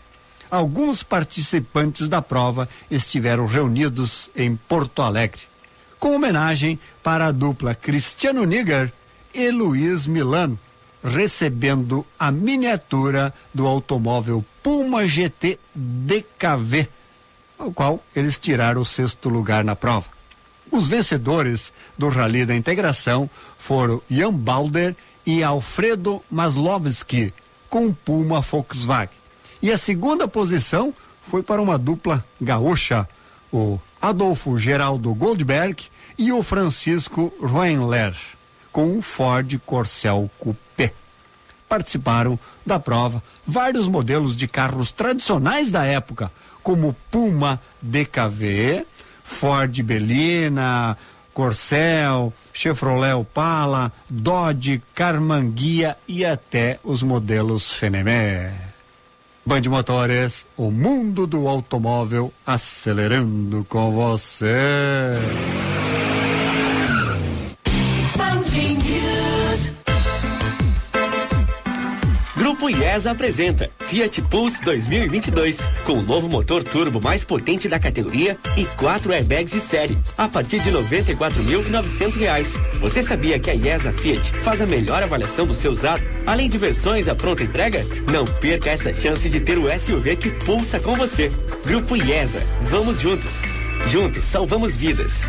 alguns 0.50 1.02
participantes 1.02 2.08
da 2.08 2.22
prova 2.22 2.66
estiveram 2.90 3.44
reunidos 3.44 4.30
em 4.34 4.56
Porto 4.56 5.02
Alegre, 5.02 5.42
com 6.00 6.16
homenagem 6.16 6.80
para 7.02 7.26
a 7.26 7.30
dupla 7.30 7.74
Cristiano 7.74 8.46
Niger 8.46 8.90
e 9.34 9.50
Luiz 9.50 10.06
Milano, 10.06 10.58
recebendo 11.04 12.06
a 12.18 12.32
miniatura 12.32 13.34
do 13.52 13.66
automóvel 13.66 14.42
Puma 14.62 15.06
GT 15.06 15.58
DKV, 15.74 16.88
ao 17.58 17.72
qual 17.72 18.02
eles 18.14 18.38
tiraram 18.38 18.80
o 18.80 18.86
sexto 18.86 19.28
lugar 19.28 19.64
na 19.64 19.74
prova. 19.74 20.06
Os 20.70 20.86
vencedores 20.86 21.72
do 21.98 22.08
Rally 22.08 22.46
da 22.46 22.54
Integração 22.54 23.28
foram 23.58 24.00
Jan 24.10 24.32
Balder 24.32 24.96
e 25.26 25.42
Alfredo 25.42 26.22
Maslovski, 26.30 27.32
com 27.68 27.92
Puma 27.92 28.40
Volkswagen. 28.40 29.14
E 29.60 29.70
a 29.70 29.76
segunda 29.76 30.26
posição 30.26 30.94
foi 31.28 31.42
para 31.42 31.60
uma 31.60 31.78
dupla 31.78 32.24
gaúcha, 32.40 33.08
o 33.52 33.78
Adolfo 34.00 34.58
Geraldo 34.58 35.14
Goldberg 35.14 35.84
e 36.18 36.32
o 36.32 36.42
Francisco 36.42 37.32
Roenler, 37.40 38.16
com 38.72 38.96
um 38.96 39.02
Ford 39.02 39.60
Corcel 39.64 40.30
Coupé. 40.38 40.92
Participaram 41.72 42.38
da 42.66 42.78
prova 42.78 43.22
vários 43.46 43.88
modelos 43.88 44.36
de 44.36 44.46
carros 44.46 44.92
tradicionais 44.92 45.70
da 45.70 45.86
época, 45.86 46.30
como 46.62 46.94
Puma 47.10 47.58
DKV, 47.80 48.84
Ford 49.24 49.82
Belina, 49.82 50.98
Corcel, 51.32 52.30
Chevrolet 52.52 53.14
Opala, 53.14 53.90
Dodge, 54.06 54.82
Carmanguia 54.94 55.96
e 56.06 56.26
até 56.26 56.78
os 56.84 57.02
modelos 57.02 57.72
Fenemé. 57.72 58.52
Band 59.42 59.62
Motores, 59.70 60.44
o 60.58 60.70
mundo 60.70 61.26
do 61.26 61.48
automóvel 61.48 62.30
acelerando 62.46 63.64
com 63.66 63.92
você. 63.92 65.16
IESA 72.92 73.12
apresenta 73.12 73.70
Fiat 73.86 74.20
Pulse 74.22 74.62
2022, 74.62 75.66
com 75.86 75.94
o 75.94 76.02
novo 76.02 76.28
motor 76.28 76.62
turbo 76.62 77.00
mais 77.00 77.24
potente 77.24 77.66
da 77.66 77.80
categoria 77.80 78.36
e 78.54 78.66
quatro 78.66 79.14
airbags 79.14 79.50
de 79.50 79.60
série, 79.60 79.96
a 80.16 80.28
partir 80.28 80.60
de 80.60 80.68
R$ 80.68 80.76
94.900. 80.82 82.60
Você 82.80 83.02
sabia 83.02 83.38
que 83.38 83.50
a 83.50 83.54
IESA 83.54 83.94
Fiat 83.94 84.32
faz 84.40 84.60
a 84.60 84.66
melhor 84.66 85.02
avaliação 85.02 85.46
do 85.46 85.54
seu 85.54 85.72
usado, 85.72 86.02
além 86.26 86.50
de 86.50 86.58
versões 86.58 87.08
à 87.08 87.14
pronta 87.14 87.42
entrega? 87.42 87.82
Não 88.12 88.26
perca 88.26 88.68
essa 88.68 88.92
chance 88.92 89.26
de 89.26 89.40
ter 89.40 89.56
o 89.56 89.70
SUV 89.78 90.16
que 90.16 90.30
pulsa 90.44 90.78
com 90.78 90.94
você. 90.94 91.32
Grupo 91.64 91.96
IESA, 91.96 92.42
vamos 92.68 93.00
juntos. 93.00 93.40
Juntos 93.88 94.22
salvamos 94.22 94.76
vidas. 94.76 95.22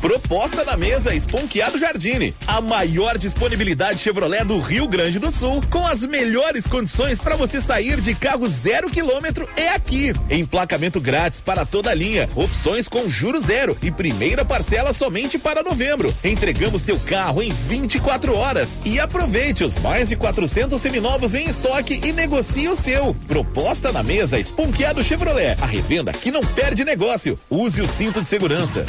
Proposta 0.00 0.64
da 0.64 0.78
mesa 0.78 1.14
Esponqueado 1.14 1.78
Jardine. 1.78 2.34
A 2.46 2.58
maior 2.60 3.18
disponibilidade 3.18 3.98
Chevrolet 3.98 4.44
do 4.44 4.58
Rio 4.58 4.88
Grande 4.88 5.18
do 5.18 5.30
Sul, 5.30 5.60
com 5.70 5.86
as 5.86 6.02
melhores 6.02 6.66
condições 6.66 7.18
para 7.18 7.36
você 7.36 7.60
sair 7.60 8.00
de 8.00 8.14
carro 8.14 8.48
zero 8.48 8.88
quilômetro 8.88 9.46
é 9.56 9.68
aqui. 9.68 10.12
Emplacamento 10.30 11.00
grátis 11.00 11.40
para 11.40 11.66
toda 11.66 11.90
a 11.90 11.94
linha, 11.94 12.30
opções 12.34 12.88
com 12.88 13.10
juro 13.10 13.38
zero 13.40 13.76
e 13.82 13.90
primeira 13.90 14.42
parcela 14.42 14.94
somente 14.94 15.38
para 15.38 15.62
novembro. 15.62 16.14
Entregamos 16.24 16.82
teu 16.82 16.98
carro 17.00 17.42
em 17.42 17.50
24 17.50 18.34
horas 18.34 18.70
e 18.86 18.98
aproveite 18.98 19.64
os 19.64 19.78
mais 19.78 20.08
de 20.08 20.16
400 20.16 20.80
seminovos 20.80 21.34
em 21.34 21.44
estoque 21.46 22.00
e 22.02 22.12
negocie 22.12 22.68
o 22.68 22.74
seu. 22.74 23.14
Proposta 23.28 23.92
na 23.92 24.02
mesa 24.02 24.38
Esponqueado 24.38 25.04
Chevrolet. 25.04 25.58
A 25.60 25.66
revenda 25.66 26.10
que 26.10 26.30
não 26.30 26.40
perde 26.40 26.84
negócio. 26.84 27.38
Use 27.50 27.82
o 27.82 27.86
cinto 27.86 28.22
de 28.22 28.28
segurança. 28.28 28.86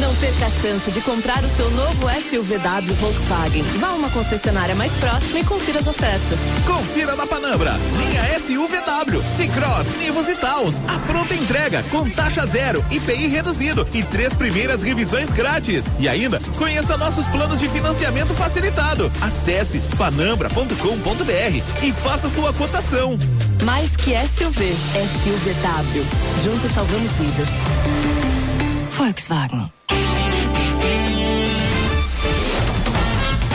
Não 0.00 0.14
perca 0.16 0.46
a 0.46 0.50
chance 0.50 0.90
de 0.90 1.00
comprar 1.02 1.44
o 1.44 1.48
seu 1.48 1.70
novo 1.72 2.08
SUVW 2.08 2.94
Volkswagen. 2.98 3.62
Vá 3.78 3.88
a 3.88 3.94
uma 3.94 4.10
concessionária 4.10 4.74
mais 4.74 4.90
próxima 4.94 5.40
e 5.40 5.44
confira 5.44 5.80
as 5.80 5.86
ofertas. 5.86 6.38
Confira 6.66 7.14
na 7.14 7.26
Panambra. 7.26 7.74
Linha 7.98 8.40
SUVW, 8.40 9.22
T-Cross, 9.36 9.88
Nivus 9.98 10.28
e 10.28 10.34
Taos. 10.36 10.80
A 10.88 10.98
pronta 11.00 11.34
entrega 11.34 11.82
com 11.90 12.08
taxa 12.08 12.46
zero, 12.46 12.82
IPI 12.90 13.28
reduzido 13.28 13.86
e 13.92 14.02
três 14.02 14.32
primeiras 14.32 14.82
revisões 14.82 15.30
grátis. 15.30 15.84
E 15.98 16.08
ainda, 16.08 16.38
conheça 16.56 16.96
nossos 16.96 17.26
planos 17.28 17.60
de 17.60 17.68
financiamento 17.68 18.34
facilitado. 18.34 19.12
Acesse 19.20 19.80
panambra.com.br 19.98 21.84
e 21.84 21.92
faça 21.92 22.30
sua 22.30 22.52
cotação. 22.54 23.18
Mais 23.62 23.94
que 23.94 24.16
SUV, 24.18 24.72
SUVW. 25.22 26.04
Juntos 26.42 26.70
salvamos 26.74 27.10
vidas. 27.12 28.21
Volkswagen. 29.02 29.68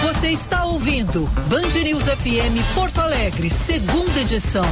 Você 0.04 0.32
está 0.32 0.66
ouvindo 0.66 1.24
Band 1.48 1.84
News 1.86 2.04
FM 2.04 2.76
Porto 2.76 3.00
Alegre, 3.00 3.50
segunda 3.50 4.20
edição. 4.20 4.66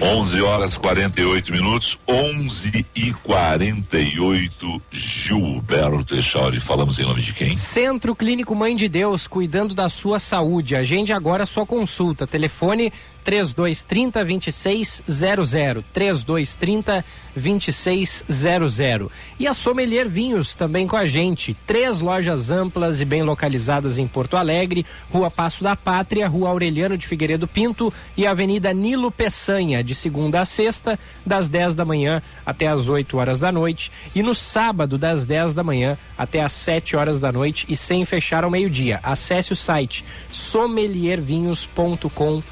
11 0.00 0.42
horas 0.42 0.76
48 0.76 1.50
minutos, 1.50 1.98
11 2.06 2.84
e 2.94 3.12
48 3.14 4.82
Gilberto 4.90 6.14
Echauri, 6.14 6.60
falamos 6.60 6.98
em 6.98 7.04
nome 7.04 7.22
de 7.22 7.32
quem? 7.32 7.56
Centro 7.56 8.14
Clínico 8.14 8.54
Mãe 8.54 8.76
de 8.76 8.86
Deus, 8.86 9.26
cuidando 9.26 9.74
da 9.74 9.88
sua 9.88 10.18
saúde. 10.18 10.76
Agende 10.76 11.12
agora 11.12 11.44
a 11.44 11.46
sua 11.46 11.64
consulta. 11.64 12.26
Telefone 12.26 12.92
3230 13.24 14.24
2600. 14.24 15.84
3230 15.92 17.04
2600. 17.34 19.10
E 19.38 19.48
a 19.48 19.54
Sommelier 19.54 20.08
Vinhos 20.08 20.54
também 20.54 20.86
com 20.86 20.96
a 20.96 21.06
gente. 21.06 21.56
Três 21.66 22.00
lojas 22.00 22.50
amplas 22.50 23.00
e 23.00 23.04
bem 23.04 23.22
localizadas 23.22 23.98
em 23.98 24.06
Porto 24.06 24.36
Alegre: 24.36 24.86
Rua 25.10 25.30
Passo 25.30 25.64
da 25.64 25.74
Pátria, 25.74 26.28
Rua 26.28 26.50
Aureliano 26.50 26.98
de 26.98 27.06
Figueiredo 27.06 27.48
Pinto 27.48 27.92
e 28.16 28.26
Avenida 28.26 28.72
Nilo 28.72 29.10
Peçanha, 29.10 29.82
de 29.82 29.94
segunda 29.94 30.40
a 30.40 30.44
sexta, 30.44 30.98
das 31.24 31.48
10 31.48 31.74
da 31.74 31.84
manhã 31.84 32.22
até 32.44 32.68
as 32.68 32.88
8 32.88 33.16
horas 33.16 33.40
da 33.40 33.50
noite. 33.50 33.90
E 34.14 34.22
no 34.22 34.34
sábado, 34.34 34.98
das 34.98 35.24
10 35.26 35.54
da 35.54 35.64
manhã 35.64 35.96
até 36.16 36.42
as 36.42 36.52
7 36.52 36.96
horas 36.96 37.18
da 37.18 37.32
noite 37.32 37.66
e 37.68 37.76
sem 37.76 38.04
fechar 38.04 38.44
ao 38.44 38.50
meio-dia. 38.50 39.00
Acesse 39.02 39.52
o 39.52 39.56
site 39.56 40.04
sommeliervinhos.com 40.30 42.42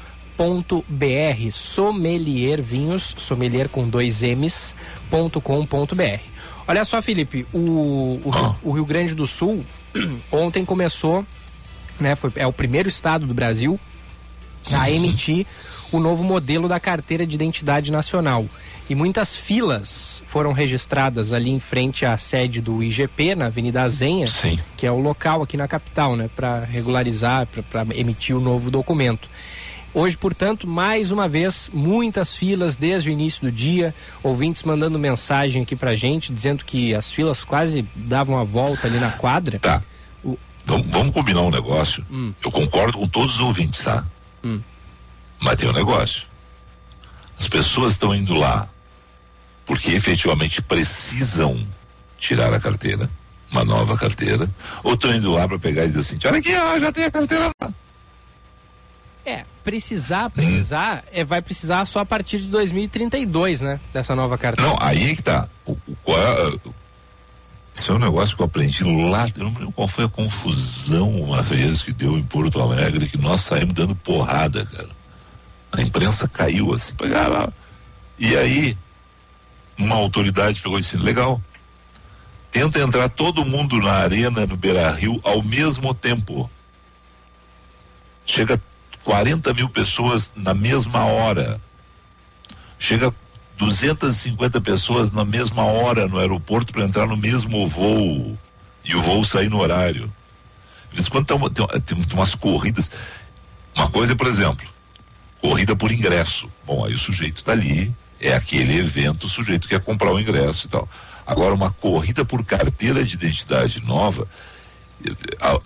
br 0.89 1.51
sommelier 1.51 2.61
vinhos 2.61 3.15
sommelier 3.17 3.69
com 3.69 3.87
dois 3.87 4.21
m's 4.21 4.75
ponto 5.09 5.39
com 5.39 5.65
ponto 5.65 5.95
br 5.95 6.19
olha 6.67 6.83
só 6.83 7.01
Felipe 7.01 7.45
o, 7.53 8.19
o, 8.23 8.29
Rio, 8.29 8.55
o 8.63 8.71
Rio 8.71 8.85
Grande 8.85 9.13
do 9.13 9.27
Sul 9.27 9.63
ontem 10.31 10.65
começou 10.65 11.25
né 11.99 12.15
foi 12.15 12.31
é 12.35 12.47
o 12.47 12.53
primeiro 12.53 12.89
estado 12.89 13.25
do 13.27 13.33
Brasil 13.33 13.79
a 14.71 14.89
emitir 14.89 15.45
o 15.91 15.99
novo 15.99 16.23
modelo 16.23 16.67
da 16.67 16.79
carteira 16.79 17.25
de 17.25 17.35
identidade 17.35 17.91
nacional. 17.91 18.45
E 18.89 18.95
muitas 18.95 19.35
filas 19.35 20.23
foram 20.27 20.51
registradas 20.51 21.31
ali 21.31 21.49
em 21.49 21.59
frente 21.59 22.05
à 22.05 22.17
sede 22.17 22.61
do 22.61 22.83
IGP, 22.83 23.35
na 23.35 23.45
Avenida 23.45 23.81
Azenha, 23.81 24.27
Sim. 24.27 24.59
que 24.75 24.85
é 24.85 24.91
o 24.91 24.99
local 24.99 25.41
aqui 25.41 25.55
na 25.55 25.67
capital, 25.67 26.15
né, 26.15 26.29
para 26.35 26.59
regularizar, 26.65 27.47
para 27.47 27.85
emitir 27.95 28.35
o 28.35 28.41
novo 28.41 28.69
documento. 28.69 29.29
Hoje, 29.93 30.17
portanto, 30.17 30.67
mais 30.67 31.11
uma 31.11 31.27
vez, 31.27 31.69
muitas 31.71 32.35
filas 32.35 32.75
desde 32.75 33.09
o 33.09 33.13
início 33.13 33.41
do 33.41 33.51
dia, 33.51 33.93
ouvintes 34.23 34.63
mandando 34.63 34.97
mensagem 34.97 35.61
aqui 35.61 35.75
pra 35.75 35.95
gente, 35.95 36.33
dizendo 36.33 36.65
que 36.65 36.95
as 36.95 37.09
filas 37.09 37.43
quase 37.43 37.87
davam 37.95 38.39
a 38.39 38.43
volta 38.43 38.87
ali 38.87 38.99
na 38.99 39.11
quadra. 39.11 39.59
Tá. 39.59 39.83
Vamos, 40.65 40.87
vamos 40.87 41.11
combinar 41.11 41.41
um 41.41 41.51
negócio. 41.51 42.03
Hum. 42.09 42.33
Eu 42.43 42.51
concordo 42.51 42.97
com 42.97 43.07
todos 43.07 43.35
os 43.35 43.41
ouvintes, 43.41 43.83
tá? 43.83 44.03
Hum. 44.43 44.61
Mas 45.39 45.59
tem 45.59 45.69
um 45.69 45.73
negócio. 45.73 46.23
As 47.39 47.47
pessoas 47.47 47.93
estão 47.93 48.15
indo 48.15 48.33
lá 48.33 48.69
porque 49.65 49.91
efetivamente 49.91 50.61
precisam 50.61 51.65
tirar 52.17 52.53
a 52.53 52.59
carteira, 52.59 53.09
uma 53.51 53.63
nova 53.63 53.97
carteira, 53.97 54.49
ou 54.83 54.93
estão 54.93 55.13
indo 55.13 55.31
lá 55.31 55.47
para 55.47 55.59
pegar 55.59 55.83
e 55.83 55.87
dizer 55.87 55.99
assim: 55.99 56.17
olha 56.25 56.39
aqui, 56.39 56.55
ó, 56.55 56.79
já 56.79 56.91
tem 56.91 57.03
a 57.05 57.11
carteira 57.11 57.51
lá. 57.61 57.73
É, 59.25 59.45
precisar, 59.63 60.29
precisar, 60.29 61.03
é, 61.11 61.23
vai 61.23 61.41
precisar 61.41 61.85
só 61.85 61.99
a 61.99 62.05
partir 62.05 62.39
de 62.39 62.47
2032, 62.47 63.61
né? 63.61 63.79
Dessa 63.93 64.15
nova 64.15 64.37
carteira. 64.37 64.69
Não, 64.69 64.77
aí 64.79 65.11
é 65.11 65.15
que 65.15 65.23
tá. 65.23 65.47
O, 65.65 65.77
o, 66.05 66.15
é, 66.15 66.59
isso 67.73 67.91
é 67.91 67.95
um 67.95 67.99
negócio 67.99 68.35
que 68.35 68.41
eu 68.41 68.45
aprendi 68.45 68.83
lá, 68.83 69.27
eu 69.35 69.43
não 69.45 69.53
lembro 69.53 69.71
qual 69.71 69.87
foi 69.87 70.05
a 70.05 70.09
confusão 70.09 71.09
uma 71.21 71.41
vez 71.41 71.81
que 71.81 71.91
deu 71.91 72.17
em 72.17 72.23
Porto 72.23 72.61
Alegre, 72.61 73.07
que 73.07 73.17
nós 73.17 73.41
saímos 73.41 73.73
dando 73.73 73.95
porrada, 73.95 74.65
cara. 74.65 74.89
A 75.71 75.81
imprensa 75.81 76.27
caiu 76.27 76.73
assim, 76.73 76.93
pegava. 76.93 77.51
E 78.19 78.35
aí, 78.37 78.77
uma 79.77 79.95
autoridade 79.95 80.61
pegou 80.61 80.77
e 80.77 80.81
disse, 80.81 80.97
legal. 80.97 81.41
Tenta 82.51 82.79
entrar 82.79 83.09
todo 83.09 83.43
mundo 83.43 83.79
na 83.79 83.93
arena, 83.93 84.45
no 84.45 84.55
Beira 84.55 84.91
Rio, 84.91 85.19
ao 85.23 85.41
mesmo 85.41 85.91
tempo. 85.95 86.47
Chega 88.23 88.61
40 89.03 89.53
mil 89.53 89.69
pessoas 89.69 90.31
na 90.35 90.53
mesma 90.53 91.05
hora. 91.05 91.59
Chega 92.79 93.13
250 93.57 94.61
pessoas 94.61 95.11
na 95.11 95.23
mesma 95.23 95.63
hora 95.63 96.07
no 96.07 96.19
aeroporto 96.19 96.73
para 96.73 96.83
entrar 96.83 97.07
no 97.07 97.17
mesmo 97.17 97.67
voo. 97.67 98.37
E 98.83 98.95
o 98.95 99.01
voo 99.01 99.23
sair 99.23 99.49
no 99.49 99.59
horário. 99.59 100.11
De 100.89 100.95
vez 100.95 101.07
em 101.07 101.09
quando 101.09 101.25
tem, 101.25 101.67
tem, 101.81 102.03
tem 102.03 102.17
umas 102.17 102.35
corridas. 102.35 102.91
Uma 103.75 103.89
coisa, 103.89 104.15
por 104.15 104.27
exemplo, 104.27 104.67
corrida 105.39 105.75
por 105.75 105.91
ingresso. 105.91 106.49
Bom, 106.65 106.85
aí 106.85 106.93
o 106.93 106.97
sujeito 106.97 107.37
está 107.37 107.51
ali, 107.51 107.93
é 108.19 108.33
aquele 108.33 108.77
evento, 108.77 109.25
o 109.25 109.29
sujeito 109.29 109.67
quer 109.67 109.81
comprar 109.81 110.11
o 110.11 110.19
ingresso 110.19 110.67
e 110.67 110.69
tal. 110.69 110.87
Agora, 111.25 111.53
uma 111.53 111.71
corrida 111.71 112.23
por 112.23 112.45
carteira 112.45 113.03
de 113.03 113.15
identidade 113.15 113.83
nova, 113.83 114.27
a, 115.41 115.59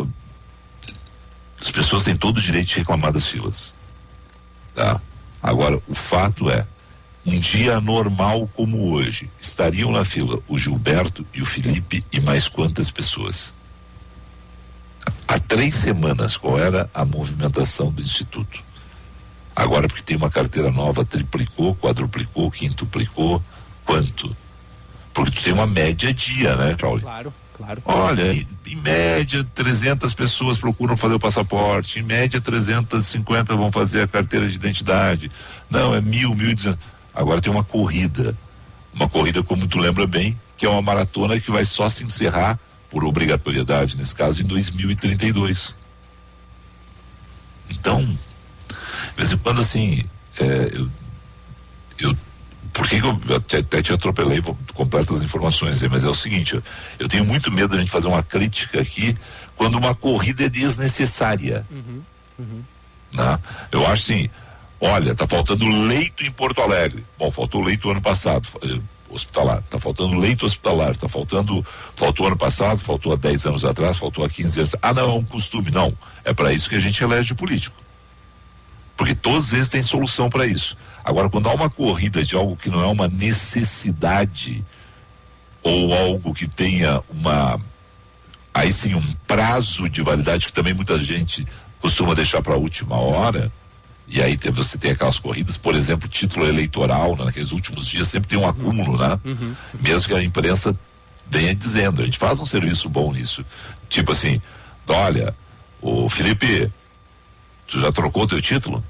as 1.60 1.72
pessoas 1.72 2.04
têm 2.04 2.16
todo 2.16 2.38
o 2.38 2.42
direito 2.42 2.68
de 2.68 2.76
reclamar 2.78 3.12
das 3.12 3.26
filas. 3.26 3.76
Tá? 4.74 5.02
Agora, 5.42 5.82
o 5.88 5.96
fato 5.96 6.50
é, 6.50 6.66
um 7.26 7.40
dia 7.40 7.82
normal 7.82 8.48
como 8.54 8.94
hoje, 8.94 9.30
estariam 9.40 9.92
na 9.92 10.06
fila 10.06 10.40
o 10.48 10.58
Gilberto 10.58 11.26
e 11.34 11.42
o 11.42 11.46
Felipe 11.46 12.04
e 12.12 12.22
mais 12.22 12.48
quantas 12.48 12.90
pessoas? 12.90 13.54
Há 15.28 15.40
três 15.40 15.76
semanas, 15.76 16.38
qual 16.38 16.60
era 16.60 16.90
a 16.94 17.04
movimentação 17.04 17.92
do 17.92 18.02
Instituto? 18.02 18.64
Agora, 19.56 19.88
porque 19.88 20.04
tem 20.04 20.16
uma 20.16 20.30
carteira 20.30 20.72
nova, 20.72 21.04
triplicou, 21.04 21.76
quadruplicou, 21.76 22.52
quintuplicou, 22.52 23.44
quanto? 23.84 24.36
Porque 25.14 25.32
tu 25.32 25.44
tem 25.44 25.54
uma 25.54 25.66
média 25.66 26.14
dia, 26.14 26.56
né, 26.56 26.76
Paulo? 26.76 27.02
Claro, 27.02 27.34
claro. 27.58 27.82
Olha, 27.86 28.34
em, 28.34 28.76
média, 28.82 29.44
300 29.56 30.14
pessoas 30.14 30.58
procuram 30.58 30.96
fazer 30.96 31.16
o 31.16 31.20
passaporte, 31.20 32.00
em 32.00 32.04
média, 32.04 32.40
350 32.40 33.56
vão 33.56 33.72
fazer 33.72 34.04
a 34.04 34.08
carteira 34.08 34.48
de 34.48 34.56
identidade. 34.56 35.32
Não, 35.70 35.94
é 35.94 36.02
mil, 36.02 36.36
mil 36.36 36.52
e. 36.52 36.78
Agora 37.14 37.42
tem 37.42 37.52
uma 37.52 37.64
corrida, 37.64 38.38
uma 38.94 39.10
corrida, 39.10 39.42
como 39.42 39.68
tu 39.68 39.80
lembra 39.80 40.06
bem, 40.06 40.40
que 40.56 40.66
é 40.66 40.70
uma 40.70 40.82
maratona 40.82 41.40
que 41.40 41.52
vai 41.52 41.66
só 41.66 41.90
se 41.90 42.04
encerrar, 42.04 42.60
por 42.90 43.04
obrigatoriedade, 43.04 43.98
nesse 43.98 44.16
caso, 44.16 44.42
em 44.42 44.46
2032. 44.46 45.76
Então, 47.70 48.02
de 48.04 48.78
vez 49.18 49.32
em 49.32 49.38
quando, 49.38 49.62
assim, 49.62 50.06
é, 50.40 50.72
eu, 50.74 50.90
eu 52.00 52.18
por 52.78 52.88
que, 52.88 53.02
que 53.02 53.08
eu 53.08 53.36
até, 53.36 53.58
até, 53.58 53.82
te 53.82 53.92
atropelei, 53.92 54.40
vou 54.40 54.56
completar 54.76 55.18
as 55.18 55.24
informações 55.24 55.82
aí, 55.82 55.90
mas 55.90 56.06
é 56.06 56.08
o 56.08 56.14
seguinte, 56.14 56.54
eu, 56.54 56.64
eu, 57.00 57.10
tenho 57.10 57.26
muito 57.26 57.52
medo 57.52 57.70
de 57.70 57.78
a 57.78 57.80
gente 57.80 57.90
fazer 57.90 58.08
uma 58.08 58.22
crítica 58.22 58.80
aqui 58.80 59.18
quando 59.56 59.80
uma 59.80 59.96
corrida 59.96 60.46
é 60.46 60.50
desnecessária. 60.50 61.66
Uhum, 61.72 62.04
uhum. 62.38 62.64
Né? 63.16 63.40
Eu 63.72 63.82
acho 63.88 64.12
assim, 64.12 64.30
olha, 64.80 65.16
tá 65.16 65.26
faltando 65.26 65.66
leito 65.88 66.24
em 66.24 66.30
Porto 66.30 66.62
Alegre. 66.62 67.04
Bom, 67.18 67.32
faltou 67.32 67.64
leito 67.64 67.90
ano 67.90 68.02
passado, 68.02 68.48
hospitalar. 69.10 69.64
Tá 69.64 69.80
faltando 69.80 70.14
leito 70.14 70.46
hospitalar, 70.46 70.96
tá 70.96 71.10
faltando, 71.10 71.66
faltou 71.96 72.28
ano 72.28 72.38
passado, 72.38 72.80
faltou 72.80 73.12
há 73.12 73.16
10 73.16 73.48
anos 73.48 73.66
atrás, 73.66 73.98
faltou 73.98 74.24
há 74.24 74.30
15 74.30 74.60
anos. 74.60 74.76
Ah, 74.84 74.94
não, 74.94 75.10
é 75.10 75.14
um 75.14 75.24
costume. 75.24 75.72
Não, 75.72 75.92
é 76.24 76.32
para 76.32 76.54
isso 76.54 76.70
que 76.70 76.76
a 76.76 76.80
gente 76.80 77.04
elege 77.04 77.34
político. 77.34 77.76
Porque 78.96 79.16
todos 79.16 79.52
eles 79.52 79.70
têm 79.70 79.82
solução 79.82 80.30
para 80.30 80.46
isso. 80.46 80.78
Agora, 81.08 81.30
quando 81.30 81.48
há 81.48 81.54
uma 81.54 81.70
corrida 81.70 82.22
de 82.22 82.36
algo 82.36 82.58
que 82.58 82.70
não 82.70 82.82
é 82.84 82.86
uma 82.86 83.08
necessidade 83.08 84.62
ou 85.64 85.94
algo 85.94 86.34
que 86.34 86.46
tenha 86.46 87.02
uma 87.10 87.58
aí 88.54 88.74
sim 88.74 88.94
um 88.94 89.04
prazo 89.26 89.88
de 89.88 90.02
validade 90.02 90.48
que 90.48 90.52
também 90.52 90.74
muita 90.74 91.00
gente 91.00 91.48
costuma 91.80 92.14
deixar 92.14 92.42
para 92.42 92.56
a 92.56 92.58
última 92.58 92.98
hora, 92.98 93.50
e 94.06 94.22
aí 94.22 94.36
tem, 94.36 94.52
você 94.52 94.78
tem 94.78 94.92
aquelas 94.92 95.18
corridas, 95.18 95.56
por 95.56 95.76
exemplo, 95.76 96.10
título 96.10 96.46
eleitoral, 96.46 97.16
né, 97.16 97.24
naqueles 97.24 97.54
últimos 97.54 97.88
dias 97.88 98.10
sempre 98.10 98.28
tem 98.28 98.38
um 98.38 98.48
acúmulo, 98.48 98.98
né? 98.98 99.18
Uhum. 99.24 99.56
Mesmo 99.80 100.10
que 100.10 100.14
a 100.14 100.22
imprensa 100.22 100.78
venha 101.30 101.56
dizendo, 101.56 102.02
a 102.02 102.06
gente 102.06 102.18
faz 102.18 102.38
um 102.38 102.46
serviço 102.46 102.90
bom 102.90 103.14
nisso. 103.14 103.46
Tipo 103.88 104.12
assim, 104.12 104.42
olha, 104.86 105.34
o 105.82 106.10
Felipe, 106.10 106.70
tu 107.66 107.80
já 107.80 107.94
trocou 107.94 108.28
teu 108.28 108.42
título? 108.42 108.84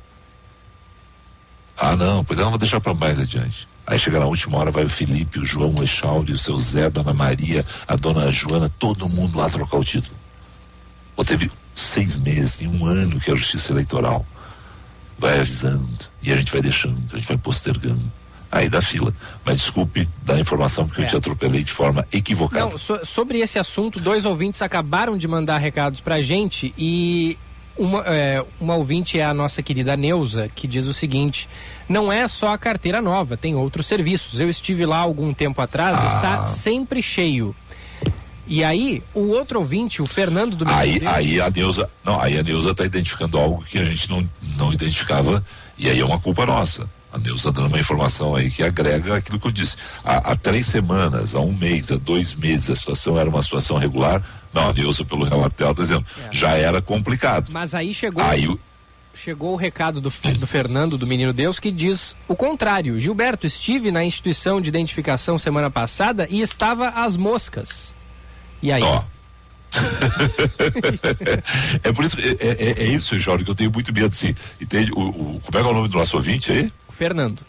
Ah, 1.78 1.96
não, 1.96 2.24
pois 2.24 2.40
não, 2.40 2.50
vou 2.50 2.58
deixar 2.58 2.80
para 2.82 2.94
mais 2.94 3.20
adiante. 3.20 3.68
Aí 3.86 3.98
chega 3.98 4.20
na 4.20 4.26
última 4.26 4.58
hora, 4.58 4.72
vai 4.72 4.84
o 4.84 4.90
Felipe, 4.90 5.40
o 5.40 5.46
João 5.46 5.74
o 5.76 5.84
Echauri, 5.84 6.32
o 6.34 6.40
seu 6.40 6.58
Zé, 6.58 6.86
a 6.86 6.90
Dona 6.90 7.14
Maria, 7.14 7.64
a 7.88 7.96
Dona 7.96 8.30
Joana, 8.32 8.68
todo 8.80 9.08
mundo 9.08 9.38
lá 9.38 9.50
trocar 9.50 9.78
o 9.78 9.84
título. 9.84 10.16
Ou 11.16 11.24
teve 11.24 11.50
seis 11.74 12.16
meses, 12.18 12.58
tem 12.58 12.68
um 12.68 12.86
ano 12.86 13.20
que 13.20 13.30
é 13.30 13.34
a 13.34 13.38
justiça 13.38 13.72
eleitoral. 13.72 14.26
Vai 15.18 15.40
avisando, 15.40 15.88
e 16.22 16.32
a 16.32 16.36
gente 16.36 16.52
vai 16.52 16.62
deixando, 16.62 16.98
a 17.14 17.18
gente 17.18 17.28
vai 17.28 17.38
postergando. 17.38 18.12
Aí 18.52 18.70
dá 18.70 18.82
fila. 18.82 19.14
Mas 19.46 19.58
desculpe 19.60 20.08
da 20.24 20.40
informação 20.40 20.86
porque 20.88 21.02
É. 21.02 21.06
eu 21.06 21.10
te 21.10 21.16
atropelei 21.18 21.64
de 21.64 21.72
forma 21.72 22.08
equivocada. 22.14 22.70
Não, 22.70 22.78
so- 22.78 23.06
sobre 23.06 23.40
esse 23.40 23.60
assunto, 23.60 24.00
dois 24.00 24.26
ouvintes 24.26 24.62
acabaram 24.62 25.18
de 25.18 25.28
mandar 25.28 25.58
recados 25.58 26.00
pra 26.00 26.22
gente 26.22 26.74
e 26.78 27.38
uma, 27.78 28.04
é, 28.06 28.44
uma 28.60 28.76
ouvinte 28.76 29.20
é 29.20 29.26
a 29.26 29.34
nossa 29.34 29.62
querida 29.62 29.96
Neuza, 29.96 30.50
que 30.54 30.68
diz 30.68 30.86
o 30.86 30.94
seguinte: 30.94 31.48
não 31.88 32.12
é 32.12 32.28
só 32.28 32.54
a 32.54 32.58
carteira 32.58 33.02
nova, 33.02 33.38
tem 33.38 33.56
outros 33.56 33.88
serviços. 33.88 34.40
Eu 34.40 34.50
estive 34.50 34.86
lá 34.86 34.98
algum 34.98 35.34
tempo 35.34 35.62
atrás, 35.62 35.96
Ah. 35.98 36.16
está 36.16 36.48
sempre 36.48 37.02
cheio. 37.02 37.56
E 38.50 38.64
aí, 38.64 39.04
o 39.14 39.28
outro 39.28 39.60
ouvinte, 39.60 40.02
o 40.02 40.06
Fernando 40.06 40.56
do 40.56 40.66
Aí, 40.70 41.02
aí 41.06 41.42
a 41.42 41.50
Neuza, 41.50 41.90
não, 42.04 42.20
aí 42.22 42.40
a 42.40 42.44
Neuza 42.44 42.72
está 42.72 42.86
identificando 42.86 43.38
algo 43.38 43.64
que 43.66 43.78
a 43.78 43.84
gente 43.84 44.10
não, 44.10 44.28
não 44.58 44.72
identificava 44.72 45.44
e 45.78 45.90
aí 45.90 46.00
é 46.00 46.06
uma 46.06 46.18
culpa 46.20 46.46
nossa. 46.46 46.90
A 47.18 47.20
Neuza 47.20 47.52
dando 47.52 47.68
uma 47.68 47.80
informação 47.80 48.36
aí 48.36 48.52
que 48.52 48.62
agrega 48.62 49.16
aquilo 49.16 49.40
que 49.40 49.48
eu 49.48 49.52
disse. 49.52 49.76
Há, 50.06 50.32
há 50.32 50.36
três 50.36 50.68
semanas, 50.68 51.34
há 51.36 51.40
um 51.40 51.54
mês, 51.54 51.92
há 51.92 51.96
dois 51.98 52.36
meses, 52.36 52.70
a 52.70 52.76
situação 52.76 53.18
era 53.18 53.28
uma 53.28 53.42
situação 53.42 53.78
regular. 53.78 54.24
Não, 54.54 54.70
a 54.70 54.74
Neuza, 54.74 55.04
pelo 55.04 55.26
relato 55.26 55.56
dela, 55.58 55.72
está 55.72 55.82
dizendo, 55.84 56.06
já 56.32 56.52
era 56.52 56.80
complicado. 56.82 57.50
Mas 57.52 57.74
aí 57.74 57.94
chegou. 57.94 58.24
Aí 58.24 58.48
o- 58.48 58.60
Chegou 59.20 59.54
o 59.54 59.56
recado 59.56 60.00
do, 60.00 60.14
do 60.38 60.46
Fernando, 60.46 60.96
do 60.96 61.08
Menino 61.08 61.34
Deus, 61.34 61.60
que 61.60 61.72
diz 61.72 62.16
o 62.28 62.36
contrário. 62.36 63.00
Gilberto, 63.00 63.48
estive 63.48 63.90
na 63.90 64.06
instituição 64.06 64.62
de 64.62 64.70
identificação 64.70 65.40
semana 65.40 65.72
passada 65.72 66.28
e 66.30 66.40
estava 66.40 66.90
às 66.90 67.18
moscas. 67.18 67.96
E 68.62 68.72
aí? 68.72 68.84
Ó. 68.84 69.02
é 71.84 71.92
por 71.92 72.06
isso, 72.06 72.18
é, 72.20 72.48
é, 72.48 72.84
é 72.84 72.86
isso, 72.86 73.18
Jorge, 73.20 73.44
que 73.44 73.52
eu 73.52 73.56
tenho 73.56 73.72
muito 73.72 73.92
medo, 73.92 74.08
assim. 74.08 74.36
Entende? 74.62 74.92
O, 74.94 75.00
o, 75.00 75.42
como 75.44 75.58
é 75.58 75.62
que 75.62 75.68
é 75.68 75.72
o 75.72 75.74
nome 75.74 75.88
do 75.88 75.98
nosso 75.98 76.16
ouvinte 76.18 76.52
aí? 76.52 76.72
O 76.98 76.98
Fernando. 76.98 77.46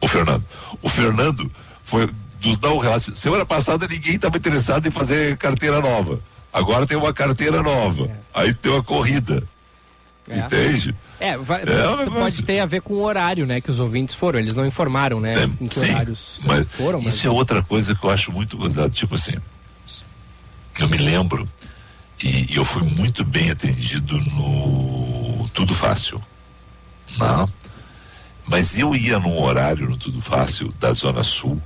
O 0.00 0.08
Fernando. 0.08 0.44
O 0.82 0.88
Fernando 0.88 1.50
foi 1.84 2.08
nos 2.44 2.58
dá 2.58 2.72
um 2.72 2.78
relato. 2.78 3.16
Semana 3.16 3.44
passada 3.44 3.86
ninguém 3.88 4.14
estava 4.14 4.36
interessado 4.36 4.86
em 4.86 4.90
fazer 4.90 5.36
carteira 5.36 5.80
nova. 5.80 6.20
Agora 6.52 6.86
tem 6.86 6.96
uma 6.96 7.12
carteira 7.12 7.62
nova. 7.62 8.10
Aí 8.32 8.54
tem 8.54 8.72
uma 8.72 8.82
corrida. 8.82 9.42
É. 10.28 10.38
Entende? 10.38 10.94
É, 11.18 11.36
vai, 11.38 11.62
É 11.62 11.88
um 11.90 12.12
pode 12.12 12.42
ter 12.42 12.60
a 12.60 12.66
ver 12.66 12.82
com 12.82 12.94
o 12.94 13.02
horário, 13.02 13.46
né, 13.46 13.60
que 13.60 13.70
os 13.70 13.78
ouvintes 13.78 14.14
foram. 14.14 14.38
Eles 14.38 14.54
não 14.54 14.66
informaram, 14.66 15.20
né, 15.20 15.32
Tem- 15.32 15.56
em 15.60 15.66
que 15.66 15.74
sim, 15.74 15.90
horários 15.90 16.40
mas 16.44 16.66
foram. 16.68 17.00
Mas... 17.02 17.14
Isso 17.14 17.26
é 17.26 17.30
outra 17.30 17.62
coisa 17.62 17.94
que 17.94 18.04
eu 18.04 18.10
acho 18.10 18.30
muito 18.30 18.56
gozado. 18.56 18.90
Tipo 18.90 19.14
assim, 19.14 19.32
eu 20.78 20.88
me 20.88 20.98
lembro 20.98 21.48
e, 22.22 22.52
e 22.52 22.56
eu 22.56 22.64
fui 22.64 22.82
muito 22.82 23.24
bem 23.24 23.50
atendido 23.50 24.18
no 24.18 25.48
Tudo 25.54 25.74
Fácil. 25.74 26.22
Não? 27.18 27.48
Mas 28.48 28.78
eu 28.78 28.94
ia 28.94 29.18
num 29.18 29.42
horário 29.42 29.88
no 29.88 29.96
Tudo 29.96 30.22
Fácil 30.22 30.72
da 30.80 30.92
Zona 30.92 31.22
Sul, 31.22 31.60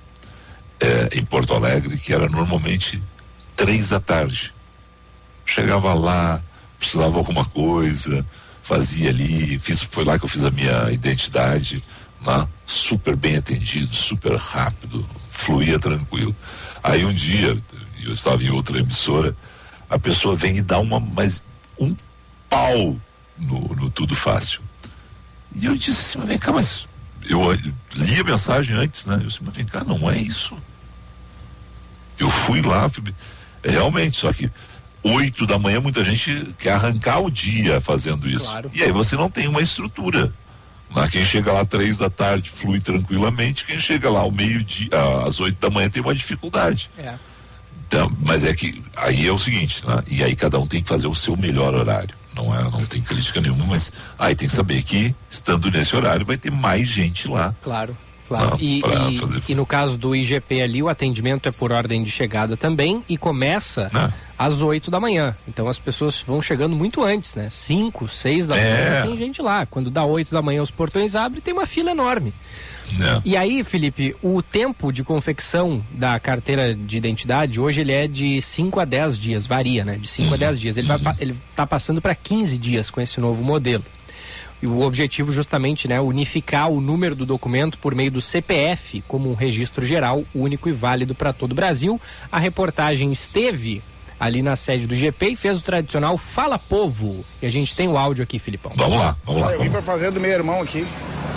eh, 0.80 1.10
em 1.12 1.24
Porto 1.24 1.54
Alegre, 1.54 1.96
que 1.96 2.12
era 2.12 2.28
normalmente 2.28 3.00
três 3.56 3.90
da 3.90 4.00
tarde. 4.00 4.52
Chegava 5.46 5.94
lá, 5.94 6.42
precisava 6.78 7.16
alguma 7.16 7.44
coisa, 7.44 8.26
fazia 8.62 9.10
ali, 9.10 9.58
fiz, 9.60 9.82
foi 9.82 10.04
lá 10.04 10.18
que 10.18 10.24
eu 10.24 10.28
fiz 10.28 10.44
a 10.44 10.50
minha 10.50 10.90
identidade, 10.90 11.80
né? 12.20 12.48
super 12.66 13.14
bem 13.14 13.36
atendido, 13.36 13.94
super 13.94 14.34
rápido, 14.36 15.08
fluía 15.28 15.78
tranquilo. 15.78 16.34
Aí 16.82 17.04
um 17.04 17.14
dia, 17.14 17.56
eu 18.02 18.12
estava 18.12 18.42
em 18.42 18.50
outra 18.50 18.80
emissora, 18.80 19.36
a 19.88 19.98
pessoa 19.98 20.34
vem 20.34 20.56
e 20.56 20.62
dá 20.62 20.80
uma, 20.80 20.98
mas 20.98 21.44
um 21.78 21.94
pau 22.48 22.96
no, 23.38 23.60
no 23.76 23.88
Tudo 23.88 24.16
Fácil. 24.16 24.62
E 25.54 25.66
eu 25.66 25.76
disse 25.76 25.90
assim, 25.90 26.18
mas 26.18 26.28
vem 26.28 26.38
cá, 26.38 26.52
mas 26.52 26.86
eu 27.28 27.52
eh, 27.52 27.58
li 27.94 28.20
a 28.20 28.24
mensagem 28.24 28.76
antes, 28.76 29.06
né? 29.06 29.16
Eu 29.16 29.26
disse, 29.26 29.40
mas 29.44 29.54
vem 29.54 29.64
cá, 29.64 29.84
não 29.84 30.10
é 30.10 30.18
isso. 30.18 30.56
Eu 32.18 32.30
fui 32.30 32.62
lá, 32.62 32.88
fui, 32.88 33.02
realmente, 33.64 34.18
só 34.18 34.32
que 34.32 34.50
oito 35.02 35.46
da 35.46 35.58
manhã 35.58 35.80
muita 35.80 36.04
gente 36.04 36.54
quer 36.58 36.72
arrancar 36.72 37.20
o 37.20 37.30
dia 37.30 37.80
fazendo 37.80 38.28
isso. 38.28 38.50
Claro. 38.50 38.70
E 38.72 38.82
aí 38.82 38.92
você 38.92 39.16
não 39.16 39.28
tem 39.28 39.48
uma 39.48 39.60
estrutura. 39.60 40.32
Lá 40.94 41.08
quem 41.08 41.24
chega 41.24 41.52
lá 41.52 41.64
três 41.64 41.98
da 41.98 42.10
tarde 42.10 42.50
flui 42.50 42.78
tranquilamente, 42.78 43.64
quem 43.64 43.78
chega 43.78 44.10
lá 44.10 44.20
ao 44.20 44.30
meio-dia, 44.30 44.90
às 45.26 45.40
oito 45.40 45.58
da 45.58 45.70
manhã 45.70 45.88
tem 45.88 46.02
uma 46.02 46.14
dificuldade. 46.14 46.90
É. 46.98 47.14
Então, 47.88 48.14
mas 48.20 48.44
é 48.44 48.54
que 48.54 48.82
aí 48.96 49.26
é 49.26 49.32
o 49.32 49.38
seguinte, 49.38 49.86
né? 49.86 50.02
E 50.06 50.22
aí 50.22 50.36
cada 50.36 50.58
um 50.58 50.66
tem 50.66 50.82
que 50.82 50.88
fazer 50.88 51.06
o 51.06 51.14
seu 51.14 51.36
melhor 51.36 51.74
horário. 51.74 52.14
Não 52.34 52.54
é, 52.54 52.62
não 52.64 52.84
tem 52.84 53.00
crítica 53.02 53.40
nenhuma, 53.40 53.64
mas 53.66 53.92
aí 54.18 54.34
tem 54.34 54.48
que 54.48 54.54
saber 54.54 54.82
que 54.82 55.14
estando 55.28 55.70
nesse 55.70 55.94
horário 55.94 56.24
vai 56.24 56.36
ter 56.36 56.50
mais 56.50 56.88
gente 56.88 57.28
lá. 57.28 57.54
Claro, 57.62 57.96
claro. 58.26 58.50
Não, 58.50 58.58
e, 58.60 58.78
e- 58.78 59.18
fazer- 59.18 59.42
e 59.48 59.54
no 59.54 59.66
caso 59.66 59.98
do 59.98 60.16
IGP 60.16 60.62
ali, 60.62 60.82
o 60.82 60.88
atendimento 60.88 61.48
é 61.48 61.52
por 61.52 61.70
ordem 61.72 62.02
de 62.02 62.10
chegada 62.10 62.56
também 62.56 63.04
e 63.08 63.18
começa 63.18 63.90
Né? 63.92 64.12
às 64.38 64.62
8 64.62 64.90
da 64.90 64.98
manhã. 64.98 65.36
Então 65.46 65.68
as 65.68 65.78
pessoas 65.78 66.20
vão 66.20 66.40
chegando 66.40 66.74
muito 66.74 67.02
antes, 67.04 67.34
né? 67.34 67.48
5, 67.50 68.08
6 68.08 68.46
da 68.46 68.56
É. 68.56 68.90
manhã 69.00 69.06
tem 69.06 69.16
gente 69.18 69.42
lá. 69.42 69.66
Quando 69.66 69.90
dá 69.90 70.04
8 70.04 70.32
da 70.32 70.40
manhã 70.40 70.62
os 70.62 70.70
portões 70.70 71.14
abrem, 71.14 71.42
tem 71.42 71.52
uma 71.52 71.66
fila 71.66 71.90
enorme. 71.90 72.32
Né? 72.98 73.22
E 73.24 73.36
aí, 73.36 73.64
Felipe, 73.64 74.14
o 74.22 74.42
tempo 74.42 74.92
de 74.92 75.02
confecção 75.02 75.84
da 75.92 76.18
carteira 76.20 76.74
de 76.74 76.96
identidade 76.96 77.60
hoje 77.60 77.80
ele 77.80 77.92
é 77.92 78.06
de 78.06 78.40
5 78.40 78.80
a 78.80 78.84
10 78.84 79.18
dias, 79.18 79.46
varia, 79.46 79.84
né? 79.84 79.96
De 79.96 80.08
5 80.08 80.34
a 80.34 80.36
10 80.36 80.60
dias. 80.60 80.76
Ele 80.76 80.88
vai 80.88 80.98
ele 81.18 81.36
tá 81.54 81.66
passando 81.66 82.00
para 82.00 82.14
15 82.14 82.58
dias 82.58 82.90
com 82.90 83.00
esse 83.00 83.20
novo 83.20 83.42
modelo. 83.42 83.84
E 84.62 84.66
o 84.66 84.80
objetivo 84.82 85.32
justamente, 85.32 85.88
né, 85.88 86.00
unificar 86.00 86.70
o 86.70 86.80
número 86.80 87.16
do 87.16 87.26
documento 87.26 87.76
por 87.78 87.96
meio 87.96 88.12
do 88.12 88.20
CPF 88.20 89.02
como 89.08 89.28
um 89.28 89.34
registro 89.34 89.84
geral 89.84 90.22
único 90.32 90.68
e 90.68 90.72
válido 90.72 91.16
para 91.16 91.32
todo 91.32 91.50
o 91.50 91.54
Brasil. 91.54 92.00
A 92.30 92.38
reportagem 92.38 93.12
esteve 93.12 93.82
ali 94.22 94.40
na 94.40 94.54
sede 94.54 94.86
do 94.86 94.94
GP 94.94 95.30
e 95.30 95.36
fez 95.36 95.58
o 95.58 95.62
tradicional 95.62 96.16
Fala 96.16 96.56
Povo. 96.56 97.24
E 97.42 97.46
a 97.46 97.50
gente 97.50 97.74
tem 97.74 97.88
o 97.88 97.98
áudio 97.98 98.22
aqui, 98.22 98.38
Filipão. 98.38 98.70
Vamos 98.76 98.96
lá, 98.96 99.16
vamos 99.26 99.50
Eu 99.50 99.58
vim 99.60 99.68
para 99.68 99.82
fazer 99.82 100.12
do 100.12 100.20
meu 100.20 100.30
irmão 100.30 100.60
aqui. 100.62 100.86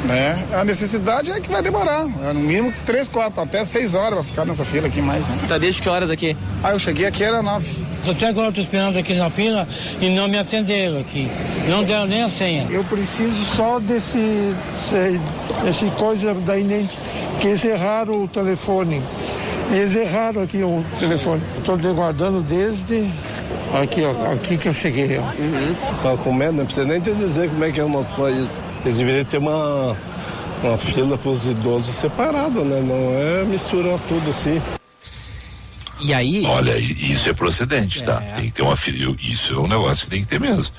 Né? 0.04 0.46
A 0.54 0.64
necessidade 0.64 1.32
é 1.32 1.40
que 1.42 1.50
vai 1.50 1.64
demorar. 1.64 2.06
É 2.24 2.32
no 2.32 2.40
mínimo 2.40 2.72
3, 2.86 3.10
4, 3.10 3.42
até 3.42 3.66
6 3.66 3.96
horas 3.96 4.14
vai 4.20 4.24
ficar 4.24 4.46
nessa 4.46 4.64
fila 4.64 4.86
aqui 4.86 5.02
mais. 5.02 5.28
Né? 5.28 5.36
Tá 5.48 5.58
desde 5.58 5.82
que 5.82 5.90
horas 5.90 6.12
aqui? 6.12 6.38
Ah, 6.64 6.74
eu 6.74 6.80
cheguei 6.80 7.08
aqui 7.08 7.24
era 7.24 7.42
9. 7.42 7.84
Até 8.08 8.28
agora 8.28 8.50
eu 8.50 8.54
tô 8.54 8.62
esperando 8.62 9.00
aqui 9.00 9.16
na 9.16 9.32
fila 9.32 9.68
e 10.00 10.08
não 10.10 10.28
me 10.28 10.38
atenderam 10.38 11.00
aqui. 11.00 11.28
Não 11.68 11.84
deram 11.84 12.06
nem 12.06 12.22
a 12.22 12.30
senha. 12.30 12.68
Eu 12.70 12.84
preciso 12.84 13.44
só 13.56 13.80
desse, 13.80 14.54
sei, 14.78 15.20
desse 15.64 15.90
coisa 15.92 16.36
da 16.36 16.56
identi- 16.56 17.00
que 17.42 17.48
eles 17.48 17.66
erraram 17.66 18.26
o 18.26 18.28
telefone. 18.28 19.02
Eles 19.72 19.96
erraram 19.96 20.44
aqui 20.44 20.58
o 20.58 20.86
telefone. 21.00 21.42
Estou 21.58 21.76
guardando 21.96 22.42
desde 22.42 22.75
aqui, 23.82 24.02
ó, 24.04 24.34
aqui 24.34 24.58
que 24.58 24.68
eu 24.68 24.74
cheguei. 24.74 25.18
Ó. 25.18 25.94
Só 25.94 26.18
com 26.18 26.34
medo, 26.34 26.54
não 26.54 26.66
precisa 26.66 26.86
nem 26.86 27.00
te 27.00 27.12
dizer 27.12 27.50
como 27.50 27.64
é 27.64 27.72
que 27.72 27.80
é 27.80 27.84
o 27.84 27.90
nosso 27.90 28.10
país. 28.16 28.62
Eles 28.84 28.98
deveriam 28.98 29.26
ter 29.26 29.38
uma, 29.38 29.96
uma 30.64 30.78
fila 30.78 31.18
para 31.18 31.30
os 31.30 31.46
idosos 31.46 31.96
separada, 31.96 32.62
né? 32.62 32.82
Não 32.82 33.42
é 33.42 33.46
misturar 33.46 34.00
tudo 34.08 34.30
assim. 34.30 34.62
E 36.00 36.14
aí. 36.14 36.46
Olha, 36.46 36.78
isso 36.78 37.30
é 37.30 37.34
procedente, 37.34 38.04
tá? 38.04 38.22
É. 38.22 38.32
Tem 38.34 38.46
que 38.46 38.52
ter 38.52 38.62
uma 38.62 38.76
fila. 38.76 39.16
Isso 39.22 39.54
é 39.54 39.60
um 39.60 39.68
negócio 39.68 40.06
que 40.06 40.12
tem 40.12 40.22
que 40.22 40.28
ter 40.28 40.40
mesmo. 40.40 40.74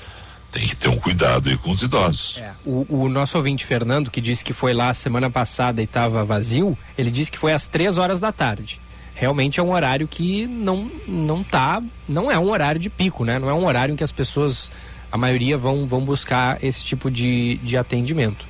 Tem 0.51 0.65
que 0.65 0.75
ter 0.75 0.87
um 0.87 0.95
cuidado 0.95 1.49
aí 1.49 1.57
com 1.57 1.71
os 1.71 1.81
idosos. 1.81 2.39
O, 2.65 2.85
o 2.89 3.09
nosso 3.09 3.37
ouvinte 3.37 3.65
Fernando, 3.65 4.09
que 4.09 4.21
disse 4.21 4.43
que 4.43 4.53
foi 4.53 4.73
lá 4.73 4.93
semana 4.93 5.29
passada 5.29 5.81
e 5.81 5.83
estava 5.83 6.23
vazio, 6.23 6.77
ele 6.97 7.11
disse 7.11 7.31
que 7.31 7.37
foi 7.37 7.53
às 7.53 7.67
três 7.67 7.97
horas 7.97 8.19
da 8.19 8.31
tarde. 8.31 8.79
Realmente 9.19 9.59
é 9.59 9.63
um 9.63 9.73
horário 9.73 10.07
que 10.07 10.45
não, 10.45 10.91
não 11.07 11.43
tá. 11.43 11.81
Não 12.07 12.31
é 12.31 12.37
um 12.37 12.51
horário 12.51 12.79
de 12.79 12.87
pico, 12.87 13.25
né? 13.25 13.39
Não 13.39 13.49
é 13.49 13.53
um 13.53 13.65
horário 13.65 13.91
em 13.91 13.95
que 13.95 14.03
as 14.03 14.11
pessoas, 14.11 14.71
a 15.11 15.17
maioria, 15.17 15.57
vão, 15.57 15.87
vão 15.87 16.05
buscar 16.05 16.63
esse 16.63 16.83
tipo 16.83 17.09
de, 17.09 17.55
de 17.63 17.75
atendimento. 17.75 18.45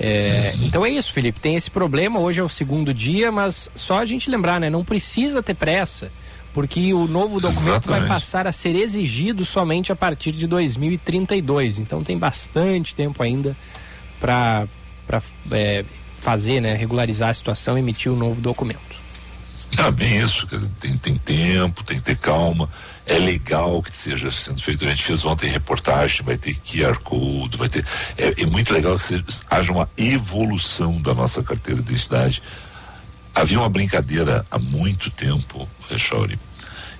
É, 0.00 0.54
então 0.62 0.84
é 0.86 0.88
isso, 0.88 1.12
Felipe. 1.12 1.38
Tem 1.40 1.56
esse 1.56 1.70
problema. 1.70 2.18
Hoje 2.18 2.40
é 2.40 2.42
o 2.42 2.48
segundo 2.48 2.94
dia, 2.94 3.30
mas 3.30 3.70
só 3.74 3.98
a 3.98 4.06
gente 4.06 4.30
lembrar, 4.30 4.58
né? 4.58 4.70
Não 4.70 4.82
precisa 4.82 5.42
ter 5.42 5.52
pressa, 5.52 6.10
porque 6.54 6.94
o 6.94 7.06
novo 7.06 7.38
documento 7.38 7.86
vai 7.86 7.98
Exatamente. 7.98 8.08
passar 8.08 8.46
a 8.46 8.52
ser 8.52 8.74
exigido 8.74 9.44
somente 9.44 9.92
a 9.92 9.96
partir 9.96 10.32
de 10.32 10.46
2032. 10.46 11.78
Então 11.78 12.02
tem 12.02 12.16
bastante 12.16 12.94
tempo 12.94 13.22
ainda 13.22 13.54
para 14.18 14.66
fazer, 16.14 16.62
né? 16.62 16.74
Regularizar 16.74 17.28
a 17.28 17.34
situação 17.34 17.76
e 17.76 17.82
emitir 17.82 18.10
o 18.10 18.16
novo 18.16 18.40
documento. 18.40 19.01
Ah, 19.78 19.90
bem 19.90 20.20
isso, 20.20 20.46
tem, 20.78 20.96
tem 20.98 21.16
tempo, 21.16 21.84
tem 21.84 21.96
que 21.96 22.02
ter 22.02 22.16
calma. 22.16 22.68
É 23.06 23.18
legal 23.18 23.82
que 23.82 23.92
seja 23.92 24.30
sendo 24.30 24.62
feito. 24.62 24.84
A 24.84 24.90
gente 24.90 25.02
fez 25.02 25.24
ontem 25.24 25.50
reportagem, 25.50 26.24
vai 26.24 26.36
ter 26.36 26.54
QR 26.56 26.98
Code, 26.98 27.56
vai 27.56 27.68
ter. 27.68 27.84
É, 28.16 28.42
é 28.42 28.46
muito 28.46 28.72
legal 28.72 28.96
que 28.96 29.02
seja, 29.02 29.24
haja 29.50 29.72
uma 29.72 29.88
evolução 29.96 31.00
da 31.00 31.14
nossa 31.14 31.42
carteira 31.42 31.82
de 31.82 31.90
identidade. 31.90 32.42
Havia 33.34 33.58
uma 33.58 33.68
brincadeira 33.68 34.44
há 34.50 34.58
muito 34.58 35.10
tempo, 35.10 35.66
Rechauri, 35.88 36.38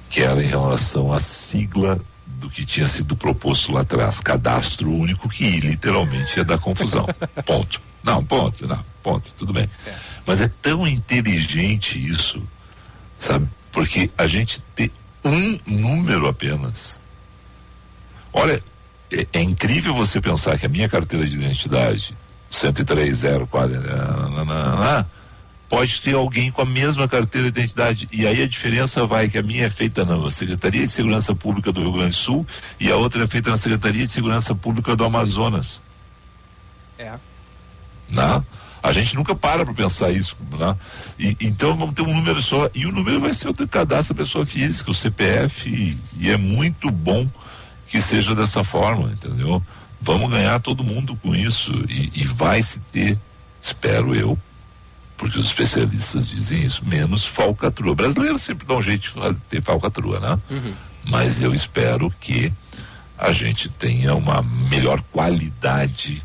que 0.09 0.23
era 0.23 0.43
em 0.43 0.49
relação 0.49 1.13
à 1.13 1.21
sigla 1.21 2.01
do 2.27 2.49
que 2.49 2.65
tinha 2.65 2.89
sido 2.89 3.15
proposto 3.15 3.71
lá 3.71 3.83
atrás, 3.83 4.19
cadastro 4.19 4.91
único, 4.91 5.29
que 5.29 5.61
literalmente 5.61 6.39
ia 6.39 6.45
dar 6.45 6.59
confusão. 6.59 7.07
ponto. 7.45 7.81
Não, 8.03 8.25
ponto, 8.25 8.67
não, 8.67 8.85
ponto, 9.03 9.33
tudo 9.37 9.53
bem. 9.53 9.69
Mas 10.27 10.41
é 10.41 10.49
tão 10.61 10.87
inteligente 10.87 12.05
isso, 12.05 12.43
sabe? 13.23 13.49
Porque 13.71 14.11
a 14.19 14.27
gente 14.27 14.61
ter 14.75 14.91
um 15.25 15.59
número 15.67 16.27
apenas. 16.27 17.01
Olha, 18.33 18.63
é, 19.13 19.27
é 19.33 19.41
incrível 19.41 19.95
você 19.95 20.21
pensar 20.21 20.59
que 20.59 20.67
a 20.67 20.69
minha 20.69 20.89
carteira 20.89 21.25
de 21.25 21.37
identidade, 21.37 22.17
103040, 22.51 23.79
nananana, 24.29 25.09
pode 25.69 26.01
ter 26.01 26.15
alguém 26.15 26.51
com 26.51 26.63
a 26.63 26.67
mesma 26.67 27.07
carteira 27.07 27.51
de 27.51 27.61
identidade. 27.61 28.09
E 28.13 28.27
aí 28.27 28.43
a 28.43 28.49
diferença 28.49 29.07
vai 29.07 29.29
que 29.29 29.39
a 29.39 29.43
minha 29.43 29.67
é 29.67 29.71
feita 29.71 30.05
na 30.05 30.31
Secretaria 30.31 30.83
de 30.83 30.89
Segurança 30.89 31.35
Pública 31.35 31.73
do 31.73 31.81
Rio 31.81 31.93
Grande 31.93 32.11
do 32.11 32.17
Sul 32.17 32.47
e 32.81 32.91
a 32.91 32.97
outra 32.97 33.23
é 33.23 33.27
feita 33.27 33.51
na 33.51 33.57
Secretaria 33.57 34.05
de 34.05 34.13
Segurança 34.13 34.55
Pública 34.55 34.97
do 34.97 35.05
Amazonas. 35.05 35.81
É. 36.99 37.13
Né? 38.11 38.45
A 38.83 38.93
gente 38.93 39.15
nunca 39.15 39.35
para 39.35 39.65
para 39.65 39.75
pensar 39.75 40.11
isso, 40.11 40.37
né? 40.59 40.77
E, 41.19 41.37
então 41.41 41.77
vamos 41.77 41.95
ter 41.95 42.03
um 42.03 42.13
número 42.13 42.43
só 42.43 42.69
e 42.75 42.85
o 42.85 42.93
número 42.93 43.21
vai 43.21 43.33
ser 43.33 43.49
o 43.49 43.69
cadastro 43.69 44.15
da 44.15 44.23
pessoa 44.23 44.45
física, 44.45 44.91
o 44.91 44.95
CPF 44.95 45.69
e, 45.69 45.99
e 46.19 46.31
é 46.31 46.37
muito 46.37 46.91
bom 46.91 47.31
que 47.87 48.01
seja 48.01 48.35
dessa 48.35 48.65
forma, 48.65 49.11
entendeu? 49.13 49.63
Vamos 50.01 50.31
ganhar 50.31 50.59
todo 50.61 50.83
mundo 50.83 51.17
com 51.17 51.35
isso 51.35 51.73
e, 51.89 52.11
e 52.15 52.25
vai 52.25 52.61
se 52.63 52.81
ter, 52.81 53.17
espero 53.61 54.15
eu, 54.17 54.37
porque 55.17 55.39
os 55.39 55.47
especialistas 55.47 56.29
dizem 56.29 56.65
isso, 56.65 56.85
menos 56.85 57.25
falcatrua. 57.25 57.95
Brasileiro 57.95 58.37
sempre 58.37 58.67
dá 58.67 58.75
um 58.75 58.83
jeito 58.83 59.13
de 59.13 59.35
ter 59.49 59.63
falcatrua, 59.63 60.19
né? 60.19 60.41
Mas 61.09 61.41
eu 61.41 61.55
espero 61.55 62.11
que 62.19 62.53
a 63.17 63.31
gente 63.33 63.69
tenha 63.69 64.15
uma 64.17 64.43
melhor 64.69 65.01
qualidade 65.13 66.21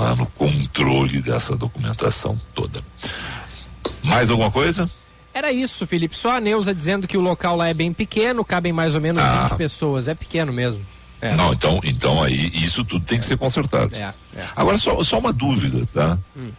lá 0.00 0.14
no 0.16 0.26
controle 0.26 1.20
dessa 1.22 1.56
documentação 1.56 2.38
toda. 2.54 2.80
Mais 4.04 4.30
alguma 4.30 4.50
coisa? 4.50 4.88
Era 5.32 5.52
isso, 5.52 5.86
Felipe. 5.86 6.16
Só 6.16 6.32
a 6.36 6.40
Neuza 6.40 6.74
dizendo 6.74 7.06
que 7.06 7.16
o 7.16 7.20
local 7.20 7.56
lá 7.56 7.68
é 7.68 7.74
bem 7.74 7.92
pequeno, 7.92 8.44
cabem 8.44 8.72
mais 8.72 8.94
ou 8.94 9.00
menos 9.00 9.22
Ah. 9.22 9.48
20 9.50 9.58
pessoas. 9.58 10.08
É 10.08 10.14
pequeno 10.14 10.52
mesmo. 10.52 10.84
É. 11.20 11.34
Não, 11.34 11.52
então, 11.52 11.78
então 11.84 12.22
aí 12.22 12.50
isso 12.64 12.84
tudo 12.84 13.04
tem 13.04 13.18
que 13.18 13.26
ser 13.26 13.36
consertado. 13.36 13.94
É, 13.94 14.12
é. 14.36 14.46
Agora 14.56 14.78
só, 14.78 15.02
só 15.04 15.18
uma 15.18 15.32
dúvida, 15.32 15.84
tá? 15.92 16.18
Hum. 16.36 16.50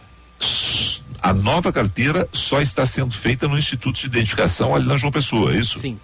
A 1.20 1.32
nova 1.32 1.72
carteira 1.72 2.28
só 2.32 2.60
está 2.60 2.86
sendo 2.86 3.12
feita 3.14 3.46
no 3.46 3.58
Instituto 3.58 3.98
de 4.00 4.06
Identificação 4.06 4.74
ali 4.74 4.86
na 4.86 4.96
João 4.96 5.12
Pessoa, 5.12 5.52
é 5.54 5.58
isso? 5.58 5.78
Sim. 5.80 5.98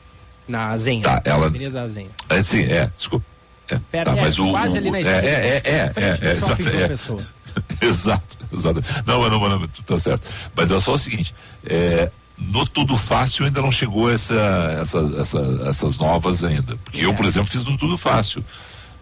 Na 0.47 0.77
Zenha. 0.77 1.03
Tá, 1.03 1.21
ela- 1.25 1.47
Avenida 1.47 1.71
da 1.71 1.89
Zenha. 1.89 2.11
É, 2.29 2.43
sim, 2.43 2.63
é, 2.63 2.91
desculpa. 2.97 3.25
É, 3.71 3.79
Perto- 3.91 4.11
tá, 4.13 4.17
é, 4.17 4.21
mas 4.23 4.39
o, 4.39 4.51
quase 4.51 4.75
o- 4.75 4.79
ali 4.79 4.91
na 4.91 4.99
é, 4.99 5.01
esquina, 5.03 5.19
é, 5.19 5.29
é, 5.29 5.63
é, 5.65 5.93
é, 5.97 6.19
é, 6.29 6.33
exato, 6.33 6.69
é. 6.69 6.89
Pessoa. 6.89 7.21
exato, 7.83 8.39
exato. 8.53 8.83
Não, 9.07 9.21
mas 9.21 9.51
não, 9.51 9.69
tu 9.69 9.83
tá 9.83 9.99
certo. 9.99 10.29
Mas 10.57 10.71
é 10.71 10.81
só 10.81 10.95
o 10.95 10.99
seguinte, 10.99 11.35
é, 11.67 12.11
no 12.39 12.67
Tudo 12.67 12.97
Fácil 12.97 13.45
ainda 13.47 13.61
não 13.61 13.71
chegou 13.73 14.11
essa, 14.11 14.77
essa, 14.81 14.99
essa, 15.21 15.39
essas 15.69 15.99
novas 15.99 16.45
ainda. 16.45 16.77
Porque 16.85 17.01
É. 17.01 17.05
eu, 17.05 17.13
por 17.15 17.25
exemplo, 17.27 17.51
fiz 17.51 17.65
no 17.65 17.77
Tudo 17.77 17.99
Fácil. 17.99 18.45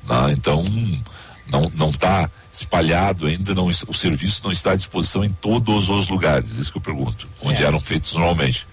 né? 0.09 0.33
Então, 0.33 0.64
não 1.49 1.71
não 1.77 1.89
está 1.91 2.29
espalhado 2.51 3.27
ainda, 3.27 3.55
não, 3.55 3.67
o 3.69 3.95
serviço 3.95 4.41
não 4.43 4.51
está 4.51 4.73
à 4.73 4.77
disposição 4.77 5.23
em 5.25 5.31
todos 5.31 5.89
os 5.89 6.09
lugares, 6.09 6.59
isso 6.59 6.73
que 6.73 6.79
eu 6.79 6.83
pergunto, 6.83 7.29
onde 7.41 7.62
É. 7.62 7.67
eram 7.67 7.79
feitos 7.79 8.12
normalmente. 8.14 8.67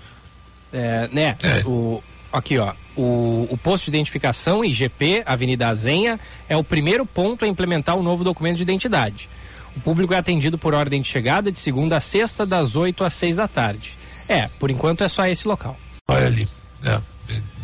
É, 0.71 1.07
né? 1.11 1.37
O, 1.65 2.01
aqui, 2.33 2.57
ó. 2.57 2.73
O, 2.95 3.47
o 3.49 3.57
posto 3.57 3.85
de 3.85 3.91
identificação 3.91 4.63
IGP, 4.63 5.23
Avenida 5.25 5.67
Azenha, 5.67 6.19
é 6.47 6.57
o 6.57 6.63
primeiro 6.63 7.05
ponto 7.05 7.45
a 7.45 7.47
implementar 7.47 7.95
o 7.95 8.03
novo 8.03 8.23
documento 8.23 8.57
de 8.57 8.63
identidade. 8.63 9.29
O 9.75 9.79
público 9.79 10.13
é 10.13 10.17
atendido 10.17 10.57
por 10.57 10.73
ordem 10.73 11.01
de 11.01 11.07
chegada 11.07 11.51
de 11.51 11.57
segunda 11.57 11.97
a 11.97 12.01
sexta, 12.01 12.45
das 12.45 12.75
8 12.75 13.03
às 13.03 13.13
6 13.13 13.35
da 13.37 13.47
tarde. 13.47 13.93
É, 14.29 14.47
por 14.59 14.69
enquanto 14.69 15.03
é 15.03 15.07
só 15.07 15.25
esse 15.25 15.47
local. 15.47 15.75
Vai 16.07 16.25
ali, 16.25 16.47
né? 16.81 17.01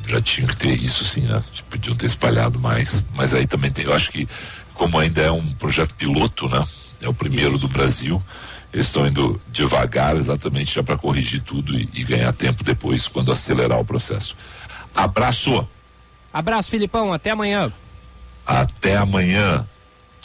Já 0.07 0.19
tinha 0.19 0.47
que 0.47 0.55
ter 0.55 0.73
isso 0.73 1.05
sim, 1.05 1.21
né? 1.21 1.39
Podiam 1.69 1.95
ter 1.95 2.07
espalhado 2.07 2.59
mais, 2.59 3.05
mas 3.13 3.35
aí 3.35 3.45
também 3.45 3.69
tem, 3.69 3.85
eu 3.85 3.93
acho 3.93 4.11
que 4.11 4.27
como 4.73 4.97
ainda 4.97 5.21
é 5.21 5.31
um 5.31 5.45
projeto 5.51 5.93
piloto, 5.93 6.49
né? 6.49 6.63
É 7.01 7.07
o 7.07 7.13
primeiro 7.13 7.59
do 7.59 7.67
Brasil, 7.67 8.21
eles 8.73 8.87
estão 8.87 9.05
indo 9.05 9.39
devagar 9.51 10.15
exatamente 10.15 10.75
já 10.75 10.83
para 10.83 10.97
corrigir 10.97 11.41
tudo 11.41 11.77
e, 11.77 11.87
e 11.93 12.03
ganhar 12.03 12.31
tempo 12.33 12.63
depois 12.63 13.07
quando 13.07 13.31
acelerar 13.31 13.79
o 13.79 13.85
processo. 13.85 14.35
Abraço, 14.95 15.67
Abraço, 16.33 16.69
Filipão. 16.69 17.13
Até 17.13 17.31
amanhã. 17.31 17.71
até 18.45 18.97
amanhã. 18.97 19.65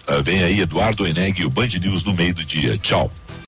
Ah, 0.06 0.20
vem 0.22 0.42
aí 0.42 0.60
Eduardo 0.60 1.06
Eneg 1.06 1.40
e 1.40 1.46
o 1.46 1.50
Band 1.50 1.68
News 1.80 2.04
no 2.04 2.12
meio 2.12 2.34
do 2.34 2.44
dia. 2.44 2.76
Tchau. 2.76 3.10